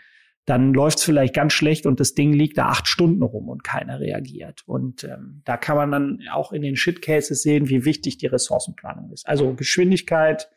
Dann 0.47 0.73
läuft 0.73 0.99
es 0.99 1.05
vielleicht 1.05 1.35
ganz 1.35 1.53
schlecht 1.53 1.87
und 1.87 1.99
das 1.99 2.15
Ding 2.15 2.33
liegt 2.33 2.57
da 2.57 2.67
acht 2.67 2.87
Stunden 2.87 3.23
rum 3.23 3.49
und 3.49 3.65
keiner 3.65 3.99
reagiert. 3.99 4.63
Und 4.65 5.03
ähm, 5.03 5.43
da 5.45 5.57
kann 5.57 5.77
man 5.77 5.91
dann 5.91 6.21
auch 6.33 6.53
in 6.53 6.63
den 6.63 6.77
Shit-Cases 6.77 7.43
sehen, 7.43 7.69
wie 7.69 7.85
wichtig 7.85 8.19
die 8.19 8.29
Ressourcenplanung 8.29 9.11
ist. 9.11 9.27
Also 9.27 9.55
Geschwindigkeit, 9.55 10.49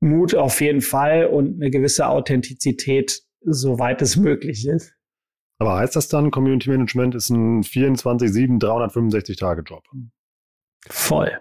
Mut 0.00 0.34
auf 0.34 0.60
jeden 0.60 0.82
Fall 0.82 1.26
und 1.26 1.54
eine 1.60 1.70
gewisse 1.70 2.08
Authentizität 2.08 3.22
soweit 3.42 4.02
es 4.02 4.16
möglich 4.16 4.66
ist. 4.66 4.94
Aber 5.58 5.76
heißt 5.76 5.96
das 5.96 6.08
dann, 6.08 6.30
Community 6.30 6.70
Management 6.70 7.14
ist 7.14 7.30
ein 7.30 7.62
24-7, 7.62 8.60
365-Tage-Job? 8.60 9.82
Voll. 10.88 11.38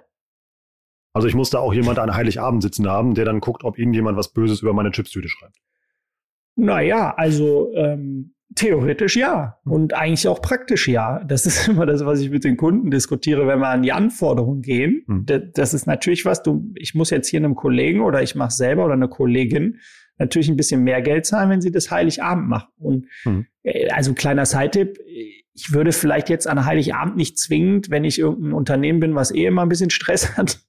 Also 1.13 1.27
ich 1.27 1.35
muss 1.35 1.49
da 1.49 1.59
auch 1.59 1.73
jemand 1.73 1.99
an 1.99 2.15
Heiligabend 2.15 2.61
sitzen 2.61 2.87
haben, 2.87 3.15
der 3.15 3.25
dann 3.25 3.39
guckt, 3.39 3.63
ob 3.63 3.77
irgendjemand 3.77 4.17
was 4.17 4.31
Böses 4.31 4.61
über 4.61 4.73
meine 4.73 4.91
Chipstüte 4.91 5.27
schreibt. 5.27 5.57
Naja, 6.55 7.13
also 7.15 7.73
ähm, 7.73 8.35
theoretisch 8.55 9.15
ja 9.15 9.57
hm. 9.63 9.71
und 9.71 9.93
eigentlich 9.93 10.27
auch 10.27 10.41
praktisch 10.41 10.87
ja. 10.87 11.23
Das 11.23 11.45
ist 11.45 11.67
immer 11.69 11.85
das, 11.85 12.05
was 12.05 12.19
ich 12.19 12.29
mit 12.29 12.43
den 12.43 12.57
Kunden 12.57 12.91
diskutiere, 12.91 13.47
wenn 13.47 13.59
wir 13.59 13.69
an 13.69 13.81
die 13.81 13.91
Anforderungen 13.91 14.61
gehen. 14.61 15.03
Mhm. 15.07 15.25
Das 15.53 15.73
ist 15.73 15.87
natürlich 15.87 16.25
was, 16.25 16.43
du, 16.43 16.71
ich 16.75 16.95
muss 16.95 17.09
jetzt 17.09 17.27
hier 17.27 17.39
einem 17.39 17.55
Kollegen 17.55 18.01
oder 18.01 18.21
ich 18.21 18.35
mache 18.35 18.51
selber 18.51 18.85
oder 18.85 18.93
eine 18.93 19.09
Kollegin 19.09 19.79
natürlich 20.19 20.49
ein 20.49 20.57
bisschen 20.57 20.83
mehr 20.83 21.01
Geld 21.01 21.25
zahlen, 21.25 21.49
wenn 21.49 21.61
sie 21.61 21.71
das 21.71 21.89
Heiligabend 21.89 22.49
machen. 22.49 22.69
Und 22.77 23.05
mhm. 23.23 23.47
also 23.89 24.13
kleiner 24.13 24.45
Side-Tipp, 24.45 24.99
ich 25.59 25.73
würde 25.73 25.91
vielleicht 25.91 26.29
jetzt 26.29 26.47
an 26.47 26.63
Heiligabend 26.65 27.17
nicht 27.17 27.37
zwingend, 27.37 27.89
wenn 27.89 28.05
ich 28.05 28.17
irgendein 28.17 28.53
Unternehmen 28.53 29.01
bin, 29.01 29.15
was 29.15 29.33
eh 29.33 29.45
immer 29.45 29.63
ein 29.63 29.69
bisschen 29.69 29.89
Stress 29.89 30.37
hat, 30.37 30.59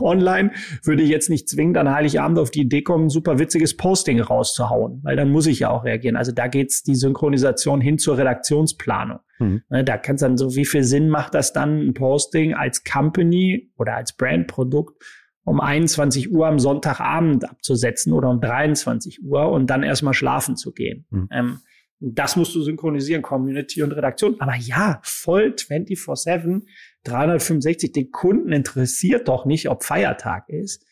online, 0.00 0.52
würde 0.84 1.02
ich 1.02 1.08
jetzt 1.08 1.28
nicht 1.28 1.48
zwingend 1.48 1.76
an 1.76 1.92
Heiligabend 1.92 2.38
auf 2.38 2.52
die 2.52 2.60
Idee 2.60 2.82
kommen, 2.82 3.06
ein 3.06 3.10
super 3.10 3.40
witziges 3.40 3.76
Posting 3.76 4.20
rauszuhauen, 4.20 5.00
weil 5.02 5.16
dann 5.16 5.30
muss 5.30 5.46
ich 5.46 5.60
ja 5.60 5.70
auch 5.70 5.84
reagieren. 5.84 6.16
Also 6.16 6.30
da 6.30 6.46
geht's 6.46 6.84
die 6.84 6.94
Synchronisation 6.94 7.80
hin 7.80 7.98
zur 7.98 8.16
Redaktionsplanung. 8.16 9.18
Mhm. 9.40 9.62
Da 9.68 9.98
kannst 9.98 10.22
dann 10.22 10.36
so, 10.36 10.54
wie 10.54 10.64
viel 10.64 10.84
Sinn 10.84 11.08
macht 11.08 11.34
das 11.34 11.52
dann, 11.52 11.88
ein 11.88 11.94
Posting 11.94 12.54
als 12.54 12.84
Company 12.84 13.72
oder 13.76 13.96
als 13.96 14.16
Brandprodukt 14.16 15.02
um 15.42 15.60
21 15.60 16.30
Uhr 16.30 16.46
am 16.46 16.58
Sonntagabend 16.58 17.48
abzusetzen 17.48 18.12
oder 18.12 18.28
um 18.28 18.40
23 18.40 19.24
Uhr 19.24 19.50
und 19.50 19.68
dann 19.68 19.82
erstmal 19.82 20.14
schlafen 20.14 20.56
zu 20.56 20.72
gehen. 20.72 21.06
Mhm. 21.10 21.28
Ähm, 21.32 21.58
das 22.00 22.36
musst 22.36 22.54
du 22.54 22.62
synchronisieren, 22.62 23.22
Community 23.22 23.82
und 23.82 23.92
Redaktion. 23.92 24.40
Aber 24.40 24.54
ja, 24.54 25.00
voll 25.02 25.54
24-7, 25.56 26.62
365. 27.04 27.92
Den 27.92 28.10
Kunden 28.10 28.52
interessiert 28.52 29.28
doch 29.28 29.46
nicht, 29.46 29.68
ob 29.68 29.82
Feiertag 29.82 30.48
ist. 30.48 30.86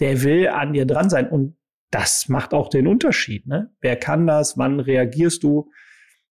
Der 0.00 0.22
will 0.22 0.48
an 0.48 0.72
dir 0.72 0.86
dran 0.86 1.10
sein. 1.10 1.28
Und 1.28 1.56
das 1.90 2.28
macht 2.28 2.54
auch 2.54 2.68
den 2.68 2.86
Unterschied. 2.86 3.46
Ne? 3.46 3.70
Wer 3.80 3.96
kann 3.96 4.26
das? 4.26 4.56
Wann 4.56 4.80
reagierst 4.80 5.42
du 5.42 5.70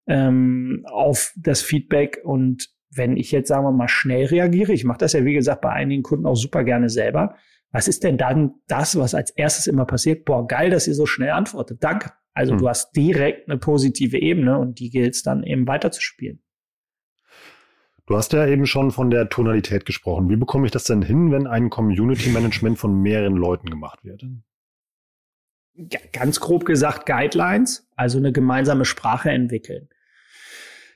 ähm, 0.06 0.84
auf 0.88 1.32
das 1.36 1.60
Feedback? 1.60 2.20
Und 2.24 2.70
wenn 2.90 3.16
ich 3.16 3.30
jetzt, 3.30 3.48
sagen 3.48 3.64
wir 3.64 3.72
mal, 3.72 3.88
schnell 3.88 4.26
reagiere, 4.26 4.72
ich 4.72 4.84
mache 4.84 4.98
das 4.98 5.12
ja, 5.12 5.24
wie 5.24 5.34
gesagt, 5.34 5.60
bei 5.60 5.70
einigen 5.70 6.02
Kunden 6.02 6.26
auch 6.26 6.36
super 6.36 6.64
gerne 6.64 6.88
selber, 6.88 7.36
was 7.72 7.88
ist 7.88 8.04
denn 8.04 8.16
dann 8.16 8.54
das, 8.68 8.96
was 8.96 9.14
als 9.14 9.30
erstes 9.32 9.66
immer 9.66 9.84
passiert? 9.84 10.24
Boah, 10.24 10.46
geil, 10.46 10.70
dass 10.70 10.86
ihr 10.86 10.94
so 10.94 11.06
schnell 11.06 11.30
antwortet. 11.30 11.82
Danke. 11.82 12.12
Also 12.34 12.52
hm. 12.52 12.58
du 12.58 12.68
hast 12.68 12.92
direkt 12.94 13.48
eine 13.48 13.58
positive 13.58 14.18
Ebene 14.18 14.58
und 14.58 14.80
die 14.80 14.90
gilt 14.90 15.14
es 15.14 15.22
dann 15.22 15.44
eben 15.44 15.66
weiterzuspielen. 15.66 16.40
Du 18.06 18.16
hast 18.16 18.34
ja 18.34 18.46
eben 18.46 18.66
schon 18.66 18.90
von 18.90 19.10
der 19.10 19.30
Tonalität 19.30 19.86
gesprochen. 19.86 20.28
Wie 20.28 20.36
bekomme 20.36 20.66
ich 20.66 20.72
das 20.72 20.84
denn 20.84 21.00
hin, 21.00 21.32
wenn 21.32 21.46
ein 21.46 21.70
Community 21.70 22.28
Management 22.28 22.78
von 22.78 23.00
mehreren 23.00 23.36
Leuten 23.36 23.70
gemacht 23.70 24.04
wird? 24.04 24.26
Ja, 25.74 26.00
ganz 26.12 26.38
grob 26.38 26.66
gesagt 26.66 27.06
Guidelines, 27.06 27.88
also 27.96 28.18
eine 28.18 28.30
gemeinsame 28.30 28.84
Sprache 28.84 29.30
entwickeln. 29.30 29.88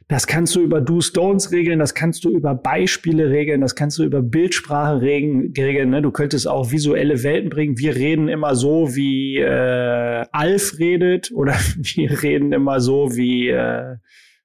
Das 0.09 0.27
kannst 0.27 0.57
du 0.57 0.63
über 0.63 0.81
Do-Stones 0.81 1.53
regeln, 1.53 1.79
das 1.79 1.95
kannst 1.95 2.25
du 2.25 2.31
über 2.31 2.55
Beispiele 2.55 3.29
regeln, 3.29 3.61
das 3.61 3.75
kannst 3.75 3.99
du 3.99 4.05
über 4.05 4.23
Bildsprache 4.23 5.03
regeln. 5.03 5.91
Ne? 5.91 6.01
Du 6.01 6.11
könntest 6.11 6.49
auch 6.49 6.73
visuelle 6.73 7.23
Welten 7.23 7.51
bringen. 7.51 7.79
Wir 7.79 7.95
reden 7.95 8.29
immer 8.29 8.55
so, 8.55 8.97
wie 8.97 9.37
äh, 9.37 10.25
Alf 10.33 10.79
redet 10.79 11.31
oder 11.35 11.53
wir 11.77 12.23
reden 12.23 12.53
immer 12.53 12.81
so, 12.81 13.15
wie 13.17 13.49
äh, 13.49 13.97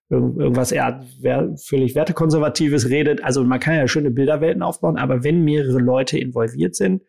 irgendwas 0.10 0.73
eher 0.73 1.06
völlig 1.65 1.95
wertekonservatives 1.95 2.89
redet. 2.89 3.23
Also 3.23 3.45
man 3.45 3.62
kann 3.62 3.76
ja 3.76 3.88
schöne 3.88 4.12
Bilderwelten 4.12 4.63
aufbauen, 4.63 4.97
aber 4.97 5.23
wenn 5.23 5.45
mehrere 5.45 5.80
Leute 5.80 6.19
involviert 6.19 6.76
sind, 6.76 7.04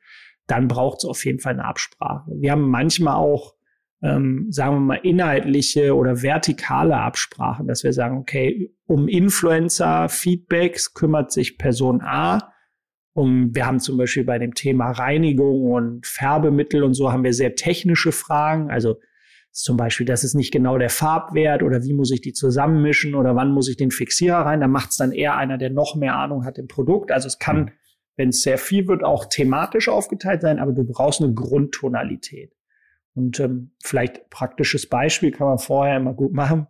dann 0.46 0.68
braucht 0.68 0.98
es 0.98 1.04
auf 1.06 1.24
jeden 1.24 1.40
Fall 1.40 1.54
eine 1.54 1.64
Absprache. 1.64 2.30
Wir 2.36 2.52
haben 2.52 2.70
manchmal 2.70 3.16
auch 3.16 3.54
ähm, 4.04 4.48
sagen 4.50 4.76
wir 4.76 4.80
mal, 4.80 5.00
inhaltliche 5.02 5.96
oder 5.96 6.22
vertikale 6.22 6.98
Absprachen, 6.98 7.66
dass 7.66 7.84
wir 7.84 7.94
sagen, 7.94 8.18
okay, 8.18 8.70
um 8.86 9.08
Influencer-Feedbacks 9.08 10.92
kümmert 10.92 11.32
sich 11.32 11.56
Person 11.56 12.02
A. 12.02 12.52
Um, 13.14 13.54
wir 13.54 13.64
haben 13.64 13.80
zum 13.80 13.96
Beispiel 13.96 14.24
bei 14.24 14.38
dem 14.38 14.54
Thema 14.54 14.90
Reinigung 14.90 15.70
und 15.70 16.06
Färbemittel 16.06 16.82
und 16.82 16.94
so 16.94 17.12
haben 17.12 17.24
wir 17.24 17.32
sehr 17.32 17.54
technische 17.54 18.12
Fragen. 18.12 18.70
Also 18.70 18.96
zum 19.52 19.78
Beispiel, 19.78 20.04
das 20.04 20.22
ist 20.22 20.34
nicht 20.34 20.52
genau 20.52 20.76
der 20.76 20.90
Farbwert 20.90 21.62
oder 21.62 21.82
wie 21.82 21.94
muss 21.94 22.10
ich 22.10 22.20
die 22.20 22.32
zusammenmischen 22.32 23.14
oder 23.14 23.36
wann 23.36 23.52
muss 23.52 23.70
ich 23.70 23.76
den 23.76 23.92
Fixierer 23.92 24.44
rein. 24.44 24.60
Da 24.60 24.68
macht 24.68 24.90
es 24.90 24.96
dann 24.96 25.12
eher 25.12 25.36
einer, 25.36 25.56
der 25.56 25.70
noch 25.70 25.94
mehr 25.94 26.16
Ahnung 26.16 26.44
hat 26.44 26.58
im 26.58 26.66
Produkt. 26.66 27.10
Also 27.10 27.28
es 27.28 27.38
kann, 27.38 27.70
wenn 28.16 28.30
es 28.30 28.42
sehr 28.42 28.58
viel 28.58 28.86
wird, 28.86 29.02
auch 29.02 29.26
thematisch 29.26 29.88
aufgeteilt 29.88 30.42
sein, 30.42 30.58
aber 30.58 30.72
du 30.72 30.84
brauchst 30.84 31.22
eine 31.22 31.32
Grundtonalität. 31.32 32.52
Und 33.14 33.38
ähm, 33.40 33.72
vielleicht 33.82 34.28
praktisches 34.30 34.88
Beispiel 34.88 35.30
kann 35.30 35.46
man 35.46 35.58
vorher 35.58 35.96
immer 35.96 36.14
gut 36.14 36.32
machen. 36.32 36.66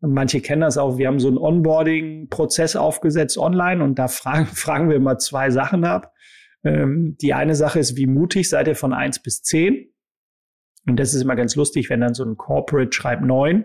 Manche 0.00 0.40
kennen 0.40 0.62
das 0.62 0.78
auch. 0.78 0.98
Wir 0.98 1.08
haben 1.08 1.20
so 1.20 1.28
einen 1.28 1.38
Onboarding-Prozess 1.38 2.76
aufgesetzt 2.76 3.38
online 3.38 3.82
und 3.82 3.98
da 3.98 4.08
fragen, 4.08 4.46
fragen 4.54 4.88
wir 4.88 4.96
immer 4.96 5.18
zwei 5.18 5.50
Sachen 5.50 5.84
ab. 5.84 6.12
Ähm, 6.64 7.16
die 7.20 7.34
eine 7.34 7.54
Sache 7.54 7.78
ist, 7.78 7.96
wie 7.96 8.06
mutig 8.06 8.48
seid 8.48 8.68
ihr 8.68 8.76
von 8.76 8.92
eins 8.92 9.22
bis 9.22 9.42
zehn? 9.42 9.92
Und 10.86 11.00
das 11.00 11.14
ist 11.14 11.22
immer 11.22 11.36
ganz 11.36 11.56
lustig, 11.56 11.90
wenn 11.90 12.00
dann 12.00 12.14
so 12.14 12.24
ein 12.24 12.36
Corporate 12.36 12.92
schreibt 12.92 13.22
neun 13.22 13.64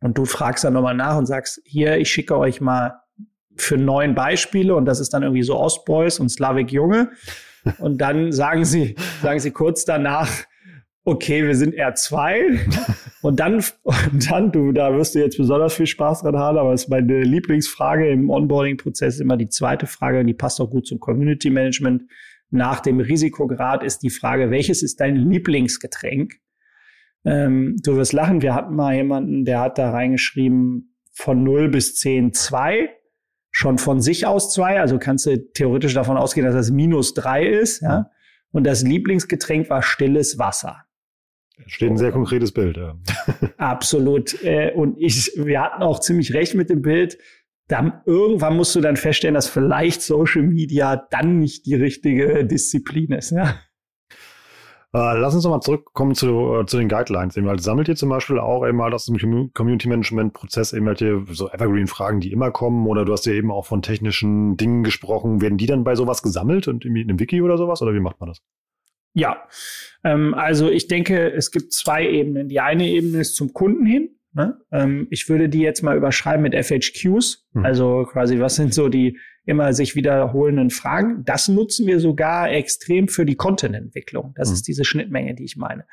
und 0.00 0.18
du 0.18 0.24
fragst 0.24 0.64
dann 0.64 0.72
nochmal 0.72 0.94
nach 0.94 1.16
und 1.16 1.26
sagst, 1.26 1.60
hier, 1.64 1.98
ich 1.98 2.10
schicke 2.10 2.36
euch 2.36 2.60
mal 2.60 3.00
für 3.56 3.78
neun 3.78 4.14
Beispiele 4.14 4.74
und 4.74 4.84
das 4.84 5.00
ist 5.00 5.14
dann 5.14 5.22
irgendwie 5.22 5.42
so 5.42 5.56
Ostboys 5.56 6.18
und 6.18 6.28
Slavik 6.28 6.72
Junge. 6.72 7.10
Und 7.78 8.00
dann 8.00 8.30
sagen 8.30 8.64
sie, 8.64 8.94
sagen 9.22 9.40
sie 9.40 9.50
kurz 9.50 9.84
danach, 9.84 10.30
okay, 11.06 11.46
wir 11.46 11.54
sind 11.54 11.74
R2. 11.74 12.58
und 13.22 13.40
dann, 13.40 13.62
und 13.84 14.30
dann, 14.30 14.52
du, 14.52 14.72
da 14.72 14.92
wirst 14.92 15.14
du 15.14 15.20
jetzt 15.20 15.38
besonders 15.38 15.74
viel 15.74 15.86
Spaß 15.86 16.22
dran 16.22 16.36
haben, 16.36 16.58
aber 16.58 16.72
es 16.72 16.84
ist 16.84 16.90
meine 16.90 17.22
Lieblingsfrage 17.22 18.10
im 18.10 18.28
Onboarding-Prozess 18.28 19.20
immer 19.20 19.36
die 19.36 19.48
zweite 19.48 19.86
Frage, 19.86 20.24
die 20.24 20.34
passt 20.34 20.60
auch 20.60 20.68
gut 20.68 20.86
zum 20.86 21.00
Community 21.00 21.48
Management. 21.48 22.02
Nach 22.50 22.80
dem 22.80 23.00
Risikograd 23.00 23.82
ist 23.82 24.02
die 24.02 24.10
Frage, 24.10 24.50
welches 24.50 24.82
ist 24.82 25.00
dein 25.00 25.16
Lieblingsgetränk? 25.16 26.34
Ähm, 27.24 27.76
du 27.82 27.96
wirst 27.96 28.12
lachen, 28.12 28.42
wir 28.42 28.54
hatten 28.54 28.74
mal 28.74 28.94
jemanden, 28.94 29.44
der 29.44 29.60
hat 29.60 29.78
da 29.78 29.90
reingeschrieben, 29.90 30.92
von 31.12 31.42
0 31.42 31.70
bis 31.70 31.94
10 31.96 32.34
2, 32.34 32.90
schon 33.50 33.78
von 33.78 34.00
sich 34.00 34.26
aus 34.26 34.52
2, 34.52 34.80
also 34.80 34.98
kannst 34.98 35.26
du 35.26 35.38
theoretisch 35.52 35.94
davon 35.94 36.18
ausgehen, 36.18 36.44
dass 36.44 36.54
das 36.54 36.70
minus 36.70 37.14
3 37.14 37.46
ist, 37.46 37.80
ja. 37.80 38.10
Und 38.52 38.64
das 38.64 38.82
Lieblingsgetränk 38.82 39.68
war 39.70 39.82
stilles 39.82 40.38
Wasser. 40.38 40.85
Steht 41.66 41.90
ein 41.90 41.96
sehr 41.96 42.12
konkretes 42.12 42.52
Bild, 42.52 42.76
ja. 42.76 42.96
Absolut. 43.56 44.42
Äh, 44.44 44.72
und 44.74 44.96
ich, 44.98 45.32
wir 45.36 45.62
hatten 45.62 45.82
auch 45.82 46.00
ziemlich 46.00 46.34
recht 46.34 46.54
mit 46.54 46.70
dem 46.70 46.82
Bild. 46.82 47.18
Dann, 47.68 48.00
irgendwann 48.04 48.56
musst 48.56 48.76
du 48.76 48.80
dann 48.80 48.96
feststellen, 48.96 49.34
dass 49.34 49.48
vielleicht 49.48 50.02
Social 50.02 50.42
Media 50.42 50.96
dann 51.10 51.40
nicht 51.40 51.66
die 51.66 51.74
richtige 51.74 52.44
Disziplin 52.44 53.12
ist, 53.12 53.30
ja. 53.30 53.56
Äh, 54.96 55.18
lass 55.18 55.34
uns 55.34 55.44
nochmal 55.44 55.60
zurückkommen 55.60 56.14
zu, 56.14 56.60
äh, 56.60 56.66
zu 56.66 56.78
den 56.78 56.88
Guidelines. 56.88 57.36
Eben, 57.36 57.48
halt, 57.48 57.60
sammelt 57.62 57.88
ihr 57.88 57.96
zum 57.96 58.08
Beispiel 58.08 58.38
auch 58.38 58.66
eben 58.66 58.78
mal 58.78 58.94
aus 58.94 59.04
dem 59.04 59.52
Community 59.52 59.88
Management 59.88 60.32
Prozess 60.32 60.72
eben 60.72 60.86
welche 60.86 61.22
so 61.32 61.50
Evergreen 61.50 61.86
Fragen, 61.86 62.20
die 62.20 62.32
immer 62.32 62.50
kommen? 62.50 62.86
Oder 62.86 63.04
du 63.04 63.12
hast 63.12 63.26
ja 63.26 63.32
eben 63.32 63.50
auch 63.50 63.66
von 63.66 63.82
technischen 63.82 64.56
Dingen 64.56 64.84
gesprochen. 64.84 65.42
Werden 65.42 65.58
die 65.58 65.66
dann 65.66 65.84
bei 65.84 65.96
sowas 65.96 66.22
gesammelt 66.22 66.68
und 66.68 66.84
in 66.84 66.96
einem 66.96 67.18
Wiki 67.18 67.42
oder 67.42 67.58
sowas? 67.58 67.82
Oder 67.82 67.92
wie 67.92 68.00
macht 68.00 68.20
man 68.20 68.28
das? 68.30 68.40
Ja, 69.16 69.48
ähm, 70.04 70.34
also 70.34 70.70
ich 70.70 70.88
denke, 70.88 71.32
es 71.32 71.50
gibt 71.50 71.72
zwei 71.72 72.06
Ebenen. 72.06 72.48
Die 72.48 72.60
eine 72.60 72.86
Ebene 72.86 73.20
ist 73.20 73.34
zum 73.34 73.54
Kunden 73.54 73.86
hin. 73.86 74.10
Ne? 74.34 74.58
Ähm, 74.70 75.06
ich 75.10 75.26
würde 75.30 75.48
die 75.48 75.60
jetzt 75.60 75.82
mal 75.82 75.96
überschreiben 75.96 76.42
mit 76.42 76.54
FHQs. 76.54 77.46
Mhm. 77.54 77.64
Also 77.64 78.04
quasi, 78.04 78.38
was 78.40 78.56
sind 78.56 78.74
so 78.74 78.90
die 78.90 79.18
immer 79.46 79.72
sich 79.72 79.96
wiederholenden 79.96 80.68
Fragen? 80.68 81.24
Das 81.24 81.48
nutzen 81.48 81.86
wir 81.86 81.98
sogar 81.98 82.52
extrem 82.52 83.08
für 83.08 83.24
die 83.24 83.36
Content-Entwicklung. 83.36 84.34
Das 84.36 84.50
mhm. 84.50 84.54
ist 84.56 84.68
diese 84.68 84.84
Schnittmenge, 84.84 85.34
die 85.34 85.44
ich 85.44 85.56
meine. 85.56 85.86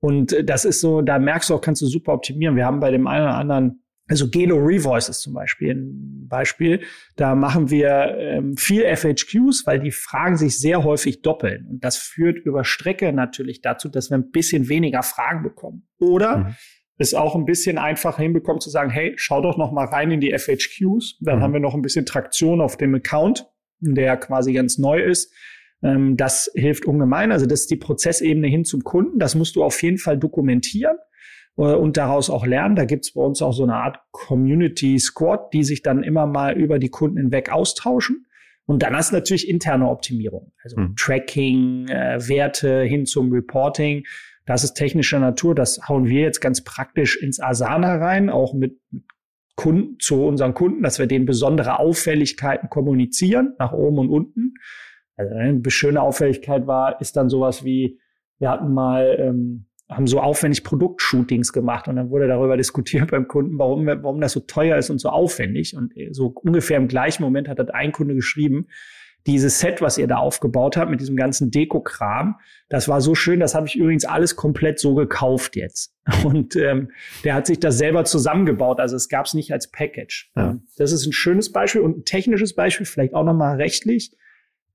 Und 0.00 0.32
äh, 0.32 0.42
das 0.42 0.64
ist 0.64 0.80
so, 0.80 1.00
da 1.00 1.20
merkst 1.20 1.50
du 1.50 1.54
auch, 1.54 1.60
kannst 1.60 1.80
du 1.80 1.86
super 1.86 2.12
optimieren. 2.12 2.56
Wir 2.56 2.66
haben 2.66 2.80
bei 2.80 2.90
dem 2.90 3.06
einen 3.06 3.26
oder 3.26 3.36
anderen 3.36 3.83
also 4.06 4.28
Gelo 4.28 4.56
Revoices 4.56 5.20
zum 5.20 5.34
Beispiel 5.34 5.74
ein 5.74 6.28
Beispiel. 6.28 6.80
Da 7.16 7.34
machen 7.34 7.70
wir 7.70 8.16
ähm, 8.18 8.56
viel 8.56 8.84
FHQs, 8.84 9.66
weil 9.66 9.80
die 9.80 9.90
Fragen 9.90 10.36
sich 10.36 10.58
sehr 10.58 10.84
häufig 10.84 11.22
doppeln. 11.22 11.66
Und 11.66 11.84
das 11.84 11.96
führt 11.96 12.38
über 12.44 12.64
Strecke 12.64 13.12
natürlich 13.12 13.62
dazu, 13.62 13.88
dass 13.88 14.10
wir 14.10 14.18
ein 14.18 14.30
bisschen 14.30 14.68
weniger 14.68 15.02
Fragen 15.02 15.42
bekommen. 15.42 15.86
Oder 15.98 16.38
mhm 16.38 16.54
es 16.96 17.14
auch 17.14 17.34
ein 17.34 17.44
bisschen 17.44 17.78
einfacher 17.78 18.22
hinbekommen 18.22 18.60
zu 18.60 18.70
sagen, 18.70 18.90
hey, 18.90 19.14
schau 19.16 19.42
doch 19.42 19.56
noch 19.56 19.72
mal 19.72 19.86
rein 19.86 20.10
in 20.10 20.20
die 20.20 20.36
FHQs. 20.36 21.18
Dann 21.20 21.38
mhm. 21.38 21.42
haben 21.42 21.52
wir 21.52 21.60
noch 21.60 21.74
ein 21.74 21.82
bisschen 21.82 22.06
Traktion 22.06 22.60
auf 22.60 22.76
dem 22.76 22.94
Account, 22.94 23.46
der 23.80 24.16
quasi 24.16 24.52
ganz 24.52 24.78
neu 24.78 25.02
ist. 25.02 25.32
Ähm, 25.82 26.16
das 26.16 26.50
hilft 26.54 26.86
ungemein. 26.86 27.32
Also 27.32 27.46
das 27.46 27.62
ist 27.62 27.70
die 27.70 27.76
Prozessebene 27.76 28.46
hin 28.46 28.64
zum 28.64 28.84
Kunden. 28.84 29.18
Das 29.18 29.34
musst 29.34 29.56
du 29.56 29.64
auf 29.64 29.82
jeden 29.82 29.98
Fall 29.98 30.18
dokumentieren 30.18 30.96
und 31.62 31.96
daraus 31.96 32.30
auch 32.30 32.46
lernen. 32.46 32.76
Da 32.76 32.84
gibt's 32.84 33.12
bei 33.12 33.22
uns 33.22 33.40
auch 33.42 33.52
so 33.52 33.62
eine 33.62 33.76
Art 33.76 33.98
Community 34.10 34.98
Squad, 34.98 35.52
die 35.52 35.64
sich 35.64 35.82
dann 35.82 36.02
immer 36.02 36.26
mal 36.26 36.58
über 36.58 36.78
die 36.78 36.88
Kunden 36.88 37.18
hinweg 37.18 37.52
austauschen. 37.52 38.26
Und 38.66 38.82
dann 38.82 38.96
hast 38.96 39.12
du 39.12 39.16
natürlich 39.16 39.48
interne 39.48 39.88
Optimierung, 39.88 40.52
also 40.62 40.80
mhm. 40.80 40.94
Tracking, 40.96 41.88
äh, 41.88 42.18
Werte 42.28 42.82
hin 42.82 43.04
zum 43.06 43.30
Reporting. 43.30 44.04
Das 44.46 44.64
ist 44.64 44.74
technischer 44.74 45.20
Natur. 45.20 45.54
Das 45.54 45.80
hauen 45.88 46.06
wir 46.06 46.22
jetzt 46.22 46.40
ganz 46.40 46.64
praktisch 46.64 47.16
ins 47.16 47.40
Asana 47.40 47.96
rein, 47.96 48.30
auch 48.30 48.54
mit, 48.54 48.78
Kunden, 49.56 49.98
zu 50.00 50.24
unseren 50.24 50.54
Kunden, 50.54 50.82
dass 50.82 50.98
wir 50.98 51.06
denen 51.06 51.26
besondere 51.26 51.78
Auffälligkeiten 51.78 52.68
kommunizieren, 52.68 53.54
nach 53.58 53.72
oben 53.72 53.98
und 53.98 54.10
unten. 54.10 54.54
Also 55.16 55.34
eine 55.34 55.62
schöne 55.68 56.02
Auffälligkeit 56.02 56.66
war, 56.66 57.00
ist 57.00 57.16
dann 57.16 57.28
sowas 57.28 57.64
wie, 57.64 58.00
wir 58.38 58.50
hatten 58.50 58.74
mal, 58.74 59.16
ähm, 59.20 59.66
haben 59.88 60.06
so 60.06 60.20
aufwendig 60.20 60.64
Produktshootings 60.64 61.52
gemacht 61.52 61.88
und 61.88 61.96
dann 61.96 62.10
wurde 62.10 62.26
darüber 62.26 62.56
diskutiert 62.58 63.10
beim 63.10 63.28
Kunden, 63.28 63.58
warum, 63.58 63.86
warum 63.86 64.20
das 64.20 64.32
so 64.32 64.40
teuer 64.40 64.78
ist 64.78 64.90
und 64.90 64.98
so 64.98 65.10
aufwendig. 65.10 65.76
Und 65.76 65.92
so 66.10 66.28
ungefähr 66.28 66.76
im 66.76 66.88
gleichen 66.88 67.22
Moment 67.22 67.48
hat 67.48 67.58
das 67.58 67.68
ein 67.70 67.92
Kunde 67.92 68.14
geschrieben, 68.14 68.66
dieses 69.26 69.58
Set, 69.58 69.80
was 69.80 69.96
ihr 69.96 70.06
da 70.06 70.16
aufgebaut 70.16 70.76
habt 70.76 70.90
mit 70.90 71.00
diesem 71.00 71.16
ganzen 71.16 71.50
Deko-Kram, 71.50 72.36
das 72.68 72.88
war 72.88 73.00
so 73.00 73.14
schön, 73.14 73.40
das 73.40 73.54
habe 73.54 73.66
ich 73.66 73.76
übrigens 73.76 74.04
alles 74.04 74.36
komplett 74.36 74.78
so 74.78 74.94
gekauft 74.94 75.56
jetzt. 75.56 75.94
Und 76.24 76.56
ähm, 76.56 76.90
der 77.24 77.34
hat 77.34 77.46
sich 77.46 77.58
das 77.58 77.78
selber 77.78 78.04
zusammengebaut, 78.04 78.80
also 78.80 78.96
es 78.96 79.08
gab 79.08 79.26
es 79.26 79.34
nicht 79.34 79.52
als 79.52 79.70
Package. 79.70 80.30
Ja. 80.36 80.58
Das 80.76 80.92
ist 80.92 81.06
ein 81.06 81.12
schönes 81.12 81.52
Beispiel 81.52 81.80
und 81.80 81.98
ein 81.98 82.04
technisches 82.04 82.54
Beispiel, 82.54 82.86
vielleicht 82.86 83.14
auch 83.14 83.24
nochmal 83.24 83.56
rechtlich. 83.56 84.12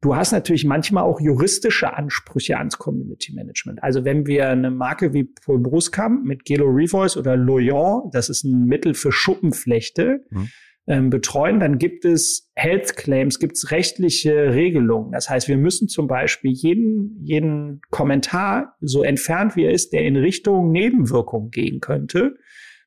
Du 0.02 0.16
hast 0.16 0.32
natürlich 0.32 0.64
manchmal 0.64 1.04
auch 1.04 1.20
juristische 1.20 1.94
Ansprüche 1.94 2.58
ans 2.58 2.78
Community 2.78 3.34
Management. 3.34 3.84
Also 3.84 4.06
wenn 4.06 4.26
wir 4.26 4.48
eine 4.48 4.72
Marke 4.72 5.14
wie 5.14 5.26
Paul 5.26 5.60
Bruskamp 5.60 6.26
mit 6.26 6.46
Gelo 6.46 6.68
Revoice 6.68 7.18
oder 7.18 7.36
Loyon, 7.36 8.10
das 8.14 8.30
ist 8.30 8.46
ein 8.46 8.66
Mittel 8.66 8.94
für 8.94 9.12
Schuppenflechte, 9.12 10.26
mhm 10.30 10.50
ähm, 10.90 11.12
betreuen, 11.12 11.60
dann 11.60 11.78
gibt 11.78 12.04
es 12.04 12.52
Health 12.56 12.98
Claims, 12.98 13.38
gibt 13.38 13.56
es 13.56 13.70
rechtliche 13.70 14.54
Regelungen. 14.54 15.12
Das 15.12 15.30
heißt, 15.30 15.48
wir 15.48 15.58
müssen 15.58 15.88
zum 15.88 16.08
Beispiel 16.08 16.52
jeden, 16.52 17.20
jeden 17.22 17.82
Kommentar, 17.92 18.76
so 18.82 19.04
entfernt 19.04 19.56
wie 19.56 19.66
er 19.66 19.72
ist, 19.72 19.94
der 19.94 20.02
in 20.02 20.16
Richtung 20.18 20.72
Nebenwirkungen 20.72 21.52
gehen 21.52 21.80
könnte, 21.80 22.36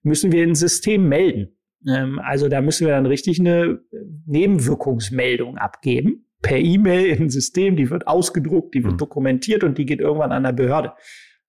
müssen 0.02 0.32
wir 0.32 0.42
ins 0.42 0.58
System 0.58 1.08
melden. 1.08 1.56
Ähm, 1.88 2.18
also 2.18 2.48
da 2.48 2.60
müssen 2.60 2.88
wir 2.88 2.94
dann 2.94 3.06
richtig 3.06 3.38
eine 3.38 3.80
Nebenwirkungsmeldung 4.26 5.56
abgeben 5.56 6.26
per 6.42 6.58
E-Mail 6.58 7.06
in 7.06 7.24
ein 7.24 7.30
System, 7.30 7.76
die 7.76 7.90
wird 7.90 8.06
ausgedruckt, 8.06 8.74
die 8.74 8.82
wird 8.82 8.94
mhm. 8.94 8.98
dokumentiert 8.98 9.64
und 9.64 9.78
die 9.78 9.86
geht 9.86 10.00
irgendwann 10.00 10.32
an 10.32 10.42
der 10.42 10.52
Behörde. 10.52 10.92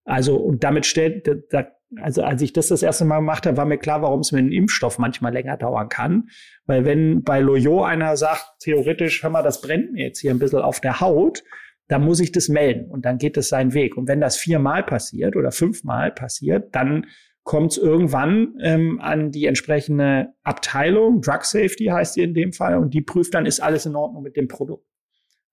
Also, 0.06 0.38
und 0.38 0.64
damit 0.64 0.86
stellt, 0.86 1.28
da 1.52 1.68
also 2.02 2.24
als 2.24 2.42
ich 2.42 2.54
das 2.54 2.68
das 2.68 2.84
erste 2.84 3.06
Mal 3.06 3.18
gemacht 3.18 3.46
habe, 3.46 3.58
war 3.58 3.66
mir 3.66 3.78
klar, 3.78 4.02
warum 4.02 4.22
es 4.22 4.32
mit 4.32 4.40
einem 4.40 4.52
Impfstoff 4.52 4.98
manchmal 4.98 5.34
länger 5.34 5.58
dauern 5.58 5.90
kann. 5.90 6.30
Weil 6.66 6.86
wenn 6.86 7.24
bei 7.24 7.40
Loyo 7.40 7.84
einer 7.84 8.18
sagt, 8.18 8.46
theoretisch, 8.60 9.24
hör 9.24 9.30
mal, 9.30 9.44
das 9.44 9.62
brennt 9.62 9.94
mir 9.94 10.06
jetzt 10.06 10.20
hier 10.20 10.32
ein 10.32 10.40
bisschen 10.40 10.62
auf 10.62 10.80
der 10.80 11.02
Haut, 11.02 11.44
dann 11.88 12.04
muss 12.04 12.20
ich 12.20 12.32
das 12.32 12.48
melden 12.48 12.90
und 12.90 13.06
dann 13.06 13.18
geht 13.18 13.38
es 13.38 13.50
seinen 13.50 13.74
Weg. 13.74 13.98
Und 13.98 14.08
wenn 14.08 14.22
das 14.22 14.38
viermal 14.38 14.84
passiert 14.84 15.36
oder 15.36 15.52
fünfmal 15.52 16.12
passiert, 16.12 16.74
dann 16.74 17.06
kommt 17.44 17.74
es 17.74 17.78
irgendwann 17.78 18.56
ähm, 18.62 19.00
an 19.02 19.32
die 19.32 19.46
entsprechende 19.46 20.34
Abteilung, 20.44 21.22
Drug 21.22 21.44
Safety 21.44 21.86
heißt 21.86 22.16
die 22.16 22.24
in 22.24 22.34
dem 22.34 22.54
Fall, 22.54 22.78
und 22.78 22.94
die 22.94 23.02
prüft 23.02 23.34
dann, 23.34 23.46
ist 23.46 23.60
alles 23.60 23.86
in 23.86 23.96
Ordnung 23.96 24.24
mit 24.24 24.38
dem 24.38 24.48
Produkt. 24.48 24.88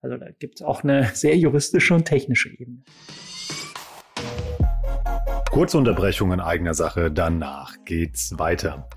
Also 0.01 0.17
da 0.17 0.31
gibt 0.31 0.59
es 0.59 0.61
auch 0.65 0.83
eine 0.83 1.05
sehr 1.13 1.37
juristische 1.37 1.93
und 1.93 2.05
technische 2.05 2.49
Ebene. 2.49 2.83
Kurze 5.51 5.77
Unterbrechung 5.77 6.31
in 6.31 6.39
eigener 6.39 6.73
Sache, 6.73 7.11
danach 7.11 7.75
geht's 7.83 8.39
weiter. 8.39 8.87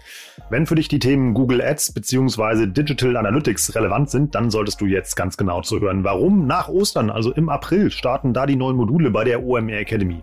Wenn 0.51 0.67
für 0.67 0.77
dich 0.77 0.87
die 0.87 1.01
Themen 1.01 1.35
Google 1.35 1.61
Ads 1.61 1.95
bzw. 1.95 2.69
Digital 2.69 3.17
Analytics 3.17 3.75
relevant 3.75 4.09
sind, 4.09 4.37
dann 4.37 4.53
solltest 4.53 4.81
du 4.81 4.87
jetzt 4.87 5.17
ganz 5.17 5.37
genau 5.37 5.63
zuhören. 5.63 6.05
Warum? 6.05 6.47
Nach 6.47 6.69
Ostern, 6.69 7.11
also 7.11 7.33
im 7.33 7.49
April, 7.49 7.91
starten 7.91 8.33
da 8.33 8.47
die 8.47 8.55
neuen 8.55 8.77
Module 8.77 9.11
bei 9.11 9.25
der 9.25 9.45
OMR 9.45 9.79
Academy. 9.79 10.23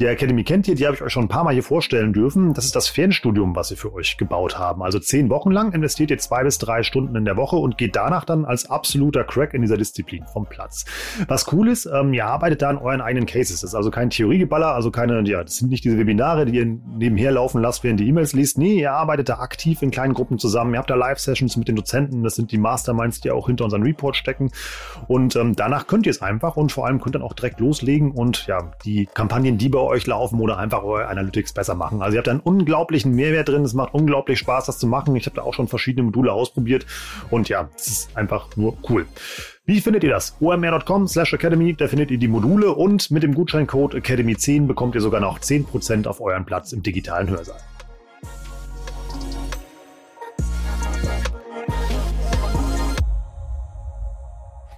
Die 0.00 0.06
Academy 0.06 0.42
kennt 0.42 0.66
ihr, 0.66 0.74
die 0.74 0.84
habe 0.84 0.96
ich 0.96 1.02
euch 1.02 1.12
schon 1.12 1.24
ein 1.24 1.28
paar 1.28 1.44
Mal 1.44 1.54
hier 1.54 1.62
vorstellen 1.62 2.12
dürfen. 2.12 2.54
Das 2.54 2.64
ist 2.64 2.74
das 2.74 2.88
Fernstudium, 2.88 3.54
was 3.54 3.70
wir 3.70 3.76
für 3.76 3.92
euch 3.94 4.16
gebaut 4.16 4.58
haben. 4.58 4.82
Also 4.82 4.98
zehn 4.98 5.30
Wochen 5.30 5.52
lang 5.52 5.72
investiert 5.72 6.10
ihr 6.10 6.18
zwei 6.18 6.42
bis 6.42 6.58
drei 6.58 6.82
Stunden 6.82 7.14
in 7.14 7.24
der 7.24 7.36
Woche 7.36 7.56
und 7.56 7.78
geht 7.78 7.94
danach 7.94 8.24
dann 8.24 8.44
als 8.44 8.68
absoluter 8.68 9.22
Crack 9.22 9.54
in 9.54 9.62
dieser 9.62 9.76
Disziplin 9.76 10.24
vom 10.32 10.46
Platz. 10.46 10.86
Was 11.28 11.52
cool 11.52 11.68
ist, 11.68 11.86
ähm, 11.86 12.12
ihr 12.14 12.26
arbeitet 12.26 12.62
da 12.62 12.70
an 12.70 12.78
euren 12.78 13.00
eigenen 13.00 13.26
Cases. 13.26 13.60
Das 13.60 13.70
ist 13.70 13.74
also 13.74 13.90
kein 13.90 14.10
Theoriegeballer, 14.10 14.74
also 14.74 14.90
keine, 14.90 15.22
ja, 15.28 15.42
das 15.44 15.56
sind 15.56 15.67
nicht 15.68 15.84
diese 15.84 15.98
Webinare, 15.98 16.46
die 16.46 16.56
ihr 16.58 16.66
nebenher 16.66 17.32
laufen 17.32 17.60
lasst, 17.62 17.84
während 17.84 18.00
die 18.00 18.08
E-Mails 18.08 18.32
liest. 18.32 18.58
Nee, 18.58 18.80
ihr 18.80 18.92
arbeitet 18.92 19.28
da 19.28 19.38
aktiv 19.38 19.82
in 19.82 19.90
kleinen 19.90 20.14
Gruppen 20.14 20.38
zusammen. 20.38 20.74
Ihr 20.74 20.78
habt 20.78 20.90
da 20.90 20.94
Live-Sessions 20.94 21.56
mit 21.56 21.68
den 21.68 21.76
Dozenten. 21.76 22.22
Das 22.22 22.34
sind 22.34 22.52
die 22.52 22.58
Masterminds, 22.58 23.20
die 23.20 23.30
auch 23.30 23.46
hinter 23.46 23.64
unseren 23.64 23.82
Report 23.82 24.16
stecken. 24.16 24.50
Und 25.06 25.36
ähm, 25.36 25.54
danach 25.54 25.86
könnt 25.86 26.06
ihr 26.06 26.10
es 26.10 26.22
einfach 26.22 26.56
und 26.56 26.72
vor 26.72 26.86
allem 26.86 27.00
könnt 27.00 27.14
dann 27.14 27.22
auch 27.22 27.32
direkt 27.32 27.60
loslegen 27.60 28.12
und 28.12 28.46
ja, 28.46 28.72
die 28.84 29.08
Kampagnen, 29.12 29.58
die 29.58 29.68
bei 29.68 29.78
euch 29.78 30.06
laufen 30.06 30.40
oder 30.40 30.58
einfach 30.58 30.82
eure 30.82 31.08
Analytics 31.08 31.52
besser 31.52 31.74
machen. 31.74 32.02
Also 32.02 32.14
ihr 32.14 32.18
habt 32.18 32.28
einen 32.28 32.40
unglaublichen 32.40 33.12
Mehrwert 33.14 33.48
drin. 33.48 33.62
Es 33.62 33.74
macht 33.74 33.94
unglaublich 33.94 34.38
Spaß, 34.38 34.66
das 34.66 34.78
zu 34.78 34.86
machen. 34.86 35.14
Ich 35.16 35.26
habe 35.26 35.36
da 35.36 35.42
auch 35.42 35.54
schon 35.54 35.68
verschiedene 35.68 36.04
Module 36.04 36.32
ausprobiert 36.32 36.86
und 37.30 37.48
ja, 37.48 37.68
es 37.76 37.86
ist 37.88 38.16
einfach 38.16 38.56
nur 38.56 38.76
cool. 38.88 39.06
Wie 39.68 39.82
findet 39.82 40.02
ihr 40.02 40.08
das? 40.08 40.34
omr.com 40.40 41.06
slash 41.06 41.34
academy, 41.34 41.74
da 41.74 41.88
findet 41.88 42.10
ihr 42.10 42.16
die 42.16 42.26
Module 42.26 42.72
und 42.72 43.10
mit 43.10 43.22
dem 43.22 43.34
Gutscheincode 43.34 43.96
Academy10 43.96 44.66
bekommt 44.66 44.94
ihr 44.94 45.02
sogar 45.02 45.20
noch 45.20 45.40
10% 45.40 46.06
auf 46.06 46.22
euren 46.22 46.46
Platz 46.46 46.72
im 46.72 46.82
digitalen 46.82 47.28
Hörsaal. 47.28 47.60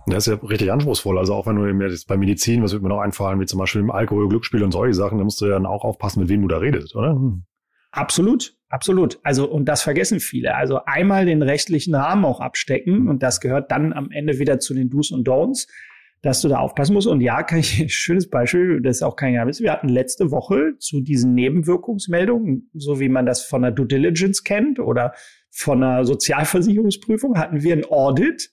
Das 0.09 0.27
ist 0.27 0.33
ja 0.33 0.49
richtig 0.49 0.73
anspruchsvoll. 0.73 1.19
Also 1.19 1.35
auch 1.35 1.47
wenn 1.47 1.55
du 1.55 1.73
mir 1.73 1.89
jetzt 1.89 2.09
bei 2.09 2.17
Medizin, 2.17 2.65
was 2.65 2.73
wird 2.73 2.83
mir 2.83 2.89
noch 2.89 2.99
einfallen, 2.99 3.39
wie 3.39 3.47
zum 3.47 3.61
Beispiel 3.61 3.83
im 3.83 3.93
Alkohol, 3.93 4.29
Glücksspiel 4.29 4.65
und 4.65 4.73
solche 4.73 4.95
Sachen, 4.95 5.19
da 5.19 5.25
musst 5.25 5.41
du 5.41 5.47
ja 5.47 5.53
dann 5.53 5.67
auch 5.67 5.85
aufpassen, 5.85 6.19
mit 6.19 6.29
wem 6.29 6.43
du 6.43 6.49
da 6.49 6.59
redest, 6.59 6.97
oder? 6.97 7.13
Hm. 7.13 7.45
Absolut, 7.93 8.57
absolut. 8.69 9.19
Also, 9.23 9.51
und 9.51 9.67
das 9.67 9.83
vergessen 9.83 10.21
viele. 10.21 10.55
Also 10.55 10.85
einmal 10.85 11.27
den 11.27 11.43
rechtlichen 11.43 11.95
Rahmen 11.95 12.25
auch 12.25 12.41
abstecken 12.41 13.09
und 13.09 13.23
das 13.23 13.41
gehört 13.41 13.71
dann 13.71 13.93
am 13.93 14.11
Ende 14.11 14.39
wieder 14.39 14.61
zu 14.61 14.75
den 14.75 14.91
Do's 14.91 15.11
und 15.11 15.27
Don'ts, 15.27 15.69
dass 16.23 16.41
du 16.41 16.49
da 16.49 16.59
aufpassen 16.59 16.95
musst. 16.95 17.07
Und 17.07 17.21
ja, 17.21 17.43
kann 17.43 17.59
ich, 17.59 17.95
schönes 17.95 18.29
Beispiel, 18.31 18.81
das 18.81 18.99
ist 18.99 19.03
auch 19.03 19.17
kein 19.17 19.33
Geheimnis. 19.33 19.61
Wir 19.61 19.73
hatten 19.73 19.89
letzte 19.89 20.31
Woche 20.31 20.75
zu 20.79 21.01
diesen 21.01 21.35
Nebenwirkungsmeldungen, 21.35 22.71
so 22.75 23.01
wie 23.01 23.09
man 23.09 23.27
das 23.27 23.43
von 23.43 23.63
der 23.63 23.73
Due 23.73 23.87
Diligence 23.87 24.45
kennt 24.45 24.79
oder 24.79 25.15
von 25.51 25.83
einer 25.83 26.05
Sozialversicherungsprüfung, 26.05 27.39
hatten 27.39 27.63
wir 27.63 27.75
ein 27.75 27.85
Audit 27.85 28.53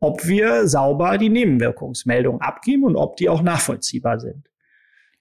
ob 0.00 0.26
wir 0.26 0.66
sauber 0.68 1.18
die 1.18 1.28
Nebenwirkungsmeldung 1.28 2.40
abgeben 2.40 2.84
und 2.84 2.96
ob 2.96 3.16
die 3.16 3.28
auch 3.28 3.42
nachvollziehbar 3.42 4.20
sind. 4.20 4.47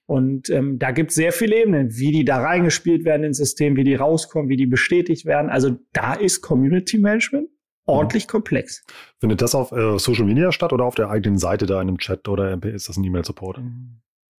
Und 0.08 0.50
ähm, 0.50 0.80
da 0.80 0.92
gibt 0.92 1.12
es 1.12 1.18
sehr 1.18 1.34
viele 1.34 1.62
Ebenen, 1.62 1.98
wie 1.98 2.12
die 2.12 2.26
da 2.26 2.38
reingespielt 2.38 3.04
werden 3.04 3.26
ins 3.26 3.38
System, 3.38 3.76
wie 3.76 3.84
die 3.84 3.96
rauskommen, 3.96 4.50
wie 4.50 4.56
die 4.56 4.66
bestätigt 4.66 5.26
werden. 5.26 5.50
Also 5.50 5.78
da 5.92 6.14
ist 6.14 6.42
Community 6.42 6.98
Management 6.98 7.50
ordentlich 7.86 8.26
mhm. 8.26 8.32
komplex. 8.32 8.86
Findet 9.20 9.42
das 9.42 9.54
auf 9.54 9.74
äh, 9.74 10.00
Social 10.00 10.26
Media 10.26 10.52
statt 10.54 10.72
oder 10.72 10.86
auf 10.86 10.96
der 10.96 11.10
eigenen 11.10 11.38
Seite 11.38 11.66
da 11.66 11.82
in 11.82 11.90
einem 11.90 11.98
Chat 11.98 12.28
oder 12.30 12.62
ist 12.64 12.88
das 12.88 12.98
ein 12.98 13.04
E-Mail-Support? 13.04 13.60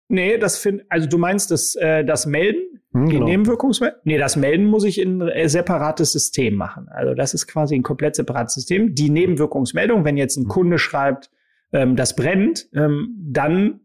Nee, 0.08 0.38
das 0.38 0.56
finde, 0.56 0.86
also 0.88 1.06
du 1.06 1.18
meinst 1.18 1.50
das, 1.50 1.74
äh, 1.76 2.02
das 2.02 2.24
Melden, 2.24 2.80
hm, 2.92 3.06
die 3.06 3.16
genau. 3.16 3.26
Nebenwirkungsmeldung? 3.26 4.00
Nee, 4.04 4.16
das 4.16 4.36
Melden 4.36 4.64
muss 4.64 4.84
ich 4.84 4.98
in 4.98 5.20
ein 5.20 5.28
äh, 5.28 5.48
separates 5.50 6.12
System 6.12 6.54
machen. 6.54 6.88
Also 6.88 7.14
das 7.14 7.34
ist 7.34 7.46
quasi 7.46 7.74
ein 7.74 7.82
komplett 7.82 8.16
separates 8.16 8.54
System. 8.54 8.94
Die 8.94 9.10
Nebenwirkungsmeldung, 9.10 10.06
wenn 10.06 10.16
jetzt 10.16 10.36
ein 10.36 10.44
hm. 10.44 10.48
Kunde 10.48 10.78
schreibt, 10.78 11.30
ähm, 11.72 11.94
das 11.96 12.16
brennt, 12.16 12.68
ähm, 12.74 13.14
dann 13.18 13.80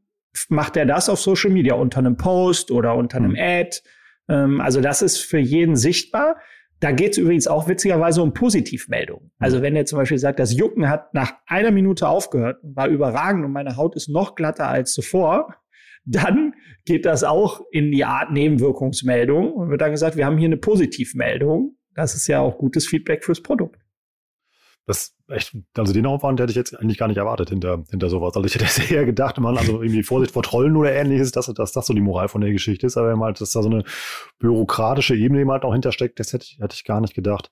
macht 0.50 0.78
er 0.78 0.86
das 0.86 1.10
auf 1.10 1.20
Social 1.20 1.52
Media 1.52 1.76
unter 1.76 2.00
einem 2.00 2.18
Post 2.18 2.72
oder 2.72 2.96
unter 2.96 3.18
einem 3.18 3.36
hm. 3.36 3.40
Ad. 3.40 3.82
Ähm, 4.30 4.62
also 4.62 4.82
das 4.82 5.02
ist 5.02 5.20
für 5.20 5.40
jeden 5.40 5.76
sichtbar. 5.76 6.38
Da 6.80 6.92
geht 6.92 7.14
es 7.14 7.18
übrigens 7.18 7.48
auch 7.48 7.70
witzigerweise 7.70 8.22
um 8.22 8.34
Positivmeldungen. 8.34 9.32
Also 9.40 9.62
wenn 9.62 9.76
er 9.76 9.86
zum 9.86 10.00
Beispiel 10.00 10.18
sagt, 10.18 10.40
das 10.40 10.54
Jucken 10.54 10.90
hat 10.90 11.14
nach 11.14 11.34
einer 11.48 11.72
Minute 11.72 12.08
aufgehört, 12.08 12.58
war 12.62 12.88
überragend 12.90 13.46
und 13.46 13.54
meine 13.54 13.78
Haut 13.78 13.96
ist 13.96 14.10
noch 14.10 14.36
glatter 14.36 14.68
als 14.68 14.94
zuvor, 14.94 15.56
dann 16.06 16.54
geht 16.86 17.06
das 17.06 17.24
auch 17.24 17.62
in 17.72 17.92
die 17.92 18.04
Art 18.04 18.32
Nebenwirkungsmeldung 18.32 19.54
und 19.54 19.70
wird 19.70 19.80
dann 19.80 19.92
gesagt, 19.92 20.18
wir 20.18 20.26
haben 20.26 20.38
hier 20.38 20.50
eine 20.50 20.58
Positivmeldung. 20.58 21.78
Das 21.96 22.16
ist 22.16 22.28
ja 22.28 22.42
auch 22.42 22.58
gutes 22.58 22.88
Feedback 22.88 23.24
fürs 23.24 23.42
Produkt. 23.42 23.80
Das 24.86 25.16
echt, 25.30 25.56
also 25.78 25.94
den 25.94 26.06
Aufwand 26.06 26.40
hätte 26.40 26.52
ich 26.52 26.58
jetzt 26.58 26.78
eigentlich 26.78 26.98
gar 26.98 27.08
nicht 27.08 27.18
erwartet 27.18 27.50
hinter, 27.50 27.84
hinter 27.90 28.10
sowas. 28.10 28.36
Also 28.36 28.46
ich 28.46 28.56
hätte 28.56 28.94
eher 28.94 29.06
gedacht, 29.06 29.40
man, 29.40 29.58
also 29.58 29.82
irgendwie 29.82 30.04
Vorsicht 30.04 30.34
vor 30.34 30.44
Trollen 30.44 30.76
oder 30.76 30.94
ähnliches, 30.94 31.32
dass, 31.32 31.48
dass 31.48 31.72
das 31.72 31.88
so 31.88 31.94
die 31.94 32.02
Moral 32.02 32.28
von 32.28 32.42
der 32.42 32.52
Geschichte 32.52 32.86
ist. 32.86 32.98
Aber 32.98 33.10
wenn 33.10 33.20
halt, 33.20 33.40
dass 33.40 33.52
da 33.52 33.62
so 33.62 33.70
eine 33.70 33.84
bürokratische 34.40 35.16
Ebene 35.16 35.42
eben 35.42 35.52
halt 35.52 35.64
auch 35.64 35.74
hintersteckt, 35.74 36.20
das 36.20 36.34
hätte 36.34 36.46
ich, 36.46 36.60
hätte 36.60 36.76
ich 36.76 36.84
gar 36.84 37.02
nicht 37.02 37.14
gedacht. 37.14 37.52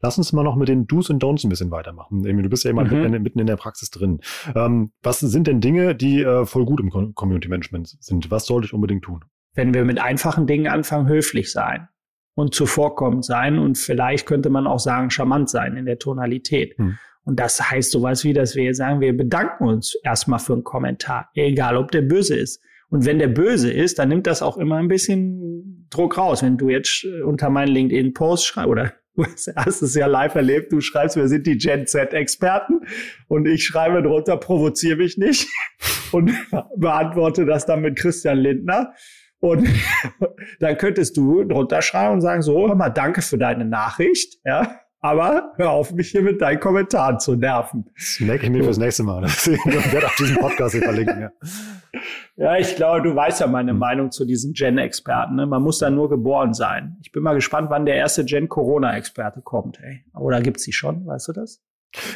Lass 0.00 0.18
uns 0.18 0.32
mal 0.32 0.42
noch 0.42 0.56
mit 0.56 0.68
den 0.68 0.86
Do's 0.86 1.08
und 1.10 1.22
Don'ts 1.22 1.46
ein 1.46 1.48
bisschen 1.48 1.70
weitermachen. 1.70 2.22
Du 2.22 2.48
bist 2.48 2.64
ja 2.64 2.70
immer 2.70 2.84
mhm. 2.84 3.22
mitten 3.22 3.38
in 3.38 3.46
der 3.46 3.56
Praxis 3.56 3.90
drin. 3.90 4.20
Ähm, 4.54 4.92
was 5.02 5.20
sind 5.20 5.46
denn 5.46 5.60
Dinge, 5.60 5.94
die 5.94 6.22
äh, 6.22 6.44
voll 6.46 6.64
gut 6.64 6.80
im 6.80 7.14
Community 7.14 7.48
Management 7.48 7.96
sind? 8.00 8.30
Was 8.30 8.46
sollte 8.46 8.66
ich 8.66 8.74
unbedingt 8.74 9.04
tun? 9.04 9.24
Wenn 9.54 9.74
wir 9.74 9.84
mit 9.84 10.00
einfachen 10.00 10.46
Dingen 10.46 10.66
anfangen, 10.66 11.08
höflich 11.08 11.52
sein 11.52 11.88
und 12.34 12.54
zuvorkommend 12.54 13.24
sein 13.24 13.58
und 13.58 13.76
vielleicht 13.76 14.26
könnte 14.26 14.50
man 14.50 14.66
auch 14.66 14.78
sagen, 14.78 15.10
charmant 15.10 15.50
sein 15.50 15.76
in 15.76 15.86
der 15.86 15.98
Tonalität. 15.98 16.76
Hm. 16.78 16.98
Und 17.24 17.38
das 17.38 17.70
heißt 17.70 17.90
sowas 17.90 18.24
wie, 18.24 18.32
dass 18.32 18.56
wir 18.56 18.74
sagen, 18.74 19.00
wir 19.00 19.16
bedanken 19.16 19.64
uns 19.64 19.96
erstmal 20.02 20.40
für 20.40 20.54
einen 20.54 20.64
Kommentar, 20.64 21.30
egal 21.34 21.76
ob 21.76 21.90
der 21.92 22.02
böse 22.02 22.36
ist. 22.36 22.60
Und 22.88 23.06
wenn 23.06 23.18
der 23.18 23.28
böse 23.28 23.72
ist, 23.72 23.98
dann 23.98 24.08
nimmt 24.08 24.26
das 24.26 24.42
auch 24.42 24.58
immer 24.58 24.76
ein 24.76 24.88
bisschen 24.88 25.86
Druck 25.88 26.18
raus. 26.18 26.42
Wenn 26.42 26.58
du 26.58 26.68
jetzt 26.68 27.04
äh, 27.04 27.22
unter 27.22 27.48
meinen 27.48 27.68
LinkedIn-Post 27.68 28.44
schreibst 28.44 28.68
oder 28.68 28.92
du 29.16 29.24
hast 29.56 29.82
es 29.82 29.94
ja 29.94 30.06
live 30.06 30.34
erlebt, 30.34 30.72
du 30.72 30.80
schreibst, 30.80 31.16
wir 31.16 31.28
sind 31.28 31.46
die 31.46 31.56
Gen 31.56 31.86
Z-Experten 31.86 32.80
und 33.28 33.46
ich 33.46 33.64
schreibe 33.64 34.02
drunter, 34.02 34.36
provoziere 34.36 34.96
mich 34.96 35.16
nicht 35.16 35.48
und 36.12 36.32
beantworte 36.76 37.46
das 37.46 37.66
dann 37.66 37.82
mit 37.82 37.96
Christian 37.96 38.38
Lindner 38.38 38.92
und 39.42 39.68
dann 40.60 40.78
könntest 40.78 41.16
du 41.16 41.44
drunter 41.44 41.82
schreiben 41.82 42.14
und 42.14 42.20
sagen, 42.20 42.42
so, 42.42 42.68
hör 42.68 42.74
mal, 42.76 42.90
danke 42.90 43.22
für 43.22 43.38
deine 43.38 43.64
Nachricht, 43.64 44.38
ja. 44.44 44.76
Aber 45.04 45.52
hör 45.56 45.70
auf, 45.70 45.92
mich 45.92 46.12
hier 46.12 46.22
mit 46.22 46.40
deinen 46.40 46.60
Kommentaren 46.60 47.18
zu 47.18 47.34
nerven. 47.34 47.90
Das 47.96 48.20
merke 48.20 48.44
ich 48.44 48.50
mir 48.50 48.62
fürs 48.62 48.78
nächste 48.78 49.02
Mal. 49.02 49.22
Deswegen 49.22 49.64
werde 49.92 50.06
auf 50.06 50.14
diesen 50.14 50.36
Podcast 50.36 50.76
hier 50.76 50.82
verlinken, 50.82 51.20
ja. 51.22 51.30
Ja, 52.36 52.56
ich 52.56 52.76
glaube, 52.76 53.02
du 53.02 53.14
weißt 53.14 53.40
ja 53.40 53.48
meine. 53.48 53.74
Meinung 53.74 54.12
zu 54.12 54.24
diesen 54.24 54.52
Gen-Experten. 54.52 55.34
Ne? 55.34 55.46
Man 55.46 55.60
muss 55.60 55.80
da 55.80 55.90
nur 55.90 56.08
geboren 56.08 56.54
sein. 56.54 56.98
Ich 57.02 57.10
bin 57.10 57.24
mal 57.24 57.34
gespannt, 57.34 57.68
wann 57.68 57.84
der 57.84 57.96
erste 57.96 58.24
Gen-Corona-Experte 58.24 59.42
kommt. 59.42 59.80
Ey. 59.80 60.04
Oder 60.14 60.40
gibt's 60.40 60.62
die 60.62 60.72
schon? 60.72 61.04
Weißt 61.04 61.28
du 61.28 61.32
das? 61.32 61.60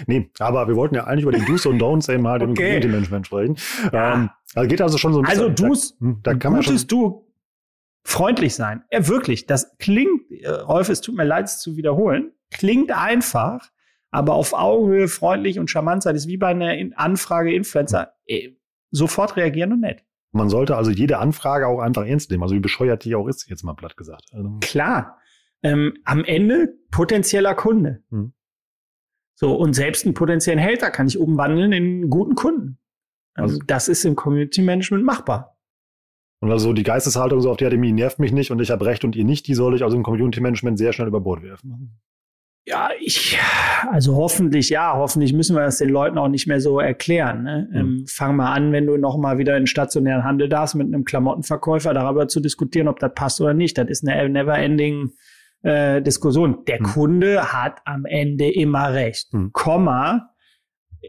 Nee, 0.06 0.30
aber 0.38 0.68
wir 0.68 0.76
wollten 0.76 0.94
ja 0.94 1.04
eigentlich 1.04 1.24
über 1.24 1.32
die 1.32 1.44
Do's 1.44 1.66
und 1.66 1.80
Don'ts 1.80 2.12
eben 2.12 2.22
mal 2.22 2.36
okay. 2.36 2.46
dem 2.46 2.54
Community 2.54 2.88
Management 2.88 3.26
sprechen. 3.26 3.56
Ja. 3.92 4.14
Ähm, 4.14 4.30
also 4.54 4.68
geht 4.68 4.80
also 4.80 4.98
schon 4.98 5.12
so 5.12 5.20
ein 5.20 5.24
bisschen. 5.24 5.40
Also 5.40 5.66
Do's, 5.68 5.96
hm, 6.00 6.20
da, 6.22 6.34
kann 6.34 6.52
man 6.52 6.62
schon 6.62 6.78
du 6.88 7.26
freundlich 8.04 8.54
sein. 8.54 8.84
Ja, 8.90 9.06
wirklich. 9.08 9.46
Das 9.46 9.76
klingt, 9.78 10.30
äh, 10.30 10.48
Rolf, 10.48 10.88
es 10.88 11.00
tut 11.00 11.16
mir 11.16 11.24
leid, 11.24 11.46
es 11.46 11.58
zu 11.58 11.76
wiederholen. 11.76 12.32
Klingt 12.50 12.92
einfach, 12.92 13.70
aber 14.10 14.34
auf 14.34 14.52
Augenhöhe 14.52 15.08
freundlich 15.08 15.58
und 15.58 15.70
charmant 15.70 16.02
sein 16.02 16.14
ist 16.14 16.28
wie 16.28 16.36
bei 16.36 16.48
einer 16.48 16.74
Anfrage 16.96 17.54
Influencer. 17.54 18.12
Hm. 18.28 18.56
Sofort 18.92 19.36
reagieren 19.36 19.72
und 19.72 19.80
nett. 19.80 20.04
Man 20.32 20.48
sollte 20.48 20.76
also 20.76 20.90
jede 20.90 21.18
Anfrage 21.18 21.66
auch 21.66 21.80
einfach 21.80 22.06
ernst 22.06 22.30
nehmen, 22.30 22.42
also 22.42 22.54
wie 22.54 22.60
bescheuert 22.60 23.04
die 23.04 23.14
auch 23.14 23.26
ist, 23.26 23.48
jetzt 23.48 23.64
mal 23.64 23.74
platt 23.74 23.96
gesagt. 23.96 24.24
Also. 24.32 24.58
Klar. 24.60 25.18
Ähm, 25.62 25.94
am 26.04 26.24
Ende 26.24 26.78
potenzieller 26.90 27.54
Kunde. 27.54 28.02
Hm. 28.10 28.32
So, 29.38 29.54
und 29.54 29.74
selbst 29.74 30.04
einen 30.04 30.14
potenziellen 30.14 30.62
Hater 30.62 30.90
kann 30.90 31.06
ich 31.06 31.18
umwandeln 31.18 31.72
in 31.72 31.74
einen 31.74 32.10
guten 32.10 32.34
Kunden. 32.34 32.78
Also, 33.34 33.54
also 33.54 33.66
das 33.66 33.88
ist 33.88 34.04
im 34.04 34.16
Community 34.16 34.62
Management 34.62 35.04
machbar. 35.04 35.56
Und 36.40 36.50
also 36.50 36.72
die 36.72 36.82
Geisteshaltung 36.82 37.40
so 37.40 37.50
auf 37.50 37.56
die 37.56 37.64
Akademie 37.64 37.92
nervt 37.92 38.18
mich 38.18 38.32
nicht 38.32 38.50
und 38.50 38.60
ich 38.60 38.70
habe 38.70 38.84
recht 38.84 39.04
und 39.04 39.16
ihr 39.16 39.24
nicht, 39.24 39.46
die 39.46 39.54
soll 39.54 39.74
ich 39.74 39.82
also 39.82 39.96
im 39.96 40.02
Community 40.02 40.40
Management 40.40 40.78
sehr 40.78 40.92
schnell 40.92 41.08
über 41.08 41.20
Bord 41.20 41.42
werfen. 41.42 41.98
Ja, 42.68 42.88
ich, 43.00 43.38
also 43.90 44.16
hoffentlich, 44.16 44.70
ja, 44.70 44.94
hoffentlich 44.96 45.32
müssen 45.32 45.54
wir 45.54 45.62
das 45.62 45.78
den 45.78 45.88
Leuten 45.88 46.18
auch 46.18 46.26
nicht 46.28 46.48
mehr 46.48 46.60
so 46.60 46.80
erklären. 46.80 47.44
Ne? 47.44 47.68
Mhm. 47.70 47.76
Ähm, 47.78 48.04
fang 48.08 48.36
mal 48.36 48.52
an, 48.52 48.72
wenn 48.72 48.86
du 48.86 48.96
noch 48.96 49.16
mal 49.18 49.38
wieder 49.38 49.56
in 49.56 49.68
stationären 49.68 50.24
Handel 50.24 50.48
darfst, 50.48 50.74
mit 50.74 50.86
einem 50.86 51.04
Klamottenverkäufer 51.04 51.94
darüber 51.94 52.26
zu 52.26 52.40
diskutieren, 52.40 52.88
ob 52.88 52.98
das 52.98 53.14
passt 53.14 53.40
oder 53.40 53.54
nicht. 53.54 53.78
Das 53.78 53.88
ist 53.88 54.06
eine 54.06 54.28
never-ending 54.28 55.12
äh, 55.62 56.02
Diskussion. 56.02 56.64
Der 56.66 56.78
hm. 56.78 56.86
Kunde 56.86 57.52
hat 57.52 57.80
am 57.84 58.04
Ende 58.04 58.52
immer 58.52 58.92
recht. 58.92 59.32
Hm. 59.32 59.52
Komma, 59.52 60.30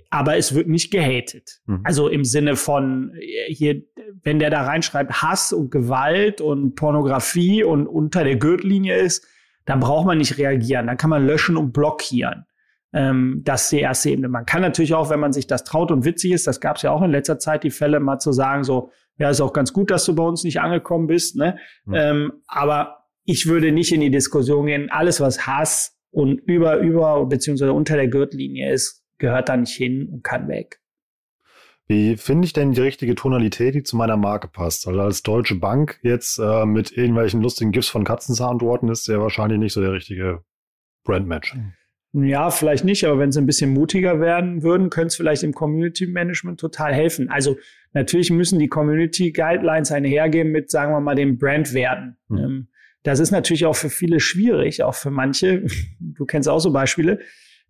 aber 0.10 0.38
es 0.38 0.54
wird 0.54 0.68
nicht 0.68 0.92
gehatet. 0.92 1.60
Mhm. 1.66 1.82
Also 1.84 2.08
im 2.08 2.24
Sinne 2.24 2.56
von 2.56 3.14
äh, 3.16 3.54
hier, 3.54 3.82
wenn 4.24 4.40
der 4.40 4.50
da 4.50 4.64
reinschreibt 4.64 5.22
Hass 5.22 5.54
und 5.54 5.72
Gewalt 5.72 6.42
und 6.42 6.76
Pornografie 6.76 7.64
und 7.64 7.88
unter 7.88 8.24
der 8.24 8.38
Gürtellinie 8.38 8.96
ist, 8.96 9.26
dann 9.66 9.80
braucht 9.80 10.06
man 10.06 10.18
nicht 10.18 10.38
reagieren. 10.38 10.88
Dann 10.88 10.98
kann 10.98 11.10
man 11.10 11.26
löschen 11.26 11.58
und 11.58 11.74
blockieren. 11.74 12.46
Ähm, 12.94 13.42
das 13.44 13.64
ist 13.64 13.72
die 13.74 13.80
erste 13.80 14.10
Ebene. 14.10 14.30
Man 14.30 14.46
kann 14.46 14.62
natürlich 14.62 14.94
auch, 14.94 15.10
wenn 15.10 15.20
man 15.20 15.34
sich 15.34 15.48
das 15.48 15.64
traut 15.64 15.92
und 15.92 16.06
witzig 16.06 16.32
ist, 16.32 16.48
das 16.48 16.62
gab 16.62 16.78
es 16.78 16.84
ja 16.84 16.92
auch 16.92 17.02
in 17.02 17.12
letzter 17.12 17.38
Zeit, 17.38 17.64
die 17.64 17.70
Fälle 17.70 18.00
mal 18.00 18.20
zu 18.20 18.32
sagen, 18.32 18.64
so, 18.64 18.92
ja, 19.18 19.30
ist 19.30 19.42
auch 19.42 19.54
ganz 19.54 19.74
gut, 19.74 19.92
dass 19.92 20.06
du 20.06 20.16
bei 20.16 20.24
uns 20.24 20.44
nicht 20.44 20.62
angekommen 20.62 21.08
bist. 21.08 21.36
Ne? 21.36 21.58
Mhm. 21.86 21.94
Ähm, 21.96 22.34
aber 22.48 23.07
ich 23.28 23.46
würde 23.46 23.72
nicht 23.72 23.92
in 23.92 24.00
die 24.00 24.10
Diskussion 24.10 24.68
gehen, 24.68 24.90
alles 24.90 25.20
was 25.20 25.46
Hass 25.46 25.98
und 26.12 26.40
über, 26.46 26.78
über, 26.78 27.26
beziehungsweise 27.26 27.74
unter 27.74 27.98
der 27.98 28.08
Gürtellinie 28.08 28.72
ist, 28.72 29.04
gehört 29.18 29.50
da 29.50 29.58
nicht 29.58 29.76
hin 29.76 30.08
und 30.10 30.24
kann 30.24 30.48
weg. 30.48 30.80
Wie 31.88 32.16
finde 32.16 32.46
ich 32.46 32.54
denn 32.54 32.72
die 32.72 32.82
richtige 32.82 33.16
Tonalität, 33.16 33.76
die 33.76 33.84
zu 33.84 33.98
meiner 33.98 34.18
Marke 34.18 34.48
passt? 34.48 34.88
Also 34.88 35.02
als 35.02 35.24
Deutsche 35.24 35.56
Bank 35.56 36.00
jetzt 36.04 36.40
äh, 36.40 36.66
mit 36.66 36.92
irgendwelchen 36.92 37.42
lustigen 37.42 37.72
GIFs 37.72 37.90
von 37.90 38.06
Katzenzahn 38.06 38.60
ist 38.90 39.08
ja 39.08 39.20
wahrscheinlich 39.20 39.60
nicht 39.60 39.74
so 39.74 39.82
der 39.82 39.92
richtige 39.92 40.44
Brandmatch. 41.04 41.56
Ja, 42.14 42.50
vielleicht 42.50 42.86
nicht, 42.86 43.04
aber 43.04 43.20
wenn 43.20 43.34
sie 43.34 43.42
ein 43.42 43.46
bisschen 43.46 43.74
mutiger 43.74 44.22
werden 44.22 44.64
würden, 44.64 44.90
könnte 44.90 45.08
es 45.08 45.16
vielleicht 45.18 45.44
im 45.44 45.54
Community 45.54 46.08
Management 46.08 46.60
total 46.60 46.94
helfen. 46.94 47.30
Also 47.30 47.58
natürlich 47.92 48.32
müssen 48.32 48.58
die 48.58 48.70
Community 48.70 49.34
Guidelines 49.34 49.92
einhergehen 49.92 50.52
mit, 50.52 50.72
sagen 50.72 50.94
wir 50.94 51.02
mal, 51.02 51.16
den 51.16 51.38
Brandwerten. 51.38 52.18
Hm. 52.30 52.38
Ähm, 52.38 52.68
das 53.04 53.20
ist 53.20 53.32
natürlich 53.32 53.66
auch 53.66 53.76
für 53.76 53.90
viele 53.90 54.20
schwierig, 54.20 54.84
auch 54.84 54.96
für 54.96 55.12
manche. 55.12 55.66
Du 56.00 56.26
kennst 56.26 56.50
auch 56.50 56.60
so 56.60 56.72
Beispiele. 56.72 57.20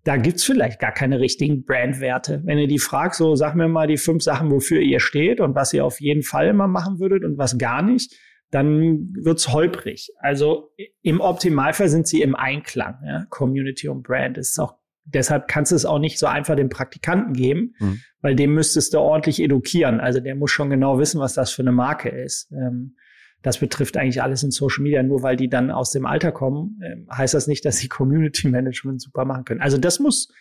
Da 0.04 0.16
gibt's 0.16 0.44
vielleicht 0.44 0.80
gar 0.80 0.94
keine 0.94 1.20
richtigen 1.20 1.66
Brandwerte. 1.66 2.42
Wenn 2.46 2.58
ihr 2.58 2.68
die 2.68 2.80
fragt, 2.80 3.16
so 3.16 3.36
sag 3.36 3.56
mir 3.56 3.68
mal 3.68 3.88
die 3.88 3.98
fünf 3.98 4.24
Sachen, 4.24 4.52
wofür 4.52 4.80
ihr 4.80 5.00
steht 5.00 5.42
und 5.42 5.54
was 5.54 5.74
ihr 5.74 5.84
auf 5.84 6.00
jeden 6.00 6.24
Fall 6.24 6.48
immer 6.48 6.68
machen 6.68 7.00
würdet 7.00 7.26
und 7.26 7.38
was 7.38 7.58
gar 7.58 7.82
nicht, 7.82 8.16
dann 8.50 9.14
wird's 9.16 9.50
holprig. 9.50 10.10
Also 10.20 10.72
im 11.02 11.20
Optimalfall 11.20 11.90
sind 11.90 12.08
sie 12.08 12.22
im 12.22 12.36
Einklang. 12.36 12.96
Ja? 13.06 13.26
Community 13.30 13.90
und 13.90 14.04
Brand 14.04 14.38
ist 14.38 14.58
auch 14.60 14.76
deshalb 15.08 15.48
kannst 15.48 15.72
du 15.72 15.76
es 15.76 15.86
auch 15.86 16.00
nicht 16.00 16.20
so 16.20 16.28
einfach 16.28 16.56
dem 16.56 16.70
Praktikanten 16.70 17.34
geben, 17.34 17.76
mhm. 17.80 18.02
weil 18.22 18.36
dem 18.36 18.54
müsstest 18.54 18.94
du 18.94 19.00
ordentlich 19.00 19.42
edukieren. 19.42 20.00
Also 20.00 20.20
der 20.20 20.36
muss 20.36 20.52
schon 20.52 20.70
genau 20.70 21.00
wissen, 21.00 21.20
was 21.20 21.34
das 21.34 21.52
für 21.52 21.62
eine 21.62 21.72
Marke 21.72 22.10
ist. 22.10 22.52
Ähm, 22.52 22.96
das 23.42 23.60
betrifft 23.60 23.98
eigentlich 23.98 24.22
alles 24.22 24.44
in 24.44 24.52
Social 24.52 24.84
Media. 24.84 25.04
Nur 25.04 25.24
weil 25.24 25.36
die 25.36 25.50
dann 25.50 25.72
aus 25.72 25.92
dem 25.92 26.06
Alter 26.06 26.32
kommen, 26.32 26.80
äh, 26.82 27.14
heißt 27.14 27.34
das 27.34 27.48
nicht, 27.48 27.66
dass 27.66 27.78
sie 27.78 27.88
Community 27.90 28.50
Management 28.50 29.02
super 29.02 29.26
machen 29.26 29.46
können. 29.46 29.62
Also 29.62 29.78
das 29.78 30.00
muss, 30.00 30.34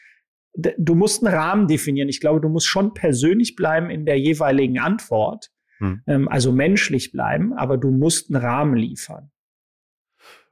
du 0.55 0.95
musst 0.95 1.25
einen 1.25 1.35
Rahmen 1.35 1.69
definieren. 1.69 2.09
Ich 2.09 2.21
glaube, 2.21 2.41
du 2.41 2.49
musst 2.49 2.67
schon 2.67 2.95
persönlich 2.95 3.57
bleiben 3.57 3.91
in 3.91 4.07
der 4.07 4.19
jeweiligen 4.19 4.79
Antwort. 4.79 5.51
Hm. 5.79 6.03
Ähm, 6.07 6.29
also 6.29 6.53
menschlich 6.53 7.13
bleiben, 7.13 7.53
aber 7.53 7.77
du 7.77 7.91
musst 7.91 8.33
einen 8.33 8.43
Rahmen 8.43 8.77
liefern. 8.77 9.31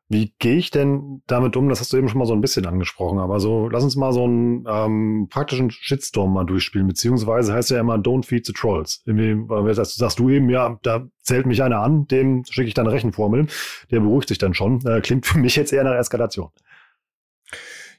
Wie 0.08 0.34
gehe 0.38 0.56
ich 0.56 0.70
denn 0.70 1.22
damit 1.26 1.56
um? 1.56 1.70
Das 1.70 1.80
hast 1.80 1.92
du 1.92 1.96
eben 1.96 2.08
schon 2.08 2.18
mal 2.18 2.26
so 2.26 2.34
ein 2.34 2.42
bisschen 2.42 2.66
angesprochen, 2.66 3.18
aber 3.18 3.40
so, 3.40 3.68
lass 3.68 3.84
uns 3.84 3.96
mal 3.96 4.12
so 4.12 4.24
einen 4.24 4.64
ähm, 4.68 5.28
praktischen 5.30 5.70
Shitstorm 5.70 6.34
mal 6.34 6.44
durchspielen, 6.44 6.86
beziehungsweise 6.86 7.54
heißt 7.54 7.70
ja 7.70 7.80
immer 7.80 7.94
Don't 7.94 8.26
feed 8.26 8.44
the 8.44 8.52
trolls. 8.52 9.02
Irgendwie, 9.06 9.46
das 9.74 9.94
sagst 9.96 10.18
du 10.18 10.28
eben, 10.28 10.50
ja, 10.50 10.78
da 10.82 11.06
zählt 11.22 11.46
mich 11.46 11.62
einer 11.62 11.80
an, 11.80 12.06
dem 12.06 12.44
schicke 12.44 12.68
ich 12.68 12.74
dann 12.74 12.86
eine 12.86 12.94
Rechenformel, 12.94 13.46
der 13.90 14.00
beruhigt 14.00 14.28
sich 14.28 14.38
dann 14.38 14.52
schon. 14.52 14.84
Äh, 14.86 15.00
klingt 15.00 15.24
für 15.24 15.38
mich 15.38 15.56
jetzt 15.56 15.72
eher 15.72 15.84
nach 15.84 15.94
Eskalation. 15.94 16.50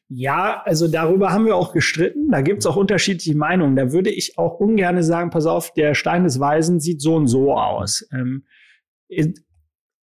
Ja, 0.08 0.62
also 0.64 0.88
darüber 0.88 1.32
haben 1.34 1.46
wir 1.46 1.56
auch 1.56 1.74
gestritten. 1.74 2.30
Da 2.30 2.42
gibt's 2.42 2.68
auch 2.68 2.76
unterschiedliche 2.76 3.36
Meinungen. 3.36 3.76
Da 3.76 3.92
würde 3.92 4.12
ich 4.12 4.38
auch 4.38 4.60
ungern 4.60 5.02
sagen, 5.02 5.32
pass 5.32 5.48
auf, 5.48 5.74
der 5.74 5.96
Stein 5.96 6.24
des 6.24 6.40
Weisen 6.40 6.80
sieht 6.80 7.02
so 7.02 7.16
und 7.16 7.28
so 7.28 7.56
aus. 7.56 8.08
Ähm, 8.12 8.46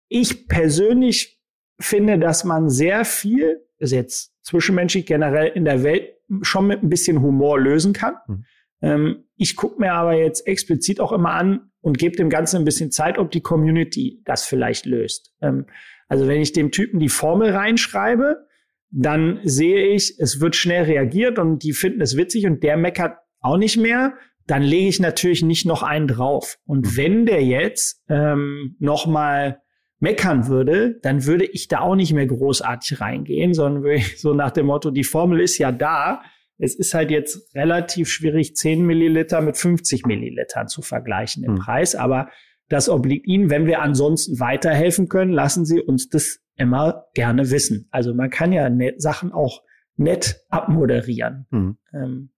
ich 0.09 0.47
persönlich 0.47 1.40
finde, 1.81 2.19
dass 2.19 2.43
man 2.43 2.69
sehr 2.69 3.05
viel, 3.05 3.61
ist 3.77 3.91
jetzt 3.91 4.33
zwischenmenschlich 4.43 5.05
generell 5.05 5.47
in 5.47 5.65
der 5.65 5.83
Welt 5.83 6.13
schon 6.41 6.67
mit 6.67 6.81
ein 6.83 6.89
bisschen 6.89 7.21
Humor 7.21 7.59
lösen 7.59 7.93
kann. 7.93 8.15
Mhm. 8.27 8.45
Ähm, 8.81 9.23
ich 9.37 9.55
gucke 9.55 9.79
mir 9.79 9.93
aber 9.93 10.13
jetzt 10.13 10.47
explizit 10.47 10.99
auch 10.99 11.11
immer 11.11 11.31
an 11.31 11.71
und 11.81 11.97
gebe 11.97 12.15
dem 12.15 12.29
Ganzen 12.29 12.57
ein 12.57 12.65
bisschen 12.65 12.91
Zeit, 12.91 13.17
ob 13.17 13.31
die 13.31 13.41
Community 13.41 14.21
das 14.25 14.45
vielleicht 14.45 14.85
löst. 14.85 15.33
Ähm, 15.41 15.65
also 16.07 16.27
wenn 16.27 16.41
ich 16.41 16.53
dem 16.53 16.71
Typen 16.71 16.99
die 16.99 17.09
Formel 17.09 17.51
reinschreibe, 17.51 18.47
dann 18.89 19.39
sehe 19.43 19.87
ich, 19.87 20.19
es 20.19 20.41
wird 20.41 20.55
schnell 20.55 20.83
reagiert 20.83 21.39
und 21.39 21.63
die 21.63 21.73
finden 21.73 22.01
es 22.01 22.17
witzig 22.17 22.45
und 22.45 22.63
der 22.63 22.77
meckert 22.77 23.17
auch 23.39 23.57
nicht 23.57 23.77
mehr, 23.77 24.13
dann 24.47 24.63
lege 24.63 24.89
ich 24.89 24.99
natürlich 24.99 25.43
nicht 25.43 25.65
noch 25.65 25.83
einen 25.83 26.07
drauf. 26.07 26.57
Und 26.65 26.85
mhm. 26.85 26.97
wenn 26.97 27.25
der 27.25 27.43
jetzt 27.43 28.03
ähm, 28.09 28.75
noch 28.79 29.05
mal 29.05 29.61
meckern 30.01 30.47
würde, 30.47 30.99
dann 31.01 31.25
würde 31.25 31.45
ich 31.45 31.67
da 31.67 31.79
auch 31.79 31.95
nicht 31.95 32.11
mehr 32.11 32.25
großartig 32.25 32.99
reingehen, 32.99 33.53
sondern 33.53 33.83
würde 33.83 33.97
ich 33.97 34.19
so 34.19 34.33
nach 34.33 34.51
dem 34.51 34.65
Motto, 34.65 34.91
die 34.91 35.03
Formel 35.03 35.39
ist 35.39 35.57
ja 35.57 35.71
da. 35.71 36.23
Es 36.57 36.75
ist 36.75 36.93
halt 36.93 37.11
jetzt 37.11 37.55
relativ 37.55 38.09
schwierig, 38.09 38.55
10 38.55 38.85
Milliliter 38.85 39.41
mit 39.41 39.57
50 39.57 40.05
Millilitern 40.05 40.67
zu 40.67 40.81
vergleichen 40.81 41.43
im 41.43 41.53
mhm. 41.53 41.59
Preis, 41.59 41.95
aber 41.95 42.29
das 42.67 42.89
obliegt 42.89 43.27
Ihnen. 43.27 43.49
Wenn 43.49 43.67
wir 43.67 43.81
ansonsten 43.81 44.39
weiterhelfen 44.39 45.07
können, 45.07 45.31
lassen 45.31 45.65
Sie 45.65 45.81
uns 45.81 46.09
das 46.09 46.39
immer 46.55 47.05
gerne 47.13 47.51
wissen. 47.51 47.87
Also 47.91 48.13
man 48.13 48.29
kann 48.29 48.51
ja 48.51 48.69
net, 48.69 49.01
Sachen 49.01 49.31
auch 49.31 49.61
nett 49.97 50.41
abmoderieren. 50.49 51.47
Mhm. 51.51 51.77
Ähm, 51.93 52.29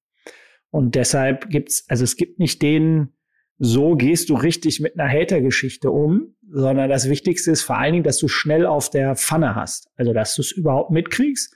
und 0.69 0.95
deshalb 0.95 1.49
gibt's, 1.49 1.86
also 1.88 2.04
es 2.04 2.17
gibt 2.17 2.39
nicht 2.39 2.62
den, 2.62 3.13
so 3.60 3.96
gehst 3.96 4.30
du 4.30 4.36
richtig 4.36 4.80
mit 4.80 5.00
einer 5.00 5.10
Hater-Geschichte 5.10 5.92
um, 5.92 6.36
sondern 6.50 6.89
das 6.89 7.10
Wichtigste 7.10 7.52
ist 7.52 7.62
vor 7.62 7.78
allen 7.78 7.94
Dingen, 7.94 8.04
dass 8.04 8.18
du 8.18 8.28
schnell 8.28 8.66
auf 8.66 8.89
der 8.89 9.16
Pfanne 9.16 9.56
hast. 9.56 9.89
Also, 9.96 10.13
dass 10.13 10.36
du 10.36 10.42
es 10.42 10.52
überhaupt 10.52 10.92
mitkriegst 10.92 11.56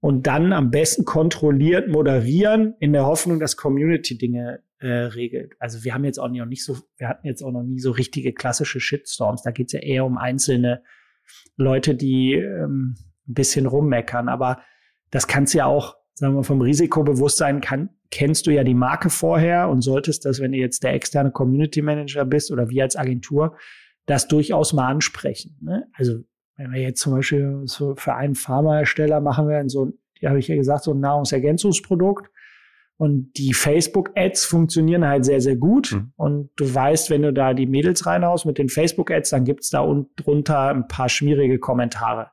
und 0.00 0.26
dann 0.26 0.52
am 0.52 0.70
besten 0.70 1.04
kontrolliert 1.04 1.88
moderieren 1.88 2.74
in 2.80 2.92
der 2.92 3.06
Hoffnung, 3.06 3.38
dass 3.38 3.56
Community 3.56 4.16
Dinge 4.16 4.62
äh, 4.78 4.88
regelt. 4.88 5.52
Also 5.58 5.84
wir 5.84 5.94
haben 5.94 6.04
jetzt 6.04 6.18
auch 6.18 6.28
noch 6.28 6.46
nicht 6.46 6.64
so, 6.64 6.78
wir 6.96 7.08
hatten 7.08 7.26
jetzt 7.26 7.42
auch 7.42 7.52
noch 7.52 7.62
nie 7.62 7.78
so 7.78 7.90
richtige 7.90 8.32
klassische 8.32 8.80
Shitstorms. 8.80 9.42
Da 9.42 9.50
geht's 9.50 9.72
ja 9.72 9.80
eher 9.80 10.06
um 10.06 10.16
einzelne 10.16 10.82
Leute, 11.56 11.94
die 11.94 12.32
ähm, 12.32 12.96
ein 13.28 13.34
bisschen 13.34 13.66
rummeckern. 13.66 14.28
Aber 14.28 14.62
das 15.10 15.26
kannst 15.26 15.52
ja 15.52 15.66
auch, 15.66 15.96
sagen 16.14 16.34
wir, 16.34 16.44
vom 16.44 16.62
Risikobewusstsein 16.62 17.60
kann, 17.60 17.90
kennst 18.10 18.46
du 18.46 18.50
ja 18.50 18.64
die 18.64 18.74
Marke 18.74 19.10
vorher 19.10 19.68
und 19.68 19.82
solltest 19.82 20.24
das, 20.24 20.40
wenn 20.40 20.52
du 20.52 20.58
jetzt 20.58 20.82
der 20.82 20.94
externe 20.94 21.30
Community 21.30 21.82
Manager 21.82 22.24
bist 22.24 22.50
oder 22.50 22.68
wir 22.68 22.82
als 22.82 22.96
Agentur, 22.96 23.56
das 24.06 24.28
durchaus 24.28 24.72
mal 24.72 24.88
ansprechen. 24.88 25.56
Ne? 25.60 25.86
Also 25.94 26.24
wenn 26.56 26.72
wir 26.72 26.80
jetzt 26.80 27.00
zum 27.00 27.14
Beispiel 27.14 27.62
so 27.64 27.94
für 27.94 28.14
einen 28.14 28.34
Pharmahersteller 28.34 29.20
machen 29.20 29.48
wir 29.48 29.62
so, 29.68 29.92
die 30.20 30.28
habe 30.28 30.38
ich 30.38 30.48
ja 30.48 30.56
gesagt, 30.56 30.84
so 30.84 30.92
ein 30.92 31.00
Nahrungsergänzungsprodukt. 31.00 32.30
Und 32.96 33.32
die 33.38 33.54
Facebook-Ads 33.54 34.44
funktionieren 34.44 35.06
halt 35.06 35.24
sehr, 35.24 35.40
sehr 35.40 35.56
gut. 35.56 35.92
Mhm. 35.92 36.12
Und 36.16 36.50
du 36.56 36.74
weißt, 36.74 37.08
wenn 37.08 37.22
du 37.22 37.32
da 37.32 37.54
die 37.54 37.64
Mädels 37.64 38.04
reinhaust 38.04 38.44
mit 38.44 38.58
den 38.58 38.68
Facebook-Ads, 38.68 39.30
dann 39.30 39.44
gibt's 39.44 39.70
da 39.70 39.80
unten 39.80 40.10
drunter 40.16 40.68
ein 40.68 40.86
paar 40.86 41.08
schmierige 41.08 41.58
Kommentare. 41.58 42.30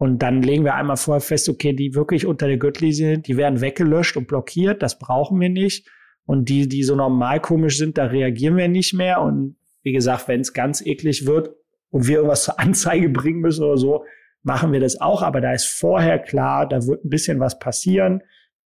Und 0.00 0.20
dann 0.22 0.42
legen 0.42 0.64
wir 0.64 0.74
einmal 0.74 0.96
vorher 0.96 1.20
fest, 1.20 1.48
okay, 1.48 1.72
die 1.72 1.94
wirklich 1.94 2.26
unter 2.26 2.48
der 2.48 2.56
Gürtellinie, 2.56 3.18
die 3.18 3.36
werden 3.36 3.60
weggelöscht 3.60 4.16
und 4.16 4.26
blockiert, 4.26 4.82
das 4.82 4.98
brauchen 4.98 5.38
wir 5.40 5.50
nicht. 5.50 5.88
Und 6.24 6.48
die, 6.48 6.68
die 6.68 6.82
so 6.82 6.96
normal 6.96 7.40
komisch 7.40 7.78
sind, 7.78 7.98
da 7.98 8.06
reagieren 8.06 8.56
wir 8.56 8.68
nicht 8.68 8.94
mehr. 8.94 9.20
Und 9.20 9.56
wie 9.82 9.92
gesagt, 9.92 10.26
wenn 10.26 10.40
es 10.40 10.52
ganz 10.52 10.84
eklig 10.84 11.26
wird 11.26 11.50
und 11.90 12.06
wir 12.08 12.16
irgendwas 12.16 12.44
zur 12.44 12.58
Anzeige 12.58 13.08
bringen 13.08 13.40
müssen 13.40 13.64
oder 13.64 13.76
so, 13.76 14.04
machen 14.42 14.72
wir 14.72 14.80
das 14.80 15.00
auch. 15.00 15.22
Aber 15.22 15.40
da 15.40 15.52
ist 15.52 15.66
vorher 15.66 16.18
klar, 16.18 16.68
da 16.68 16.86
wird 16.86 17.04
ein 17.04 17.10
bisschen 17.10 17.38
was 17.38 17.58
passieren 17.58 18.22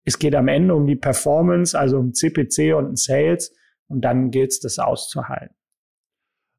es 0.04 0.17
geht 0.20 0.36
am 0.36 0.48
Ende 0.48 0.76
um 0.76 0.88
die 0.88 0.96
Performance, 0.96 1.78
also 1.78 1.98
um 1.98 2.13
CPC 2.13 2.76
und 2.76 2.86
um 2.86 2.96
Sales. 2.96 3.56
Und 3.88 4.02
dann 4.02 4.32
gilt 4.32 4.52
es, 4.52 4.60
das 4.60 4.80
auszuhalten. 4.80 5.56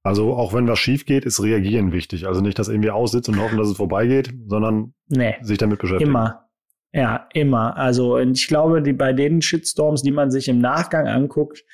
Also 0.02 0.34
auch 0.34 0.52
wenn 0.52 0.66
was 0.66 0.78
schief 0.78 1.06
geht, 1.06 1.24
ist 1.24 1.42
Reagieren 1.42 1.92
wichtig. 1.92 2.26
Also 2.26 2.40
nicht, 2.40 2.58
dass 2.58 2.68
irgendwie 2.68 2.90
aussitzt 2.90 3.28
und 3.28 3.40
hoffen, 3.40 3.58
dass 3.58 3.68
es 3.68 3.76
vorbeigeht, 3.76 4.34
sondern 4.46 4.94
nee, 5.08 5.36
sich 5.42 5.58
damit 5.58 5.78
beschäftigen. 5.78 6.10
Immer. 6.10 6.48
Ja, 6.92 7.28
immer. 7.32 7.76
Also 7.76 8.18
ich 8.18 8.48
glaube, 8.48 8.82
die, 8.82 8.92
bei 8.92 9.12
den 9.12 9.40
Shitstorms, 9.40 10.02
die 10.02 10.10
man 10.10 10.30
sich 10.30 10.48
im 10.48 10.58
Nachgang 10.58 11.06
anguckt, 11.06 11.64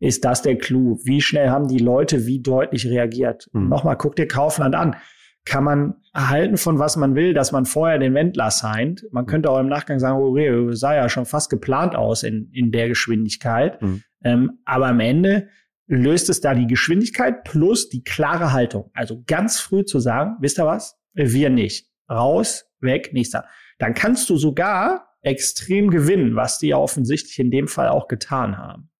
ist 0.00 0.24
das 0.24 0.42
der 0.42 0.56
Clou. 0.58 0.98
Wie 1.04 1.20
schnell 1.20 1.50
haben 1.50 1.68
die 1.68 1.78
Leute 1.78 2.26
wie 2.26 2.40
deutlich 2.40 2.86
reagiert? 2.86 3.48
Mhm. 3.52 3.68
Nochmal, 3.68 3.96
guck 3.96 4.16
dir 4.16 4.26
Kaufland 4.26 4.74
an 4.74 4.96
kann 5.44 5.64
man 5.64 5.94
erhalten 6.12 6.56
von 6.56 6.78
was 6.78 6.96
man 6.96 7.14
will, 7.14 7.34
dass 7.34 7.52
man 7.52 7.66
vorher 7.66 7.98
den 7.98 8.14
Wendler 8.14 8.50
signed. 8.50 9.04
Man 9.10 9.26
könnte 9.26 9.50
auch 9.50 9.58
im 9.58 9.68
Nachgang 9.68 9.98
sagen, 9.98 10.22
okay, 10.22 10.74
sah 10.74 10.94
ja 10.94 11.08
schon 11.08 11.26
fast 11.26 11.50
geplant 11.50 11.94
aus 11.94 12.22
in, 12.22 12.50
in 12.52 12.72
der 12.72 12.88
Geschwindigkeit. 12.88 13.80
Mhm. 13.82 14.02
Ähm, 14.22 14.58
aber 14.64 14.86
am 14.86 15.00
Ende 15.00 15.48
löst 15.86 16.30
es 16.30 16.40
da 16.40 16.54
die 16.54 16.66
Geschwindigkeit 16.66 17.44
plus 17.44 17.88
die 17.88 18.02
klare 18.02 18.52
Haltung. 18.52 18.90
Also 18.94 19.22
ganz 19.26 19.60
früh 19.60 19.84
zu 19.84 20.00
sagen, 20.00 20.36
wisst 20.40 20.58
ihr 20.58 20.66
was? 20.66 20.98
Wir 21.12 21.50
nicht. 21.50 21.88
Raus, 22.10 22.66
weg, 22.80 23.10
nächster. 23.12 23.44
Dann 23.78 23.94
kannst 23.94 24.28
du 24.30 24.36
sogar 24.36 25.08
extrem 25.22 25.90
gewinnen, 25.90 26.36
was 26.36 26.58
die 26.58 26.68
ja 26.68 26.76
offensichtlich 26.76 27.38
in 27.38 27.50
dem 27.50 27.68
Fall 27.68 27.88
auch 27.88 28.08
getan 28.08 28.58
haben. 28.58 28.90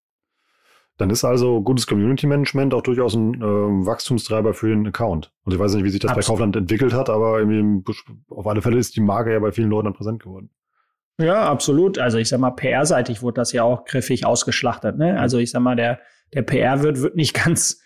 Dann 0.96 1.10
ist 1.10 1.24
also 1.24 1.60
gutes 1.60 1.86
Community 1.88 2.26
Management 2.26 2.72
auch 2.72 2.82
durchaus 2.82 3.14
ein 3.14 3.34
äh, 3.34 3.44
Wachstumstreiber 3.44 4.54
für 4.54 4.68
den 4.68 4.86
Account. 4.86 5.32
Und 5.42 5.52
ich 5.52 5.58
weiß 5.58 5.74
nicht, 5.74 5.84
wie 5.84 5.90
sich 5.90 6.00
das 6.00 6.12
Absolut. 6.12 6.26
bei 6.26 6.32
Kaufland 6.32 6.56
entwickelt 6.56 6.92
hat, 6.92 7.10
aber 7.10 7.44
auf 8.28 8.46
alle 8.46 8.62
Fälle 8.62 8.78
ist 8.78 8.94
die 8.94 9.00
Marke 9.00 9.32
ja 9.32 9.40
bei 9.40 9.50
vielen 9.50 9.70
Leuten 9.70 9.92
präsent 9.92 10.22
geworden. 10.22 10.50
Ja, 11.18 11.48
absolut. 11.48 11.98
Also 11.98 12.18
ich 12.18 12.28
sag 12.28 12.38
mal, 12.38 12.52
PR-seitig 12.52 13.22
wurde 13.22 13.36
das 13.36 13.52
ja 13.52 13.64
auch 13.64 13.84
griffig 13.84 14.24
ausgeschlachtet. 14.24 14.96
Ne? 14.96 15.18
Also 15.18 15.38
ich 15.38 15.50
sag 15.50 15.62
mal, 15.62 15.76
der, 15.76 16.00
der 16.32 16.42
PR-Wirt 16.42 17.00
wird 17.00 17.16
nicht 17.16 17.34
ganz 17.44 17.80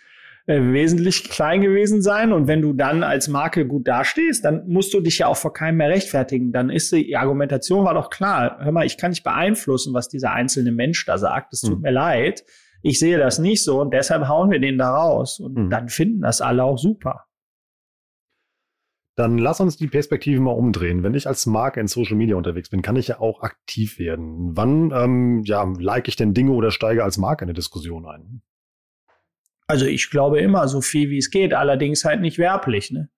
äh, 0.47 0.61
wesentlich 0.61 1.25
klein 1.29 1.61
gewesen 1.61 2.03
sein. 2.03 2.33
Und 2.33 2.47
wenn 2.47 2.63
du 2.63 2.73
dann 2.73 3.03
als 3.03 3.29
Marke 3.29 3.67
gut 3.67 3.89
dastehst, 3.89 4.45
dann 4.45 4.67
musst 4.69 4.95
du 4.95 5.01
dich 5.01 5.19
ja 5.19 5.27
auch 5.27 5.37
vor 5.37 5.53
keinem 5.53 5.79
mehr 5.79 5.91
rechtfertigen. 5.91 6.53
Dann 6.53 6.71
ist 6.71 6.93
die 6.93 7.17
Argumentation 7.17 7.85
war 7.85 7.95
doch 7.95 8.11
klar. 8.11 8.59
Hör 8.61 8.73
mal, 8.73 8.87
ich 8.87 8.97
kann 8.97 9.11
nicht 9.11 9.25
beeinflussen, 9.25 9.95
was 9.95 10.09
dieser 10.09 10.33
einzelne 10.33 10.73
Mensch 10.73 11.05
da 11.05 11.19
sagt. 11.19 11.53
Es 11.53 11.61
tut 11.63 11.75
hm. 11.75 11.81
mir 11.81 11.93
leid 11.93 12.45
ich 12.83 12.99
sehe 12.99 13.19
das 13.19 13.39
nicht 13.39 13.65
so 13.65 13.81
und 13.81 13.93
deshalb 13.93 14.29
hauen 14.29 14.51
wir 14.51 14.61
den 14.61 14.79
da 14.79 14.91
raus. 14.91 15.41
Und 15.41 15.57
mhm. 15.57 15.71
dann 15.71 15.89
finden 15.89 16.23
das 16.23 16.41
alle 16.41 16.65
auch 16.65 16.79
super. 16.79 17.25
Dann 19.19 19.37
lass 19.37 19.61
uns 19.61 19.77
die 19.77 19.89
Perspektive 19.89 20.41
mal 20.41 20.53
umdrehen. 20.53 21.03
Wenn 21.03 21.15
ich 21.15 21.27
als 21.27 21.45
Marke 21.45 21.81
in 21.81 21.89
Social 21.89 22.15
Media 22.15 22.37
unterwegs 22.37 22.71
bin, 22.71 22.83
kann 22.83 22.95
ich 22.95 23.09
ja 23.09 23.19
auch 23.19 23.43
aktiv 23.43 23.99
werden. 23.99 24.57
Wann 24.57 24.93
ähm, 24.95 25.43
ja, 25.45 25.65
like 25.77 26.07
ich 26.07 26.15
denn 26.15 26.35
Dinge 26.35 26.53
oder 26.53 26.71
steige 26.71 27.03
als 27.03 27.19
Marke 27.19 27.43
eine 27.43 27.53
Diskussion 27.53 28.07
ein? 28.07 28.43
Also 29.67 29.87
ich 29.87 30.11
glaube 30.11 30.39
immer 30.39 30.69
so 30.69 30.81
viel 30.81 31.11
wie 31.11 31.19
es 31.19 31.33
geht, 31.33 31.53
allerdings 31.53 32.05
halt 32.05 32.21
nicht 32.21 32.39
werblich. 32.39 32.93
Ne? 32.93 33.09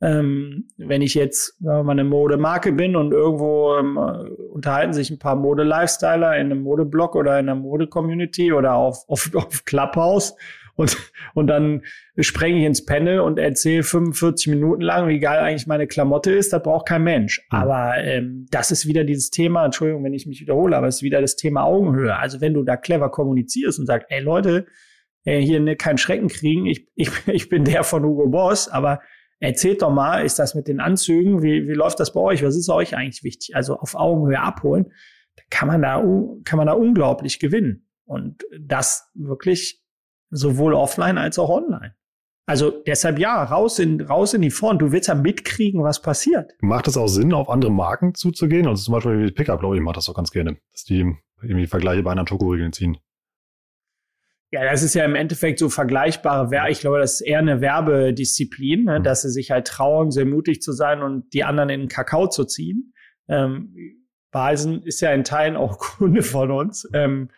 Ähm, 0.00 0.66
wenn 0.76 1.02
ich 1.02 1.14
jetzt 1.14 1.56
sagen 1.62 1.86
mal, 1.86 1.92
eine 1.92 2.02
Modemarke 2.02 2.72
bin 2.72 2.96
und 2.96 3.12
irgendwo 3.12 3.76
ähm, 3.76 3.96
unterhalten 3.96 4.92
sich 4.92 5.08
ein 5.10 5.20
paar 5.20 5.36
Mode-Lifestyler 5.36 6.36
in 6.36 6.46
einem 6.46 6.62
Modeblog 6.62 7.14
oder 7.14 7.38
in 7.38 7.48
einer 7.48 7.54
Mode-Community 7.54 8.52
oder 8.52 8.74
auf, 8.74 9.04
auf, 9.08 9.30
auf 9.36 9.64
Clubhouse 9.64 10.34
und, 10.76 10.96
und 11.34 11.46
dann 11.46 11.82
sprenge 12.18 12.58
ich 12.58 12.64
ins 12.64 12.84
Panel 12.84 13.20
und 13.20 13.38
erzähle 13.38 13.82
45 13.82 14.48
Minuten 14.48 14.82
lang, 14.82 15.08
wie 15.08 15.20
geil 15.20 15.38
eigentlich 15.38 15.66
meine 15.66 15.86
Klamotte 15.86 16.32
ist, 16.32 16.52
das 16.52 16.62
braucht 16.62 16.86
kein 16.86 17.02
Mensch. 17.02 17.40
Mhm. 17.50 17.58
Aber 17.58 17.96
ähm, 17.98 18.46
das 18.50 18.70
ist 18.70 18.86
wieder 18.86 19.04
dieses 19.04 19.30
Thema, 19.30 19.64
Entschuldigung, 19.64 20.04
wenn 20.04 20.14
ich 20.14 20.26
mich 20.26 20.40
wiederhole, 20.40 20.76
aber 20.76 20.88
es 20.88 20.96
ist 20.96 21.02
wieder 21.02 21.20
das 21.20 21.36
Thema 21.36 21.64
Augenhöhe. 21.64 22.16
Also 22.16 22.40
wenn 22.40 22.54
du 22.54 22.62
da 22.62 22.76
clever 22.76 23.10
kommunizierst 23.10 23.78
und 23.78 23.86
sagst, 23.86 24.06
ey 24.10 24.20
Leute, 24.20 24.66
äh, 25.24 25.40
hier 25.40 25.60
ne, 25.60 25.76
keinen 25.76 25.98
Schrecken 25.98 26.28
kriegen, 26.28 26.66
ich, 26.66 26.88
ich, 26.94 27.10
ich 27.26 27.48
bin 27.48 27.64
der 27.64 27.84
von 27.84 28.04
Hugo 28.04 28.28
Boss, 28.28 28.68
aber 28.68 29.00
Erzählt 29.40 29.82
doch 29.82 29.90
mal, 29.90 30.24
ist 30.24 30.38
das 30.38 30.54
mit 30.54 30.68
den 30.68 30.80
Anzügen? 30.80 31.42
Wie, 31.42 31.68
wie 31.68 31.74
läuft 31.74 32.00
das 32.00 32.14
bei 32.14 32.20
euch? 32.20 32.42
Was 32.42 32.56
ist 32.56 32.70
euch 32.70 32.96
eigentlich 32.96 33.24
wichtig? 33.24 33.54
Also 33.54 33.76
auf 33.76 33.94
Augenhöhe 33.94 34.40
abholen, 34.40 34.92
kann 35.50 35.68
man 35.68 35.82
da, 35.82 36.02
kann 36.44 36.56
man 36.56 36.66
da 36.66 36.72
unglaublich 36.72 37.40
gewinnen. 37.40 37.86
Und 38.06 38.44
das 38.58 39.10
wirklich 39.14 39.83
sowohl 40.34 40.74
offline 40.74 41.18
als 41.18 41.38
auch 41.38 41.48
online. 41.48 41.94
Also 42.46 42.70
deshalb 42.70 43.18
ja, 43.18 43.42
raus 43.42 43.78
in, 43.78 44.02
raus 44.02 44.34
in 44.34 44.42
die 44.42 44.50
Front. 44.50 44.82
Du 44.82 44.92
willst 44.92 45.08
ja 45.08 45.14
mitkriegen, 45.14 45.82
was 45.82 46.02
passiert. 46.02 46.52
Macht 46.60 46.88
es 46.88 46.96
auch 46.96 47.06
Sinn, 47.06 47.32
auf 47.32 47.48
andere 47.48 47.72
Marken 47.72 48.14
zuzugehen? 48.14 48.66
Also 48.66 48.82
zum 48.82 48.94
Beispiel 48.94 49.32
Pickup, 49.32 49.60
glaube 49.60 49.76
ich, 49.76 49.82
macht 49.82 49.96
das 49.96 50.08
auch 50.10 50.14
ganz 50.14 50.30
gerne, 50.30 50.58
dass 50.72 50.84
die 50.84 51.16
irgendwie 51.40 51.66
Vergleiche 51.66 52.02
bei 52.02 52.10
anderen 52.10 52.26
Schokoriegeln 52.26 52.72
ziehen. 52.72 52.98
Ja, 54.50 54.62
das 54.62 54.82
ist 54.82 54.94
ja 54.94 55.04
im 55.04 55.14
Endeffekt 55.14 55.58
so 55.58 55.68
vergleichbare 55.68 56.50
Werbe. 56.50 56.70
Ich 56.70 56.80
glaube, 56.80 56.98
das 56.98 57.14
ist 57.14 57.20
eher 57.22 57.40
eine 57.40 57.60
Werbedisziplin, 57.60 58.84
ne? 58.84 58.98
Mhm. 59.00 59.02
dass 59.02 59.22
sie 59.22 59.30
sich 59.30 59.50
halt 59.50 59.66
trauen, 59.66 60.10
sehr 60.10 60.26
mutig 60.26 60.60
zu 60.60 60.72
sein 60.72 61.02
und 61.02 61.32
die 61.32 61.44
anderen 61.44 61.70
in 61.70 61.80
den 61.80 61.88
Kakao 61.88 62.28
zu 62.28 62.44
ziehen. 62.44 62.92
Ähm, 63.26 63.74
Balsen 64.30 64.82
ist 64.82 65.00
ja 65.00 65.12
in 65.12 65.24
Teilen 65.24 65.56
auch 65.56 65.78
Kunde 65.98 66.22
von 66.22 66.50
uns. 66.50 66.88
Ähm, 66.92 67.30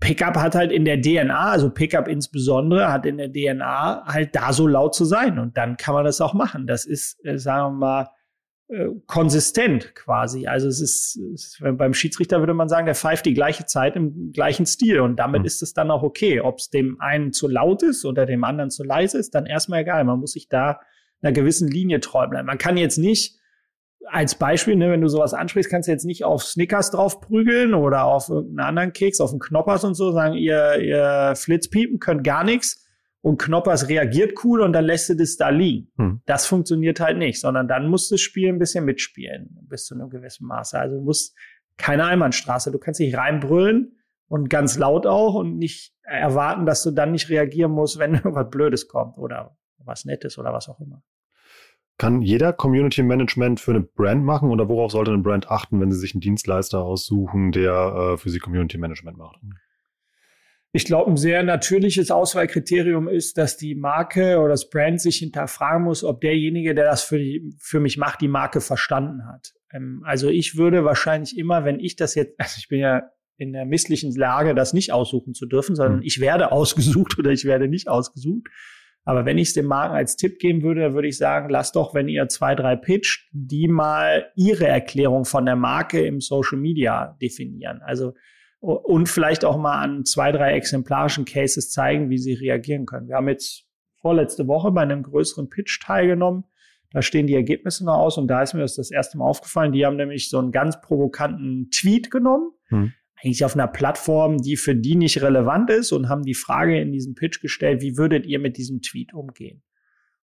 Pickup 0.00 0.36
hat 0.36 0.54
halt 0.54 0.72
in 0.72 0.84
der 0.84 1.00
DNA, 1.00 1.50
also 1.50 1.70
Pickup 1.70 2.08
insbesondere, 2.08 2.90
hat 2.90 3.04
in 3.04 3.18
der 3.18 3.30
DNA 3.30 4.04
halt 4.06 4.34
da 4.34 4.52
so 4.52 4.66
laut 4.66 4.94
zu 4.94 5.04
sein. 5.04 5.38
Und 5.38 5.56
dann 5.56 5.76
kann 5.76 5.94
man 5.94 6.04
das 6.04 6.20
auch 6.20 6.32
machen. 6.32 6.66
Das 6.66 6.86
ist, 6.86 7.24
äh, 7.24 7.38
sagen 7.38 7.74
wir 7.74 7.78
mal, 7.78 8.08
äh, 8.68 8.86
konsistent 9.06 9.94
quasi. 9.94 10.46
Also 10.46 10.68
es 10.68 10.80
ist, 10.80 11.16
es 11.34 11.58
ist, 11.60 11.76
beim 11.76 11.92
Schiedsrichter 11.92 12.38
würde 12.38 12.54
man 12.54 12.68
sagen, 12.68 12.86
der 12.86 12.94
pfeift 12.94 13.26
die 13.26 13.34
gleiche 13.34 13.66
Zeit 13.66 13.96
im 13.96 14.32
gleichen 14.32 14.64
Stil 14.64 15.00
und 15.00 15.16
damit 15.16 15.40
mhm. 15.40 15.46
ist 15.46 15.60
es 15.60 15.74
dann 15.74 15.90
auch 15.90 16.02
okay. 16.02 16.40
Ob 16.40 16.58
es 16.58 16.70
dem 16.70 17.00
einen 17.00 17.32
zu 17.32 17.48
laut 17.48 17.82
ist 17.82 18.04
oder 18.04 18.26
dem 18.26 18.44
anderen 18.44 18.70
zu 18.70 18.84
leise 18.84 19.18
ist, 19.18 19.34
dann 19.34 19.46
erstmal 19.46 19.80
egal. 19.80 20.04
Man 20.04 20.20
muss 20.20 20.32
sich 20.32 20.48
da 20.48 20.80
einer 21.20 21.32
gewissen 21.32 21.68
Linie 21.68 22.00
treu 22.00 22.26
bleiben. 22.26 22.46
Man 22.46 22.58
kann 22.58 22.76
jetzt 22.76 22.96
nicht 22.96 23.39
als 24.06 24.34
Beispiel, 24.34 24.76
ne, 24.76 24.90
wenn 24.90 25.00
du 25.00 25.08
sowas 25.08 25.34
ansprichst, 25.34 25.70
kannst 25.70 25.88
du 25.88 25.92
jetzt 25.92 26.04
nicht 26.04 26.24
auf 26.24 26.42
Snickers 26.42 26.90
drauf 26.90 27.20
prügeln 27.20 27.74
oder 27.74 28.04
auf 28.04 28.28
irgendeinen 28.28 28.68
anderen 28.68 28.92
Keks, 28.92 29.20
auf 29.20 29.30
den 29.30 29.40
Knoppers 29.40 29.84
und 29.84 29.94
so, 29.94 30.12
sagen, 30.12 30.34
ihr, 30.34 30.80
ihr 30.80 31.34
Flitzpiepen 31.36 31.98
könnt 31.98 32.24
gar 32.24 32.44
nichts 32.44 32.86
und 33.22 33.38
Knoppers 33.38 33.88
reagiert 33.88 34.44
cool 34.44 34.62
und 34.62 34.72
dann 34.72 34.84
lässt 34.84 35.08
du 35.10 35.14
das 35.14 35.36
da 35.36 35.50
liegen. 35.50 35.92
Hm. 35.96 36.22
Das 36.26 36.46
funktioniert 36.46 37.00
halt 37.00 37.18
nicht, 37.18 37.40
sondern 37.40 37.68
dann 37.68 37.88
musst 37.88 38.10
du 38.10 38.14
das 38.14 38.22
Spiel 38.22 38.48
ein 38.48 38.58
bisschen 38.58 38.84
mitspielen, 38.84 39.58
bis 39.68 39.84
zu 39.84 39.94
einem 39.94 40.08
gewissen 40.08 40.46
Maße. 40.46 40.78
Also 40.78 40.96
du 40.96 41.02
musst 41.02 41.36
keine 41.76 42.04
Einbahnstraße, 42.06 42.70
du 42.72 42.78
kannst 42.78 43.00
nicht 43.00 43.16
reinbrüllen 43.16 43.96
und 44.28 44.48
ganz 44.48 44.78
laut 44.78 45.06
auch 45.06 45.34
und 45.34 45.58
nicht 45.58 45.94
erwarten, 46.02 46.66
dass 46.66 46.82
du 46.82 46.90
dann 46.90 47.12
nicht 47.12 47.28
reagieren 47.28 47.72
musst, 47.72 47.98
wenn 47.98 48.14
irgendwas 48.14 48.48
Blödes 48.50 48.88
kommt 48.88 49.18
oder 49.18 49.56
was 49.78 50.04
Nettes 50.04 50.38
oder 50.38 50.52
was 50.52 50.68
auch 50.68 50.80
immer. 50.80 51.02
Kann 52.00 52.22
jeder 52.22 52.54
Community 52.54 53.02
Management 53.02 53.60
für 53.60 53.72
eine 53.72 53.82
Brand 53.82 54.24
machen 54.24 54.48
oder 54.48 54.70
worauf 54.70 54.90
sollte 54.90 55.10
eine 55.10 55.22
Brand 55.22 55.50
achten, 55.50 55.82
wenn 55.82 55.92
sie 55.92 55.98
sich 55.98 56.14
einen 56.14 56.22
Dienstleister 56.22 56.80
aussuchen, 56.80 57.52
der 57.52 58.14
äh, 58.14 58.16
für 58.16 58.30
sie 58.30 58.38
Community 58.38 58.78
Management 58.78 59.18
macht? 59.18 59.38
Ich 60.72 60.86
glaube, 60.86 61.10
ein 61.10 61.18
sehr 61.18 61.42
natürliches 61.42 62.10
Auswahlkriterium 62.10 63.06
ist, 63.06 63.36
dass 63.36 63.58
die 63.58 63.74
Marke 63.74 64.38
oder 64.38 64.48
das 64.48 64.70
Brand 64.70 64.98
sich 65.02 65.18
hinterfragen 65.18 65.84
muss, 65.84 66.02
ob 66.02 66.22
derjenige, 66.22 66.74
der 66.74 66.86
das 66.86 67.02
für, 67.02 67.18
die, 67.18 67.54
für 67.58 67.80
mich 67.80 67.98
macht, 67.98 68.22
die 68.22 68.28
Marke 68.28 68.62
verstanden 68.62 69.26
hat. 69.26 69.52
Ähm, 69.70 70.02
also 70.06 70.30
ich 70.30 70.56
würde 70.56 70.86
wahrscheinlich 70.86 71.36
immer, 71.36 71.66
wenn 71.66 71.80
ich 71.80 71.96
das 71.96 72.14
jetzt, 72.14 72.32
also 72.40 72.54
ich 72.56 72.68
bin 72.68 72.80
ja 72.80 73.10
in 73.36 73.52
der 73.52 73.66
misslichen 73.66 74.14
Lage, 74.14 74.54
das 74.54 74.72
nicht 74.72 74.90
aussuchen 74.90 75.34
zu 75.34 75.44
dürfen, 75.44 75.76
sondern 75.76 75.98
hm. 75.98 76.06
ich 76.06 76.18
werde 76.18 76.50
ausgesucht 76.52 77.18
oder 77.18 77.30
ich 77.30 77.44
werde 77.44 77.68
nicht 77.68 77.88
ausgesucht. 77.88 78.48
Aber 79.04 79.24
wenn 79.24 79.38
ich 79.38 79.48
es 79.48 79.54
dem 79.54 79.66
Marken 79.66 79.94
als 79.94 80.16
Tipp 80.16 80.38
geben 80.38 80.62
würde, 80.62 80.94
würde 80.94 81.08
ich 81.08 81.16
sagen, 81.16 81.48
lasst 81.48 81.74
doch, 81.76 81.94
wenn 81.94 82.08
ihr 82.08 82.28
zwei, 82.28 82.54
drei 82.54 82.76
pitcht, 82.76 83.28
die 83.32 83.66
mal 83.66 84.30
ihre 84.36 84.66
Erklärung 84.66 85.24
von 85.24 85.46
der 85.46 85.56
Marke 85.56 86.04
im 86.04 86.20
Social 86.20 86.58
Media 86.58 87.16
definieren. 87.20 87.80
Also 87.82 88.14
und 88.60 89.08
vielleicht 89.08 89.46
auch 89.46 89.56
mal 89.56 89.80
an 89.80 90.04
zwei, 90.04 90.32
drei 90.32 90.52
exemplarischen 90.52 91.24
Cases 91.24 91.70
zeigen, 91.70 92.10
wie 92.10 92.18
sie 92.18 92.34
reagieren 92.34 92.84
können. 92.84 93.08
Wir 93.08 93.16
haben 93.16 93.28
jetzt 93.28 93.64
vorletzte 94.02 94.46
Woche 94.48 94.70
bei 94.70 94.82
einem 94.82 95.02
größeren 95.02 95.48
Pitch 95.48 95.80
teilgenommen. 95.82 96.44
Da 96.92 97.00
stehen 97.00 97.26
die 97.26 97.34
Ergebnisse 97.34 97.86
noch 97.86 97.96
aus 97.96 98.18
und 98.18 98.28
da 98.28 98.42
ist 98.42 98.52
mir 98.52 98.60
das 98.60 98.74
das 98.74 98.90
erste 98.90 99.16
Mal 99.16 99.24
aufgefallen. 99.24 99.72
Die 99.72 99.86
haben 99.86 99.96
nämlich 99.96 100.28
so 100.28 100.38
einen 100.38 100.52
ganz 100.52 100.78
provokanten 100.80 101.70
Tweet 101.70 102.10
genommen. 102.10 102.50
Hm 102.68 102.92
eigentlich 103.22 103.44
auf 103.44 103.54
einer 103.54 103.68
Plattform, 103.68 104.38
die 104.38 104.56
für 104.56 104.74
die 104.74 104.96
nicht 104.96 105.20
relevant 105.22 105.70
ist 105.70 105.92
und 105.92 106.08
haben 106.08 106.22
die 106.22 106.34
Frage 106.34 106.80
in 106.80 106.92
diesem 106.92 107.14
Pitch 107.14 107.40
gestellt, 107.40 107.82
wie 107.82 107.96
würdet 107.96 108.26
ihr 108.26 108.38
mit 108.38 108.56
diesem 108.56 108.80
Tweet 108.80 109.12
umgehen? 109.12 109.62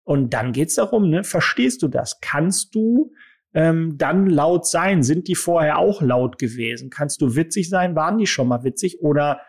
Und 0.02 0.32
dann 0.32 0.52
geht's 0.52 0.76
darum, 0.76 1.08
ne, 1.10 1.24
verstehst 1.24 1.82
du 1.82 1.88
das? 1.88 2.20
Kannst 2.20 2.74
du 2.74 3.12
ähm, 3.52 3.98
dann 3.98 4.26
laut 4.26 4.66
sein? 4.66 5.02
Sind 5.02 5.28
die 5.28 5.34
vorher 5.34 5.78
auch 5.78 6.00
laut 6.00 6.38
gewesen? 6.38 6.90
Kannst 6.90 7.20
du 7.20 7.36
witzig 7.36 7.68
sein? 7.68 7.96
Waren 7.96 8.18
die 8.18 8.26
schon 8.26 8.48
mal 8.48 8.64
witzig? 8.64 9.00
Oder 9.00 9.40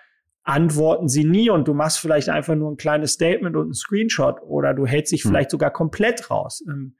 antworten 0.43 1.07
sie 1.07 1.23
nie 1.23 1.49
und 1.49 1.67
du 1.67 1.73
machst 1.73 1.99
vielleicht 1.99 2.29
einfach 2.29 2.55
nur 2.55 2.71
ein 2.71 2.77
kleines 2.77 3.13
Statement 3.13 3.55
und 3.55 3.69
ein 3.69 3.73
Screenshot 3.73 4.41
oder 4.41 4.73
du 4.73 4.85
hältst 4.85 5.13
dich 5.13 5.23
hm. 5.23 5.31
vielleicht 5.31 5.51
sogar 5.51 5.71
komplett 5.71 6.29
raus. 6.29 6.63
Ähm, 6.67 6.95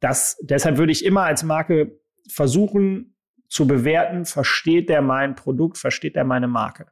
das, 0.00 0.38
deshalb 0.42 0.78
würde 0.78 0.92
ich 0.92 1.04
immer 1.04 1.22
als 1.22 1.42
Marke 1.42 2.00
versuchen, 2.28 3.15
zu 3.48 3.66
bewerten, 3.66 4.24
versteht 4.24 4.88
der 4.88 5.02
mein 5.02 5.34
Produkt, 5.34 5.78
versteht 5.78 6.16
der 6.16 6.24
meine 6.24 6.48
Marke. 6.48 6.86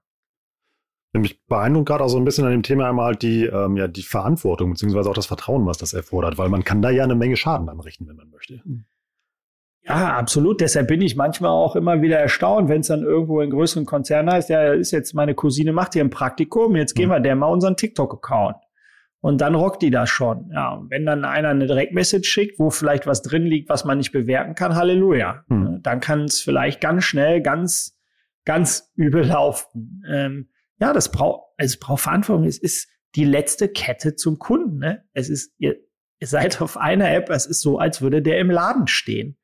Mich 1.13 1.45
beeindruckt 1.47 1.87
gerade 1.87 2.03
auch 2.03 2.09
so 2.09 2.19
ein 2.19 2.25
bisschen 2.25 2.45
an 2.45 2.51
dem 2.51 2.65
Thema 2.65 2.89
einmal 2.89 3.07
halt 3.07 3.23
die, 3.23 3.45
ähm, 3.45 3.77
ja, 3.77 3.87
die 3.87 4.03
Verantwortung 4.03 4.71
beziehungsweise 4.71 5.09
auch 5.09 5.15
das 5.15 5.27
Vertrauen, 5.27 5.65
was 5.65 5.79
das 5.79 5.93
erfordert, 5.93 6.39
weil 6.39 6.49
man 6.49 6.65
kann 6.65 6.83
da 6.83 6.91
ja 6.91 7.05
eine 7.05 7.15
Menge 7.15 7.37
Schaden 7.37 7.69
anrichten, 7.69 8.09
wenn 8.09 8.17
man 8.17 8.31
möchte. 8.31 8.61
Hm. 8.65 8.85
Ja, 9.87 10.17
absolut. 10.17 10.61
Deshalb 10.61 10.89
bin 10.89 11.03
ich 11.03 11.15
manchmal 11.15 11.51
auch 11.51 11.77
immer 11.77 12.03
wieder 12.03 12.19
erstaunt, 12.19 12.69
wenn 12.69 12.81
es 12.81 12.89
dann 12.89 13.03
irgendwo 13.03 13.41
in 13.43 13.51
größeren 13.51 13.85
Konzernen 13.85 14.33
heißt, 14.33 14.49
ja, 14.49 14.73
ist 14.73 14.91
jetzt 14.91 15.15
meine 15.15 15.35
Cousine 15.35 15.73
macht 15.73 15.93
hier 15.93 16.03
ein 16.03 16.11
Praktikum, 16.11 16.75
jetzt 16.75 16.95
gehen 16.95 17.11
hm. 17.11 17.13
wir 17.13 17.21
der 17.21 17.37
mal 17.37 17.47
unseren 17.47 17.77
TikTok-Account. 17.77 18.57
Und 19.25 19.41
dann 19.41 19.55
rockt 19.55 19.81
die 19.81 19.91
das 19.91 20.11
schon. 20.11 20.51
Ja, 20.53 20.75
und 20.75 20.91
wenn 20.91 21.07
dann 21.07 21.25
einer 21.25 21.49
eine 21.49 21.66
Direktmessage 21.66 22.29
schickt, 22.29 22.59
wo 22.59 22.68
vielleicht 22.68 23.07
was 23.07 23.22
drin 23.22 23.47
liegt, 23.47 23.70
was 23.70 23.87
man 23.87 23.97
nicht 23.97 24.12
bewerten 24.12 24.55
kann, 24.55 24.75
Halleluja. 24.75 25.47
Hm. 25.49 25.81
Dann 25.83 26.01
kann 26.01 26.25
es 26.25 26.43
vielleicht 26.43 26.83
ganz 26.83 27.05
schnell, 27.05 27.41
ganz, 27.41 27.99
ganz 28.45 28.93
übel 28.97 29.25
laufen. 29.25 30.03
Ähm, 30.07 30.51
ja, 30.79 30.93
das 30.93 31.11
braucht, 31.11 31.41
also 31.57 31.72
es 31.72 31.81
braucht 31.81 32.03
Verantwortung. 32.03 32.45
Es 32.45 32.59
ist 32.59 32.87
die 33.14 33.25
letzte 33.25 33.68
Kette 33.68 34.14
zum 34.14 34.39
Kunden. 34.39 34.77
Ne? 34.77 35.05
Es 35.14 35.31
ist, 35.31 35.55
ihr, 35.57 35.77
ihr 36.18 36.27
seid 36.27 36.61
auf 36.61 36.77
einer 36.77 37.11
App, 37.11 37.31
es 37.31 37.47
ist 37.47 37.62
so, 37.62 37.79
als 37.79 38.03
würde 38.03 38.20
der 38.20 38.39
im 38.41 38.51
Laden 38.51 38.89
stehen. 38.89 39.39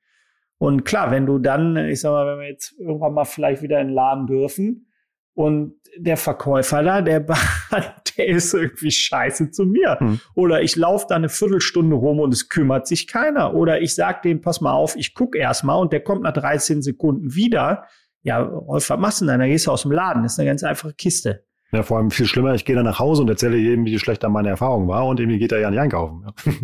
Und 0.58 0.84
klar, 0.84 1.10
wenn 1.10 1.24
du 1.24 1.38
dann, 1.38 1.78
ich 1.78 2.02
sag 2.02 2.10
mal, 2.10 2.26
wenn 2.26 2.40
wir 2.40 2.50
jetzt 2.50 2.78
irgendwann 2.78 3.14
mal 3.14 3.24
vielleicht 3.24 3.62
wieder 3.62 3.80
in 3.80 3.86
den 3.86 3.94
Laden 3.94 4.26
dürfen, 4.26 4.89
und 5.34 5.74
der 5.96 6.16
Verkäufer 6.16 6.82
da, 6.82 7.02
der, 7.02 7.20
der 8.16 8.26
ist 8.28 8.54
irgendwie 8.54 8.90
scheiße 8.90 9.50
zu 9.50 9.64
mir. 9.64 9.98
Hm. 9.98 10.20
Oder 10.34 10.62
ich 10.62 10.76
laufe 10.76 11.06
da 11.08 11.16
eine 11.16 11.28
Viertelstunde 11.28 11.96
rum 11.96 12.20
und 12.20 12.32
es 12.32 12.48
kümmert 12.48 12.86
sich 12.86 13.06
keiner. 13.06 13.54
Oder 13.54 13.80
ich 13.80 13.94
sag 13.94 14.22
dem, 14.22 14.40
pass 14.40 14.60
mal 14.60 14.72
auf, 14.72 14.96
ich 14.96 15.14
guck 15.14 15.36
erst 15.36 15.64
mal 15.64 15.74
und 15.74 15.92
der 15.92 16.00
kommt 16.00 16.22
nach 16.22 16.32
13 16.32 16.82
Sekunden 16.82 17.34
wieder. 17.34 17.84
Ja, 18.22 18.40
Rolf, 18.42 18.90
was 18.90 18.98
machst 18.98 19.20
du 19.20 19.26
denn? 19.26 19.40
Dann 19.40 19.48
gehst 19.48 19.66
du 19.66 19.70
aus 19.70 19.82
dem 19.82 19.92
Laden. 19.92 20.22
Das 20.22 20.32
ist 20.32 20.38
eine 20.38 20.48
ganz 20.48 20.62
einfache 20.62 20.94
Kiste. 20.94 21.44
Ja, 21.72 21.82
vor 21.82 21.98
allem 21.98 22.10
viel 22.10 22.26
schlimmer, 22.26 22.54
ich 22.54 22.64
gehe 22.64 22.74
dann 22.74 22.84
nach 22.84 22.98
Hause 22.98 23.22
und 23.22 23.28
erzähle 23.28 23.56
jedem, 23.56 23.84
wie 23.84 23.98
schlecht 23.98 24.24
dann 24.24 24.32
meine 24.32 24.48
Erfahrung 24.48 24.88
war 24.88 25.06
und 25.06 25.20
irgendwie 25.20 25.38
geht 25.38 25.52
er 25.52 25.60
ja 25.60 25.70
nicht 25.70 25.78
einkaufen. 25.78 26.26
Ja. 26.26 26.52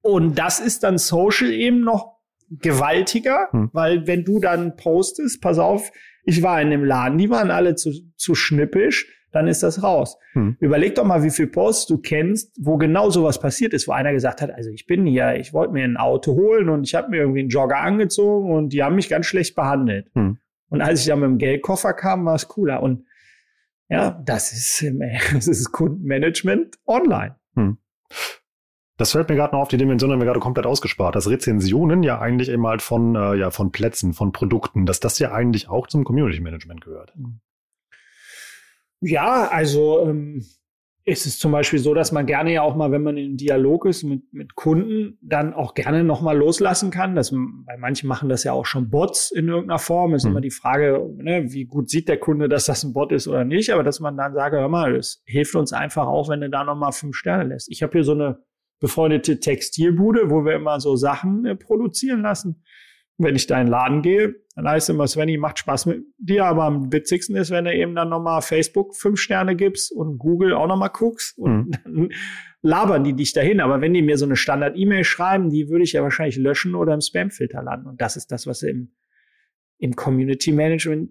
Und 0.00 0.38
das 0.38 0.58
ist 0.60 0.84
dann 0.84 0.96
Social 0.96 1.50
eben 1.50 1.82
noch 1.82 2.18
gewaltiger, 2.50 3.48
hm. 3.50 3.70
weil 3.72 4.06
wenn 4.06 4.24
du 4.24 4.40
dann 4.40 4.76
postest, 4.76 5.42
pass 5.42 5.58
auf, 5.58 5.90
ich 6.28 6.42
war 6.42 6.60
in 6.60 6.68
dem 6.68 6.84
Laden, 6.84 7.16
die 7.16 7.30
waren 7.30 7.50
alle 7.50 7.74
zu, 7.74 7.90
zu 8.16 8.34
schnippisch, 8.34 9.06
dann 9.32 9.48
ist 9.48 9.62
das 9.62 9.82
raus. 9.82 10.18
Hm. 10.34 10.58
Überleg 10.60 10.94
doch 10.94 11.04
mal, 11.04 11.22
wie 11.22 11.30
viel 11.30 11.46
Posts 11.46 11.86
du 11.86 11.98
kennst, 11.98 12.54
wo 12.60 12.76
genau 12.76 13.08
sowas 13.08 13.40
passiert 13.40 13.72
ist, 13.72 13.88
wo 13.88 13.92
einer 13.92 14.12
gesagt 14.12 14.42
hat, 14.42 14.50
also 14.50 14.68
ich 14.68 14.86
bin 14.86 15.06
hier, 15.06 15.36
ich 15.36 15.54
wollte 15.54 15.72
mir 15.72 15.84
ein 15.84 15.96
Auto 15.96 16.32
holen 16.32 16.68
und 16.68 16.84
ich 16.84 16.94
habe 16.94 17.08
mir 17.08 17.16
irgendwie 17.18 17.40
einen 17.40 17.48
Jogger 17.48 17.78
angezogen 17.78 18.52
und 18.52 18.74
die 18.74 18.82
haben 18.82 18.96
mich 18.96 19.08
ganz 19.08 19.24
schlecht 19.24 19.56
behandelt. 19.56 20.10
Hm. 20.14 20.36
Und 20.68 20.82
als 20.82 21.00
ich 21.00 21.06
dann 21.06 21.20
mit 21.20 21.30
dem 21.30 21.38
Geldkoffer 21.38 21.94
kam, 21.94 22.26
war 22.26 22.34
es 22.34 22.46
cooler. 22.46 22.82
Und 22.82 23.06
ja, 23.88 24.22
das 24.22 24.52
ist, 24.52 24.84
das 25.32 25.48
ist 25.48 25.72
Kundenmanagement 25.72 26.76
online. 26.86 27.36
Hm. 27.54 27.78
Das 28.98 29.12
fällt 29.12 29.28
mir 29.28 29.36
gerade 29.36 29.54
noch 29.54 29.62
auf, 29.62 29.68
die 29.68 29.76
Dimension 29.76 30.10
haben 30.10 30.18
wir 30.18 30.26
gerade 30.26 30.40
komplett 30.40 30.66
ausgespart. 30.66 31.14
Dass 31.14 31.30
Rezensionen 31.30 32.02
ja 32.02 32.18
eigentlich 32.18 32.50
eben 32.50 32.66
halt 32.66 32.82
von, 32.82 33.14
äh, 33.14 33.36
ja, 33.36 33.50
von 33.50 33.70
Plätzen, 33.70 34.12
von 34.12 34.32
Produkten, 34.32 34.86
dass 34.86 34.98
das 35.00 35.20
ja 35.20 35.32
eigentlich 35.32 35.68
auch 35.68 35.86
zum 35.86 36.04
Community 36.04 36.40
Management 36.40 36.84
gehört. 36.84 37.14
Ja, 39.00 39.48
also 39.48 40.04
ähm, 40.04 40.44
ist 41.04 41.26
es 41.26 41.38
zum 41.38 41.52
Beispiel 41.52 41.78
so, 41.78 41.94
dass 41.94 42.10
man 42.10 42.26
gerne 42.26 42.52
ja 42.52 42.62
auch 42.62 42.74
mal, 42.74 42.90
wenn 42.90 43.04
man 43.04 43.16
in 43.16 43.36
Dialog 43.36 43.86
ist 43.86 44.02
mit, 44.02 44.32
mit 44.32 44.56
Kunden, 44.56 45.16
dann 45.22 45.54
auch 45.54 45.74
gerne 45.74 46.02
nochmal 46.02 46.36
loslassen 46.36 46.90
kann. 46.90 47.14
Das, 47.14 47.30
bei 47.30 47.76
manchen 47.78 48.08
machen 48.08 48.28
das 48.28 48.42
ja 48.42 48.52
auch 48.52 48.66
schon 48.66 48.90
Bots 48.90 49.30
in 49.30 49.46
irgendeiner 49.46 49.78
Form. 49.78 50.14
Ist 50.14 50.24
mhm. 50.24 50.32
immer 50.32 50.40
die 50.40 50.50
Frage, 50.50 51.08
ne, 51.16 51.52
wie 51.52 51.66
gut 51.66 51.88
sieht 51.88 52.08
der 52.08 52.18
Kunde, 52.18 52.48
dass 52.48 52.64
das 52.64 52.82
ein 52.82 52.94
Bot 52.94 53.12
ist 53.12 53.28
oder 53.28 53.44
nicht. 53.44 53.72
Aber 53.72 53.84
dass 53.84 54.00
man 54.00 54.16
dann 54.16 54.34
sagt, 54.34 54.56
hör 54.56 54.68
mal, 54.68 54.96
es 54.96 55.22
hilft 55.24 55.54
uns 55.54 55.72
einfach 55.72 56.08
auch, 56.08 56.28
wenn 56.28 56.40
du 56.40 56.50
da 56.50 56.64
nochmal 56.64 56.90
fünf 56.90 57.14
Sterne 57.14 57.44
lässt. 57.44 57.70
Ich 57.70 57.84
habe 57.84 57.92
hier 57.92 58.04
so 58.04 58.12
eine 58.12 58.40
befreundete 58.80 59.40
Textilbude, 59.40 60.30
wo 60.30 60.44
wir 60.44 60.54
immer 60.54 60.80
so 60.80 60.96
Sachen 60.96 61.44
äh, 61.44 61.56
produzieren 61.56 62.22
lassen. 62.22 62.62
Wenn 63.20 63.34
ich 63.34 63.48
da 63.48 63.60
in 63.60 63.66
den 63.66 63.72
Laden 63.72 64.02
gehe, 64.02 64.36
dann 64.54 64.68
heißt 64.68 64.88
es 64.88 64.94
immer, 64.94 65.08
Svenny, 65.08 65.38
macht 65.38 65.58
Spaß 65.58 65.86
mit 65.86 66.04
dir, 66.18 66.44
aber 66.44 66.64
am 66.64 66.92
witzigsten 66.92 67.34
ist, 67.34 67.50
wenn 67.50 67.64
du 67.64 67.74
eben 67.74 67.96
dann 67.96 68.08
nochmal 68.08 68.42
Facebook 68.42 68.94
fünf 68.94 69.18
Sterne 69.18 69.56
gibst 69.56 69.90
und 69.90 70.18
Google 70.18 70.52
auch 70.54 70.68
nochmal 70.68 70.90
guckst 70.90 71.36
und 71.36 71.66
mhm. 71.66 71.70
dann 71.84 72.08
labern 72.62 73.02
die 73.02 73.14
dich 73.14 73.32
dahin. 73.32 73.60
Aber 73.60 73.80
wenn 73.80 73.94
die 73.94 74.02
mir 74.02 74.18
so 74.18 74.24
eine 74.24 74.36
Standard-E-Mail 74.36 75.02
schreiben, 75.02 75.50
die 75.50 75.68
würde 75.68 75.82
ich 75.82 75.92
ja 75.92 76.02
wahrscheinlich 76.02 76.36
löschen 76.36 76.76
oder 76.76 76.94
im 76.94 77.00
Spam-Filter 77.00 77.62
landen. 77.62 77.88
Und 77.88 78.00
das 78.00 78.16
ist 78.16 78.30
das, 78.30 78.46
was 78.46 78.60
du 78.60 78.68
im, 78.68 78.94
im 79.78 79.96
Community 79.96 80.52
Management 80.52 81.10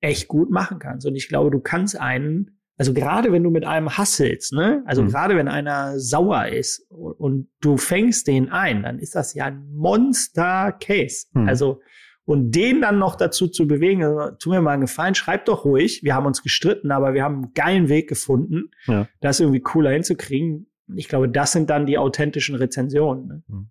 echt 0.00 0.28
gut 0.28 0.50
machen 0.50 0.78
kannst. 0.78 1.06
Und 1.06 1.16
ich 1.16 1.28
glaube, 1.28 1.50
du 1.50 1.60
kannst 1.60 2.00
einen 2.00 2.61
also 2.78 2.94
gerade 2.94 3.32
wenn 3.32 3.42
du 3.42 3.50
mit 3.50 3.64
einem 3.64 3.96
hasselst, 3.96 4.52
ne? 4.52 4.82
Also 4.86 5.02
mhm. 5.02 5.08
gerade 5.08 5.36
wenn 5.36 5.48
einer 5.48 5.98
sauer 5.98 6.48
ist 6.48 6.86
und, 6.90 7.48
du 7.60 7.76
fängst 7.76 8.26
den 8.26 8.50
ein, 8.50 8.82
dann 8.82 8.98
ist 8.98 9.14
das 9.14 9.34
ja 9.34 9.44
ein 9.46 9.72
Monster-Case. 9.74 11.26
Mhm. 11.32 11.48
Also 11.48 11.80
Und 12.24 12.52
den 12.52 12.80
dann 12.80 12.98
noch 12.98 13.16
dazu 13.16 13.48
zu 13.48 13.66
bewegen, 13.66 14.04
also, 14.04 14.34
tu 14.38 14.50
mir 14.50 14.60
mal 14.60 14.72
einen 14.72 14.82
Gefallen, 14.82 15.14
schreib 15.14 15.44
doch 15.46 15.64
ruhig. 15.64 16.02
Wir 16.02 16.14
haben 16.14 16.26
uns 16.26 16.42
gestritten, 16.42 16.92
aber 16.92 17.14
wir 17.14 17.24
haben 17.24 17.34
einen 17.36 17.52
geilen 17.52 17.88
Weg 17.88 18.08
gefunden, 18.08 18.70
ja. 18.86 19.08
das 19.20 19.40
irgendwie 19.40 19.60
cooler 19.60 19.90
hinzukriegen. 19.90 20.70
Ich 20.94 21.08
glaube, 21.08 21.28
das 21.28 21.52
sind 21.52 21.68
dann 21.68 21.86
die 21.86 21.98
authentischen 21.98 22.54
Rezensionen. 22.54 23.26
Ne? 23.26 23.42
Mhm. 23.48 23.70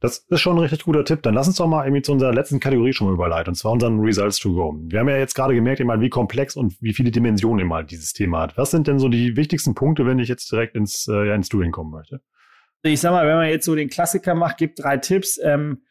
Das 0.00 0.18
ist 0.28 0.40
schon 0.40 0.56
ein 0.56 0.60
richtig 0.60 0.84
guter 0.84 1.04
Tipp. 1.04 1.22
Dann 1.22 1.34
lass 1.34 1.46
uns 1.46 1.56
doch 1.56 1.66
mal 1.66 1.84
irgendwie 1.84 2.02
zu 2.02 2.12
unserer 2.12 2.32
letzten 2.32 2.60
Kategorie 2.60 2.92
schon 2.92 3.06
mal 3.06 3.14
überleiten, 3.14 3.50
und 3.50 3.54
zwar 3.54 3.72
unseren 3.72 4.00
Results 4.00 4.38
to 4.38 4.52
go. 4.52 4.74
Wir 4.88 5.00
haben 5.00 5.08
ja 5.08 5.16
jetzt 5.16 5.34
gerade 5.34 5.54
gemerkt, 5.54 5.80
immer, 5.80 6.00
wie 6.00 6.08
komplex 6.08 6.56
und 6.56 6.80
wie 6.80 6.92
viele 6.92 7.10
Dimensionen 7.10 7.60
immer 7.60 7.82
dieses 7.82 8.12
Thema 8.12 8.40
hat. 8.42 8.56
Was 8.56 8.70
sind 8.70 8.86
denn 8.86 8.98
so 8.98 9.08
die 9.08 9.36
wichtigsten 9.36 9.74
Punkte, 9.74 10.06
wenn 10.06 10.18
ich 10.18 10.28
jetzt 10.28 10.50
direkt 10.50 10.76
ins, 10.76 11.08
äh, 11.08 11.28
ja, 11.28 11.34
ins 11.34 11.48
Doing 11.48 11.70
kommen 11.70 11.90
möchte? 11.90 12.20
Ich 12.82 13.00
sag 13.00 13.12
mal, 13.12 13.26
wenn 13.26 13.36
man 13.36 13.48
jetzt 13.48 13.64
so 13.64 13.74
den 13.74 13.88
Klassiker 13.88 14.34
macht, 14.34 14.56
gibt 14.56 14.82
drei 14.82 14.96
Tipps. 14.96 15.38
Ähm, 15.42 15.82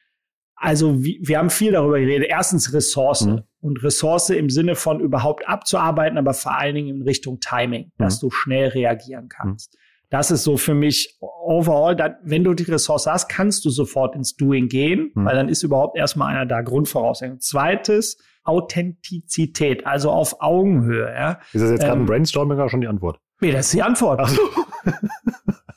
also 0.55 1.03
wie, 1.03 1.19
wir 1.23 1.39
haben 1.39 1.49
viel 1.49 1.71
darüber 1.71 1.99
geredet. 1.99 2.27
Erstens 2.29 2.73
Ressource. 2.73 3.25
Mhm. 3.25 3.41
Und 3.61 3.83
Ressource 3.83 4.29
im 4.29 4.49
Sinne 4.49 4.75
von 4.75 4.99
überhaupt 4.99 5.47
abzuarbeiten, 5.47 6.17
aber 6.17 6.33
vor 6.33 6.57
allen 6.57 6.75
Dingen 6.75 6.97
in 6.97 7.01
Richtung 7.03 7.39
Timing, 7.39 7.85
mhm. 7.85 8.03
dass 8.03 8.19
du 8.19 8.29
schnell 8.29 8.69
reagieren 8.69 9.29
kannst. 9.29 9.73
Mhm. 9.73 9.79
Das 10.11 10.29
ist 10.29 10.43
so 10.43 10.57
für 10.57 10.73
mich 10.73 11.17
overall, 11.21 11.95
that, 11.95 12.17
wenn 12.21 12.43
du 12.43 12.53
die 12.53 12.63
Ressource 12.63 13.07
hast, 13.07 13.29
kannst 13.29 13.63
du 13.63 13.69
sofort 13.69 14.13
ins 14.13 14.35
Doing 14.35 14.67
gehen, 14.67 15.11
mhm. 15.15 15.25
weil 15.25 15.35
dann 15.35 15.47
ist 15.47 15.63
überhaupt 15.63 15.97
erstmal 15.97 16.35
einer 16.35 16.45
da 16.45 16.61
Grundvoraussetzung. 16.61 17.39
Zweites, 17.39 18.17
Authentizität, 18.43 19.87
also 19.87 20.11
auf 20.11 20.41
Augenhöhe. 20.41 21.11
Ja. 21.13 21.39
Ist 21.53 21.61
das 21.61 21.71
jetzt 21.71 21.79
gerade 21.79 21.93
ähm, 21.93 22.03
ein 22.03 22.05
Brainstorming 22.05 22.57
oder 22.57 22.69
schon 22.69 22.81
die 22.81 22.87
Antwort? 22.87 23.19
Nee, 23.39 23.51
das 23.51 23.67
ist 23.67 23.73
die 23.73 23.81
Antwort. 23.81 24.19
Ach 24.21 24.27
so. 24.27 24.41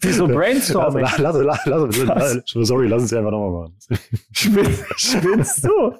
Wieso 0.01 0.27
Brainstorming? 0.27 1.03
Lass, 1.03 1.19
lass, 1.19 1.37
lass, 1.37 1.67
lass, 1.67 1.97
lass, 2.05 2.43
sorry, 2.67 2.89
lass 2.89 3.03
uns 3.03 3.13
einfach 3.13 3.31
nochmal 3.31 3.53
machen. 3.53 3.77
Spinnst 4.97 5.65
du? 5.65 5.95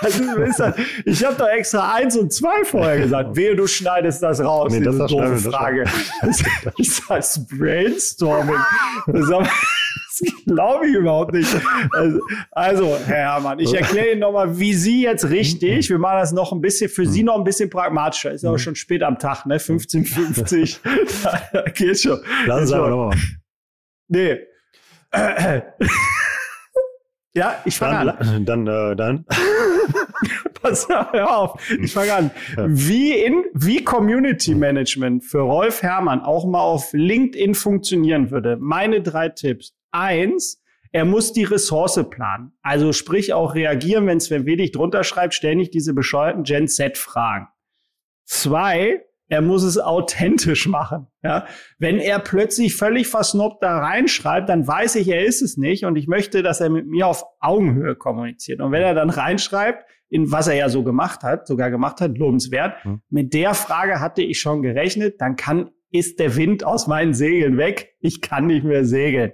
Was 0.00 0.18
ist 0.18 0.60
das? 0.60 0.74
Ich 1.04 1.24
habe 1.24 1.36
doch 1.36 1.48
extra 1.48 1.94
eins 1.94 2.16
und 2.16 2.32
zwei 2.32 2.64
vorher 2.64 2.98
gesagt. 2.98 3.36
Wehe, 3.36 3.56
du 3.56 3.66
schneidest 3.66 4.22
das 4.22 4.40
raus. 4.40 4.72
Nee, 4.72 4.80
das 4.80 4.94
ist 4.94 5.00
eine 5.00 5.08
doofe 5.08 5.50
Frage. 5.50 5.84
Das, 6.22 6.42
das 6.78 7.08
heißt 7.08 7.48
Brainstorming. 7.48 8.56
Das, 9.06 9.28
das 9.28 9.48
glaube 10.46 10.88
ich 10.88 10.94
überhaupt 10.94 11.34
nicht. 11.34 11.54
Also, 11.92 12.20
also, 12.52 12.96
Herr 13.06 13.34
Herrmann, 13.34 13.58
ich 13.58 13.74
erkläre 13.74 14.12
Ihnen 14.12 14.20
nochmal, 14.20 14.58
wie 14.58 14.74
Sie 14.74 15.02
jetzt 15.02 15.28
richtig, 15.28 15.90
wir 15.90 15.98
machen 15.98 16.20
das 16.20 16.32
noch 16.32 16.52
ein 16.52 16.60
bisschen, 16.60 16.88
für 16.88 17.06
Sie 17.06 17.22
noch 17.22 17.36
ein 17.36 17.44
bisschen 17.44 17.68
pragmatischer. 17.68 18.32
Ist 18.32 18.44
aber 18.44 18.58
schon 18.58 18.76
spät 18.76 19.02
am 19.02 19.18
Tag, 19.18 19.46
ne? 19.46 19.58
15.50. 19.58 21.72
geht 21.74 22.00
schon. 22.00 22.20
Lass 22.46 22.62
uns 22.62 22.72
aber 22.72 22.90
nochmal. 22.90 23.16
Nee. 24.08 24.38
Ja, 27.36 27.60
ich 27.66 27.76
fange 27.76 28.14
an. 28.18 28.44
Dann, 28.46 28.66
äh, 28.66 28.96
dann. 28.96 29.26
Pass 30.62 30.90
auf, 30.90 31.12
hör 31.12 31.36
auf. 31.38 31.70
Ich 31.70 31.92
fange 31.92 32.14
an. 32.14 32.30
Wie 32.56 33.12
in, 33.12 33.44
wie 33.52 33.84
Community 33.84 34.54
Management 34.54 35.22
für 35.22 35.40
Rolf 35.40 35.82
Herrmann 35.82 36.22
auch 36.22 36.46
mal 36.46 36.62
auf 36.62 36.94
LinkedIn 36.94 37.54
funktionieren 37.54 38.30
würde. 38.30 38.56
Meine 38.58 39.02
drei 39.02 39.28
Tipps. 39.28 39.74
Eins, 39.90 40.62
er 40.92 41.04
muss 41.04 41.34
die 41.34 41.44
Ressource 41.44 42.00
planen. 42.08 42.52
Also 42.62 42.94
sprich 42.94 43.34
auch 43.34 43.54
reagieren, 43.54 44.06
wenn 44.06 44.18
Sven 44.18 44.46
wenig 44.46 44.72
drunter 44.72 45.04
schreibt, 45.04 45.34
stell 45.34 45.56
nicht 45.56 45.74
diese 45.74 45.92
bescheuerten 45.92 46.42
Gen 46.42 46.68
Z-Fragen. 46.68 47.48
Zwei, 48.24 49.04
er 49.28 49.40
muss 49.40 49.62
es 49.62 49.78
authentisch 49.78 50.68
machen. 50.68 51.08
Ja? 51.22 51.46
Wenn 51.78 51.98
er 51.98 52.18
plötzlich 52.18 52.76
völlig 52.76 53.08
versnobbt 53.08 53.62
da 53.62 53.78
reinschreibt, 53.78 54.48
dann 54.48 54.66
weiß 54.66 54.96
ich, 54.96 55.08
er 55.08 55.24
ist 55.24 55.42
es 55.42 55.56
nicht 55.56 55.84
und 55.84 55.96
ich 55.96 56.06
möchte, 56.06 56.42
dass 56.42 56.60
er 56.60 56.70
mit 56.70 56.86
mir 56.86 57.06
auf 57.06 57.24
Augenhöhe 57.40 57.96
kommuniziert. 57.96 58.60
Und 58.60 58.72
wenn 58.72 58.82
er 58.82 58.94
dann 58.94 59.10
reinschreibt, 59.10 59.84
in 60.08 60.30
was 60.30 60.46
er 60.46 60.54
ja 60.54 60.68
so 60.68 60.84
gemacht 60.84 61.22
hat, 61.22 61.46
sogar 61.46 61.70
gemacht 61.70 62.00
hat, 62.00 62.16
lobenswert, 62.16 62.84
mhm. 62.84 63.02
mit 63.08 63.34
der 63.34 63.54
Frage 63.54 64.00
hatte 64.00 64.22
ich 64.22 64.40
schon 64.40 64.62
gerechnet, 64.62 65.20
dann 65.20 65.34
kann, 65.34 65.70
ist 65.90 66.20
der 66.20 66.36
Wind 66.36 66.64
aus 66.64 66.86
meinen 66.86 67.14
Segeln 67.14 67.56
weg. 67.58 67.96
Ich 68.00 68.20
kann 68.20 68.46
nicht 68.46 68.64
mehr 68.64 68.84
segeln. 68.84 69.32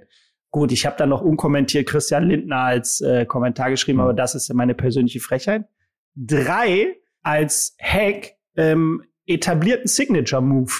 Gut, 0.49 0.71
ich 0.71 0.85
habe 0.85 0.95
dann 0.97 1.09
noch 1.09 1.21
unkommentiert 1.21 1.87
Christian 1.87 2.27
Lindner 2.27 2.57
als 2.57 3.01
äh, 3.01 3.25
Kommentar 3.25 3.69
geschrieben, 3.69 3.97
mhm. 3.97 4.03
aber 4.03 4.13
das 4.13 4.33
ist 4.33 4.51
meine 4.53 4.73
persönliche 4.73 5.19
Frechheit. 5.19 5.65
Drei, 6.15 6.95
als 7.23 7.75
Hack, 7.81 8.33
ähm, 8.55 9.03
etablierten 9.25 9.87
Signature-Move. 9.87 10.71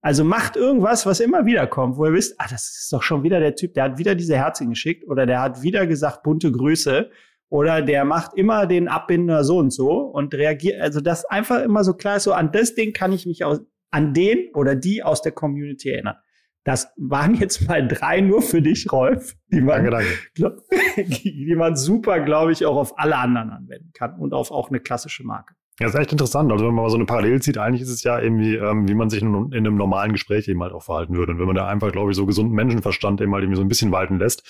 Also 0.00 0.24
macht 0.24 0.56
irgendwas, 0.56 1.06
was 1.06 1.20
immer 1.20 1.44
wieder 1.44 1.66
kommt, 1.66 1.96
wo 1.96 2.06
ihr 2.06 2.12
wisst, 2.12 2.40
ah, 2.40 2.46
das 2.48 2.68
ist 2.68 2.92
doch 2.92 3.02
schon 3.02 3.24
wieder 3.24 3.40
der 3.40 3.56
Typ, 3.56 3.74
der 3.74 3.84
hat 3.84 3.98
wieder 3.98 4.14
diese 4.14 4.36
Herzen 4.36 4.70
geschickt 4.70 5.04
oder 5.08 5.26
der 5.26 5.40
hat 5.40 5.62
wieder 5.62 5.86
gesagt, 5.86 6.22
bunte 6.22 6.52
Grüße 6.52 7.10
oder 7.48 7.82
der 7.82 8.04
macht 8.04 8.36
immer 8.36 8.66
den 8.66 8.88
Abbinder 8.88 9.42
so 9.42 9.58
und 9.58 9.72
so 9.72 10.02
und 10.02 10.34
reagiert, 10.34 10.80
also 10.80 11.00
das 11.00 11.24
einfach 11.24 11.62
immer 11.62 11.82
so 11.82 11.94
klar 11.94 12.16
ist, 12.16 12.24
so 12.24 12.32
an 12.32 12.52
das 12.52 12.74
Ding 12.74 12.92
kann 12.92 13.12
ich 13.12 13.26
mich 13.26 13.44
aus, 13.44 13.60
an 13.90 14.14
den 14.14 14.50
oder 14.54 14.76
die 14.76 15.02
aus 15.02 15.22
der 15.22 15.32
Community 15.32 15.90
erinnern. 15.90 16.16
Das 16.64 16.92
waren 16.96 17.34
jetzt 17.34 17.66
mal 17.66 17.86
drei 17.86 18.20
nur 18.20 18.42
für 18.42 18.60
dich, 18.60 18.92
Rolf, 18.92 19.34
die 19.50 19.62
man, 19.62 19.90
danke, 19.90 20.16
danke. 20.36 20.62
die 21.24 21.54
man 21.56 21.76
super, 21.76 22.20
glaube 22.20 22.52
ich, 22.52 22.66
auch 22.66 22.76
auf 22.76 22.98
alle 22.98 23.16
anderen 23.16 23.50
anwenden 23.50 23.90
kann 23.94 24.18
und 24.18 24.34
auf 24.34 24.50
auch 24.50 24.68
eine 24.68 24.78
klassische 24.78 25.24
Marke. 25.24 25.54
Ja, 25.80 25.86
ist 25.86 25.94
echt 25.94 26.10
interessant. 26.10 26.50
Also 26.50 26.66
wenn 26.66 26.74
man 26.74 26.84
mal 26.84 26.90
so 26.90 26.96
eine 26.96 27.06
Parallele 27.06 27.38
zieht, 27.40 27.56
eigentlich 27.56 27.82
ist 27.82 27.90
es 27.90 28.02
ja 28.02 28.18
irgendwie, 28.18 28.56
ähm, 28.56 28.88
wie 28.88 28.94
man 28.94 29.10
sich 29.10 29.22
in, 29.22 29.32
in, 29.52 29.54
einem 29.54 29.76
normalen 29.76 30.12
Gespräch 30.12 30.48
eben 30.48 30.60
halt 30.62 30.72
auch 30.72 30.82
verhalten 30.82 31.14
würde. 31.14 31.32
Und 31.32 31.38
wenn 31.38 31.46
man 31.46 31.54
da 31.54 31.68
einfach, 31.68 31.92
glaube 31.92 32.10
ich, 32.10 32.16
so 32.16 32.26
gesunden 32.26 32.54
Menschenverstand 32.54 33.20
eben 33.20 33.32
halt 33.32 33.44
irgendwie 33.44 33.58
so 33.58 33.62
ein 33.62 33.68
bisschen 33.68 33.92
walten 33.92 34.18
lässt 34.18 34.42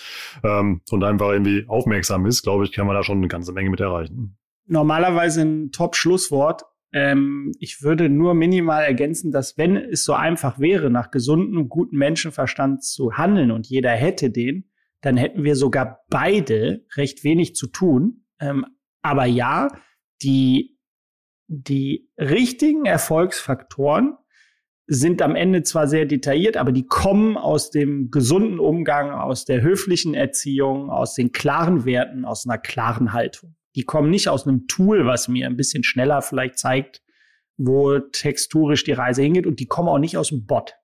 ähm, 0.42 0.80
und 0.90 1.04
einfach 1.04 1.30
irgendwie 1.30 1.66
aufmerksam 1.68 2.24
ist, 2.24 2.42
glaube 2.42 2.64
ich, 2.64 2.72
kann 2.72 2.86
man 2.86 2.96
da 2.96 3.02
schon 3.02 3.18
eine 3.18 3.28
ganze 3.28 3.52
Menge 3.52 3.68
mit 3.68 3.80
erreichen. 3.80 4.38
Normalerweise 4.66 5.42
ein 5.42 5.70
Top-Schlusswort. 5.70 6.62
Ähm, 6.94 7.52
ich 7.58 7.82
würde 7.82 8.08
nur 8.08 8.32
minimal 8.32 8.84
ergänzen, 8.84 9.30
dass 9.30 9.58
wenn 9.58 9.76
es 9.76 10.04
so 10.04 10.14
einfach 10.14 10.58
wäre, 10.58 10.88
nach 10.88 11.10
gesundem, 11.10 11.68
guten 11.68 11.98
Menschenverstand 11.98 12.82
zu 12.82 13.18
handeln 13.18 13.50
und 13.50 13.66
jeder 13.66 13.90
hätte 13.90 14.30
den, 14.30 14.70
dann 15.02 15.18
hätten 15.18 15.44
wir 15.44 15.56
sogar 15.56 16.00
beide 16.08 16.86
recht 16.96 17.22
wenig 17.22 17.54
zu 17.54 17.66
tun. 17.66 18.24
Ähm, 18.40 18.64
aber 19.02 19.26
ja, 19.26 19.68
die 20.22 20.77
die 21.48 22.08
richtigen 22.18 22.84
Erfolgsfaktoren 22.84 24.16
sind 24.86 25.20
am 25.20 25.34
Ende 25.34 25.62
zwar 25.62 25.86
sehr 25.86 26.06
detailliert, 26.06 26.56
aber 26.56 26.72
die 26.72 26.86
kommen 26.86 27.36
aus 27.36 27.70
dem 27.70 28.10
gesunden 28.10 28.58
Umgang, 28.58 29.10
aus 29.10 29.44
der 29.44 29.60
höflichen 29.60 30.14
Erziehung, 30.14 30.90
aus 30.90 31.14
den 31.14 31.32
klaren 31.32 31.84
Werten, 31.84 32.24
aus 32.24 32.46
einer 32.46 32.58
klaren 32.58 33.12
Haltung. 33.12 33.54
Die 33.76 33.84
kommen 33.84 34.10
nicht 34.10 34.28
aus 34.28 34.46
einem 34.46 34.66
Tool, 34.66 35.04
was 35.06 35.28
mir 35.28 35.46
ein 35.46 35.56
bisschen 35.56 35.84
schneller 35.84 36.22
vielleicht 36.22 36.58
zeigt, 36.58 37.02
wo 37.58 37.98
texturisch 37.98 38.84
die 38.84 38.92
Reise 38.92 39.22
hingeht 39.22 39.46
und 39.46 39.60
die 39.60 39.66
kommen 39.66 39.88
auch 39.88 39.98
nicht 39.98 40.16
aus 40.16 40.28
dem 40.28 40.46
Bot. 40.46 40.74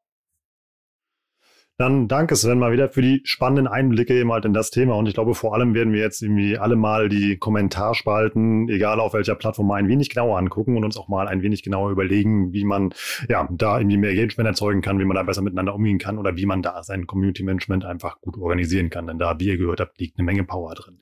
Dann 1.76 2.06
danke 2.06 2.36
Sven 2.36 2.60
mal 2.60 2.70
wieder 2.70 2.88
für 2.88 3.02
die 3.02 3.20
spannenden 3.24 3.66
Einblicke 3.66 4.14
eben 4.14 4.32
halt 4.32 4.44
in 4.44 4.52
das 4.52 4.70
Thema. 4.70 4.94
Und 4.94 5.06
ich 5.06 5.14
glaube, 5.14 5.34
vor 5.34 5.54
allem 5.54 5.74
werden 5.74 5.92
wir 5.92 6.00
jetzt 6.00 6.22
irgendwie 6.22 6.56
alle 6.56 6.76
mal 6.76 7.08
die 7.08 7.36
Kommentarspalten, 7.36 8.68
egal 8.68 9.00
auf 9.00 9.12
welcher 9.12 9.34
Plattform, 9.34 9.66
mal 9.66 9.76
ein 9.76 9.88
wenig 9.88 10.10
genauer 10.10 10.38
angucken 10.38 10.76
und 10.76 10.84
uns 10.84 10.96
auch 10.96 11.08
mal 11.08 11.26
ein 11.26 11.42
wenig 11.42 11.64
genauer 11.64 11.90
überlegen, 11.90 12.52
wie 12.52 12.64
man 12.64 12.90
ja 13.28 13.48
da 13.50 13.78
irgendwie 13.78 13.96
mehr 13.96 14.10
Engagement 14.10 14.46
erzeugen 14.46 14.82
kann, 14.82 15.00
wie 15.00 15.04
man 15.04 15.16
da 15.16 15.24
besser 15.24 15.42
miteinander 15.42 15.74
umgehen 15.74 15.98
kann 15.98 16.18
oder 16.18 16.36
wie 16.36 16.46
man 16.46 16.62
da 16.62 16.84
sein 16.84 17.08
Community 17.08 17.42
Management 17.42 17.84
einfach 17.84 18.20
gut 18.20 18.36
organisieren 18.38 18.88
kann. 18.88 19.08
Denn 19.08 19.18
da, 19.18 19.34
wie 19.40 19.48
ihr 19.48 19.58
gehört 19.58 19.80
habt, 19.80 19.98
liegt 19.98 20.16
eine 20.16 20.26
Menge 20.26 20.44
Power 20.44 20.74
drin. 20.74 21.00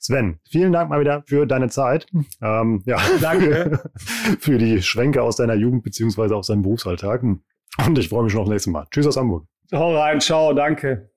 Sven, 0.00 0.40
vielen 0.50 0.72
Dank 0.72 0.90
mal 0.90 1.00
wieder 1.00 1.22
für 1.26 1.46
deine 1.46 1.68
Zeit. 1.68 2.06
Ähm, 2.42 2.82
ja, 2.86 2.98
danke 3.20 3.80
für 4.40 4.58
die 4.58 4.82
Schwenke 4.82 5.22
aus 5.22 5.36
deiner 5.36 5.54
Jugend 5.54 5.84
beziehungsweise 5.84 6.34
aus 6.34 6.48
deinem 6.48 6.62
Berufsalltag. 6.62 7.22
Und 7.22 7.98
ich 7.98 8.08
freue 8.08 8.24
mich 8.24 8.32
schon 8.32 8.40
aufs 8.40 8.50
nächste 8.50 8.70
Mal. 8.70 8.86
Tschüss 8.90 9.06
aus 9.06 9.16
Hamburg. 9.16 9.46
Hau 9.72 9.94
rein, 9.94 10.20
ciao, 10.20 10.52
danke. 10.54 11.10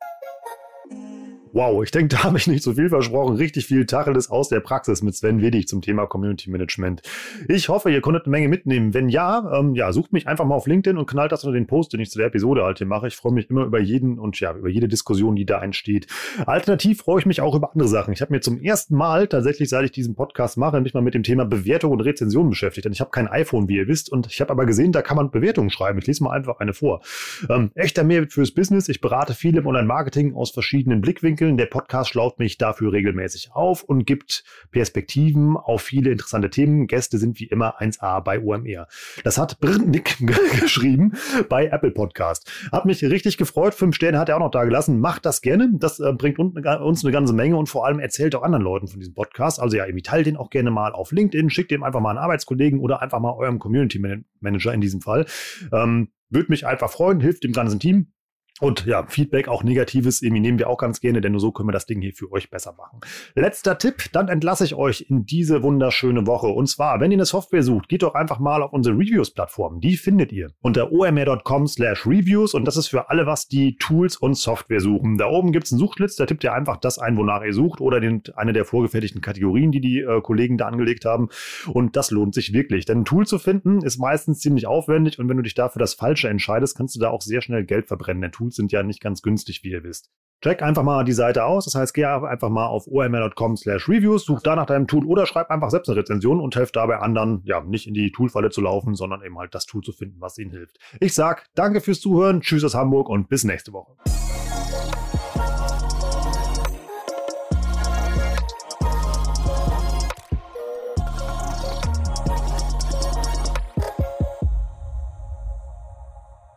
Wow, 1.54 1.84
ich 1.84 1.91
denke, 1.91 2.16
da 2.16 2.24
habe 2.24 2.38
ich 2.38 2.47
nicht 2.47 2.64
so 2.64 2.76
viel 2.76 2.88
versprochen. 2.88 3.36
Richtig 3.36 3.66
viel 3.66 3.86
Tacheles 3.86 4.30
aus 4.30 4.47
der 4.47 4.62
Praxis 4.62 5.02
mit 5.02 5.16
Sven 5.16 5.41
Wedig 5.41 5.68
zum 5.68 5.82
Thema 5.82 6.06
Community 6.06 6.49
Management. 6.49 7.02
Ich 7.49 7.68
hoffe, 7.68 7.91
ihr 7.91 7.99
konntet 7.99 8.24
eine 8.24 8.32
Menge 8.32 8.47
mitnehmen. 8.47 8.93
Wenn 8.93 9.10
ja, 9.10 9.60
ähm, 9.60 9.76
ja, 9.76 9.91
sucht 9.91 10.14
mich 10.14 10.30
einfach 10.30 10.45
mal 10.45 10.56
auf 10.56 10.66
LinkedIn 10.66 10.97
und 10.97 11.08
knallt 11.08 11.34
das 11.34 11.43
unter 11.43 11.54
den 11.54 11.68
Post, 11.68 11.91
den 11.91 11.99
ich 11.99 12.10
zu 12.10 12.20
der 12.20 12.28
Episode 12.28 12.64
halt 12.64 12.78
hier 12.78 12.88
mache. 12.88 13.08
Ich 13.08 13.18
freue 13.18 13.34
mich 13.34 13.49
immer 13.49 13.66
über 13.66 13.82
jeden 13.82 14.18
und 14.18 14.39
ja, 14.39 14.56
über 14.56 14.70
jede 14.70 14.88
Diskussion, 14.88 15.36
die 15.36 15.45
da 15.45 15.62
entsteht. 15.62 16.08
Alternativ 16.45 16.99
freue 16.99 17.20
ich 17.20 17.26
mich 17.26 17.41
auch 17.41 17.54
über 17.54 17.74
andere 17.74 17.89
Sachen. 17.89 18.14
Ich 18.14 18.22
habe 18.22 18.32
mir 18.32 18.39
zum 18.39 18.62
ersten 18.62 18.95
Mal 18.95 19.28
tatsächlich, 19.28 19.68
seit 19.68 19.84
ich 19.84 19.91
diesen 19.91 20.16
Podcast 20.16 20.58
mache, 20.58 20.80
mich 20.80 20.93
mal 20.93 21.02
mit 21.02 21.16
dem 21.16 21.24
Thema 21.24 21.43
Bewertung 21.43 21.91
und 21.91 21.99
Rezension 21.99 22.49
beschäftigt. 22.49 22.86
Denn 22.86 22.93
ich 22.93 23.02
habe 23.02 23.12
kein 23.12 23.28
iPhone, 23.28 23.68
wie 23.68 23.76
ihr 23.76 23.89
wisst, 23.89 24.10
und 24.10 24.28
ich 24.28 24.39
habe 24.39 24.52
aber 24.52 24.66
gesehen, 24.66 24.93
da 24.93 25.02
kann 25.02 25.18
man 25.18 25.32
Bewertungen 25.32 25.70
schreiben. 25.70 25.99
Ich 25.99 26.08
lese 26.08 26.24
mal 26.24 26.32
einfach 26.32 26.62
eine 26.62 26.74
vor. 26.74 27.02
Ähm, 27.49 27.72
echter 27.76 28.06
Mehrwert 28.06 28.32
fürs 28.32 28.52
Business. 28.52 28.88
Ich 28.88 29.02
berate 29.02 29.34
viele 29.34 29.60
im 29.60 29.68
Online-Marketing 29.68 30.34
aus 30.34 30.52
verschiedenen 30.52 31.02
Blickwinkeln 31.02 31.41
Blickwinkeln. 31.42 31.58
Der 31.58 31.66
Podcast 31.66 32.12
schlaucht 32.12 32.39
mich 32.39 32.58
dafür 32.58 32.92
regelmäßig 32.92 33.52
auf 33.54 33.84
und 33.84 34.06
gibt 34.06 34.44
Perspektiven 34.72 35.58
auf 35.58 35.82
viele 35.82 36.12
interessante 36.12 36.50
Themen. 36.50 36.88
Gäste 36.88 37.18
sind 37.18 37.39
wie 37.39 37.46
immer 37.46 37.82
1A 37.82 38.22
bei 38.22 38.39
OMR. 38.39 38.88
Das 39.24 39.38
hat 39.38 39.58
Nick 39.86 40.18
geschrieben 40.62 41.14
bei 41.50 41.68
Apple 41.68 41.92
Podcast. 41.92 42.52
Hat 42.72 42.86
mich 42.86 43.04
richtig 43.04 43.38
gefreut. 43.38 43.74
Fünf 43.74 43.96
Sterne 43.96 44.20
hat 44.20 44.30
er 44.30 44.36
auch 44.36 44.42
noch 44.42 44.52
da 44.52 44.64
gelassen. 44.66 45.00
Macht 45.00 45.26
das 45.26 45.42
gerne. 45.42 45.70
Das 45.74 46.00
äh, 46.00 46.14
bringt 46.14 46.38
uns 46.39 47.04
eine 47.04 47.12
ganze 47.12 47.34
Menge 47.34 47.58
und 47.58 47.68
vor 47.68 47.86
allem 47.86 48.00
erzählt 48.00 48.36
auch 48.36 48.44
anderen 48.44 48.64
Leuten 48.64 48.88
von 48.88 49.00
diesem 49.00 49.16
Podcast. 49.16 49.60
Also 49.60 49.78
ja, 49.78 49.86
irgendwie 49.86 50.04
teilt 50.04 50.28
den 50.28 50.38
auch 50.38 50.50
gerne 50.50 50.72
mal 50.72 50.94
auf 50.94 51.12
LinkedIn, 51.12 51.50
schickt 51.50 51.72
dem 51.72 51.84
einfach 51.84 52.00
mal 52.00 52.12
einen 52.12 52.20
Arbeitskollegen 52.20 52.80
oder 52.80 53.02
einfach 53.02 53.20
mal 53.20 53.34
eurem 53.34 53.60
Community 53.60 54.00
Manager 54.39 54.74
in 54.74 54.82
diesem 54.82 55.02
Fall. 55.02 55.26
Ähm, 55.72 56.10
würde 56.30 56.50
mich 56.50 56.66
einfach 56.66 56.89
freuen, 56.89 57.20
hilft 57.20 57.44
dem 57.44 57.52
ganzen 57.52 57.80
Team. 57.80 58.14
Und 58.62 58.86
ja, 58.86 59.03
Feedback, 59.07 59.47
auch 59.47 59.64
Negatives, 59.64 60.22
irgendwie 60.22 60.39
nehmen 60.39 60.59
wir 60.59 60.70
auch 60.70 60.78
ganz 60.78 61.01
gerne, 61.01 61.20
denn 61.20 61.32
nur 61.32 61.41
so 61.41 61.51
können 61.51 61.68
wir 61.68 61.74
das 61.74 61.88
Ding 61.88 61.99
hier 61.99 62.14
für 62.14 62.32
euch 62.32 62.51
besser 62.51 62.74
machen. 62.78 62.99
Letzter 63.34 63.80
Tipp, 63.80 64.03
dann 64.14 64.28
entlasse 64.28 64.64
ich 64.64 64.76
euch 64.76 65.07
in 65.09 65.26
diese 65.26 65.64
wunderschöne 65.64 66.28
Woche. 66.28 66.47
Und 66.47 66.68
zwar, 66.68 66.99
wenn 66.99 67.09
ihr 67.09 67.16
eine 67.16 67.26
Software 67.26 67.64
sucht, 67.64 67.89
geht 67.89 68.03
doch 68.03 68.14
einfach 68.14 68.38
mal 68.38 68.62
auf 68.62 68.72
unsere 68.72 68.95
Reviews-Plattform. 68.95 69.82
Die 69.82 69.97
findet 69.97 70.32
ihr 70.32 70.51
unter 70.62 70.91
omr.com 70.91 71.66
slash 71.66 72.05
reviews 72.05 72.53
und 72.53 72.66
das 72.66 72.78
ist 72.78 72.88
für 72.88 73.09
alle, 73.09 73.26
was 73.26 73.47
die 73.47 73.78
Tools 73.78 74.16
und 74.16 74.36
Software 74.36 74.80
suchen. 74.80 75.18
Da 75.18 75.28
oben 75.28 75.51
gibt 75.51 75.66
es 75.66 75.72
einen 75.72 75.80
Suchschlitz, 75.80 76.16
da 76.16 76.28
tippt 76.28 76.43
ihr 76.43 76.53
einfach 76.53 76.78
das 76.78 76.99
ein, 76.99 77.18
wonach 77.18 77.43
ihr 77.43 77.53
sucht 77.53 77.82
oder 77.82 77.99
den, 77.99 78.22
eine 78.36 78.53
der 78.53 78.66
vorgefertigten 78.66 79.22
Kategorien, 79.22 79.72
die 79.72 79.82
die 79.82 80.01
äh, 80.01 80.22
Kollegen 80.22 80.59
da 80.59 80.68
angelegt 80.68 81.05
haben. 81.05 81.30
Und 81.74 81.95
das 81.95 82.12
lohnt 82.12 82.36
sich 82.36 82.53
wirklich, 82.53 82.86
denn 82.86 82.99
ein 82.99 83.05
Tool 83.05 83.26
zu 83.26 83.39
finden 83.39 83.82
ist 83.82 83.97
meistens 83.97 84.39
ziemlich 84.39 84.68
aufwendig 84.68 85.18
und 85.18 85.30
wenn 85.30 85.38
du 85.38 85.43
dich 85.43 85.55
dafür 85.55 85.80
das 85.80 85.95
Falsche 85.95 86.30
entscheidest, 86.30 86.78
kannst 86.78 86.95
du 86.95 86.99
da 86.99 87.09
auch 87.09 87.22
sehr 87.22 87.41
schnell 87.41 87.66
Geld 87.66 87.88
verbrennen. 87.88 88.22
Denn 88.22 88.32
Tools 88.32 88.51
sind 88.56 88.72
ja 88.72 88.84
nicht 88.84 89.02
ganz 89.02 89.22
günstig, 89.22 89.64
wie 89.64 89.72
ihr 89.72 89.84
wisst. 89.84 90.10
Check 90.43 90.64
einfach 90.64 90.82
mal 90.82 91.04
die 91.04 91.12
Seite 91.12 91.45
aus. 91.45 91.66
Das 91.66 91.76
heißt, 91.76 91.93
geh 91.93 92.06
einfach 92.06 92.49
mal 92.49 92.66
auf 92.66 92.88
omr.com 92.88 93.58
slash 93.58 93.88
reviews, 93.88 94.26
such 94.26 94.41
da 94.41 94.56
nach 94.56 94.66
deinem 94.66 94.88
Tool 94.88 95.06
oder 95.06 95.28
schreib 95.28 95.52
einfach 95.52 95.70
selbst 95.70 95.88
eine 95.89 95.99
Rezension 95.99 96.39
und 96.39 96.56
helft 96.56 96.76
dabei 96.76 96.97
anderen, 96.97 97.41
ja, 97.43 97.62
nicht 97.62 97.88
in 97.88 97.93
die 97.93 98.12
Toolfalle 98.12 98.49
zu 98.49 98.62
laufen, 98.62 98.95
sondern 98.95 99.22
eben 99.24 99.38
halt 99.38 99.54
das 99.54 99.68
Tool 99.68 99.84
zu 99.84 99.91
finden, 99.91 100.20
was 100.20 100.39
ihnen 100.39 100.52
hilft. 100.52 100.80
Ich 100.99 101.14
sag 101.14 101.45
danke 101.54 101.80
fürs 101.80 102.02
Zuhören, 102.02 102.41
tschüss 102.41 102.64
aus 102.64 102.74
Hamburg 102.74 103.08
und 103.08 103.30
bis 103.30 103.43
nächste 103.43 103.72
Woche. 103.72 103.93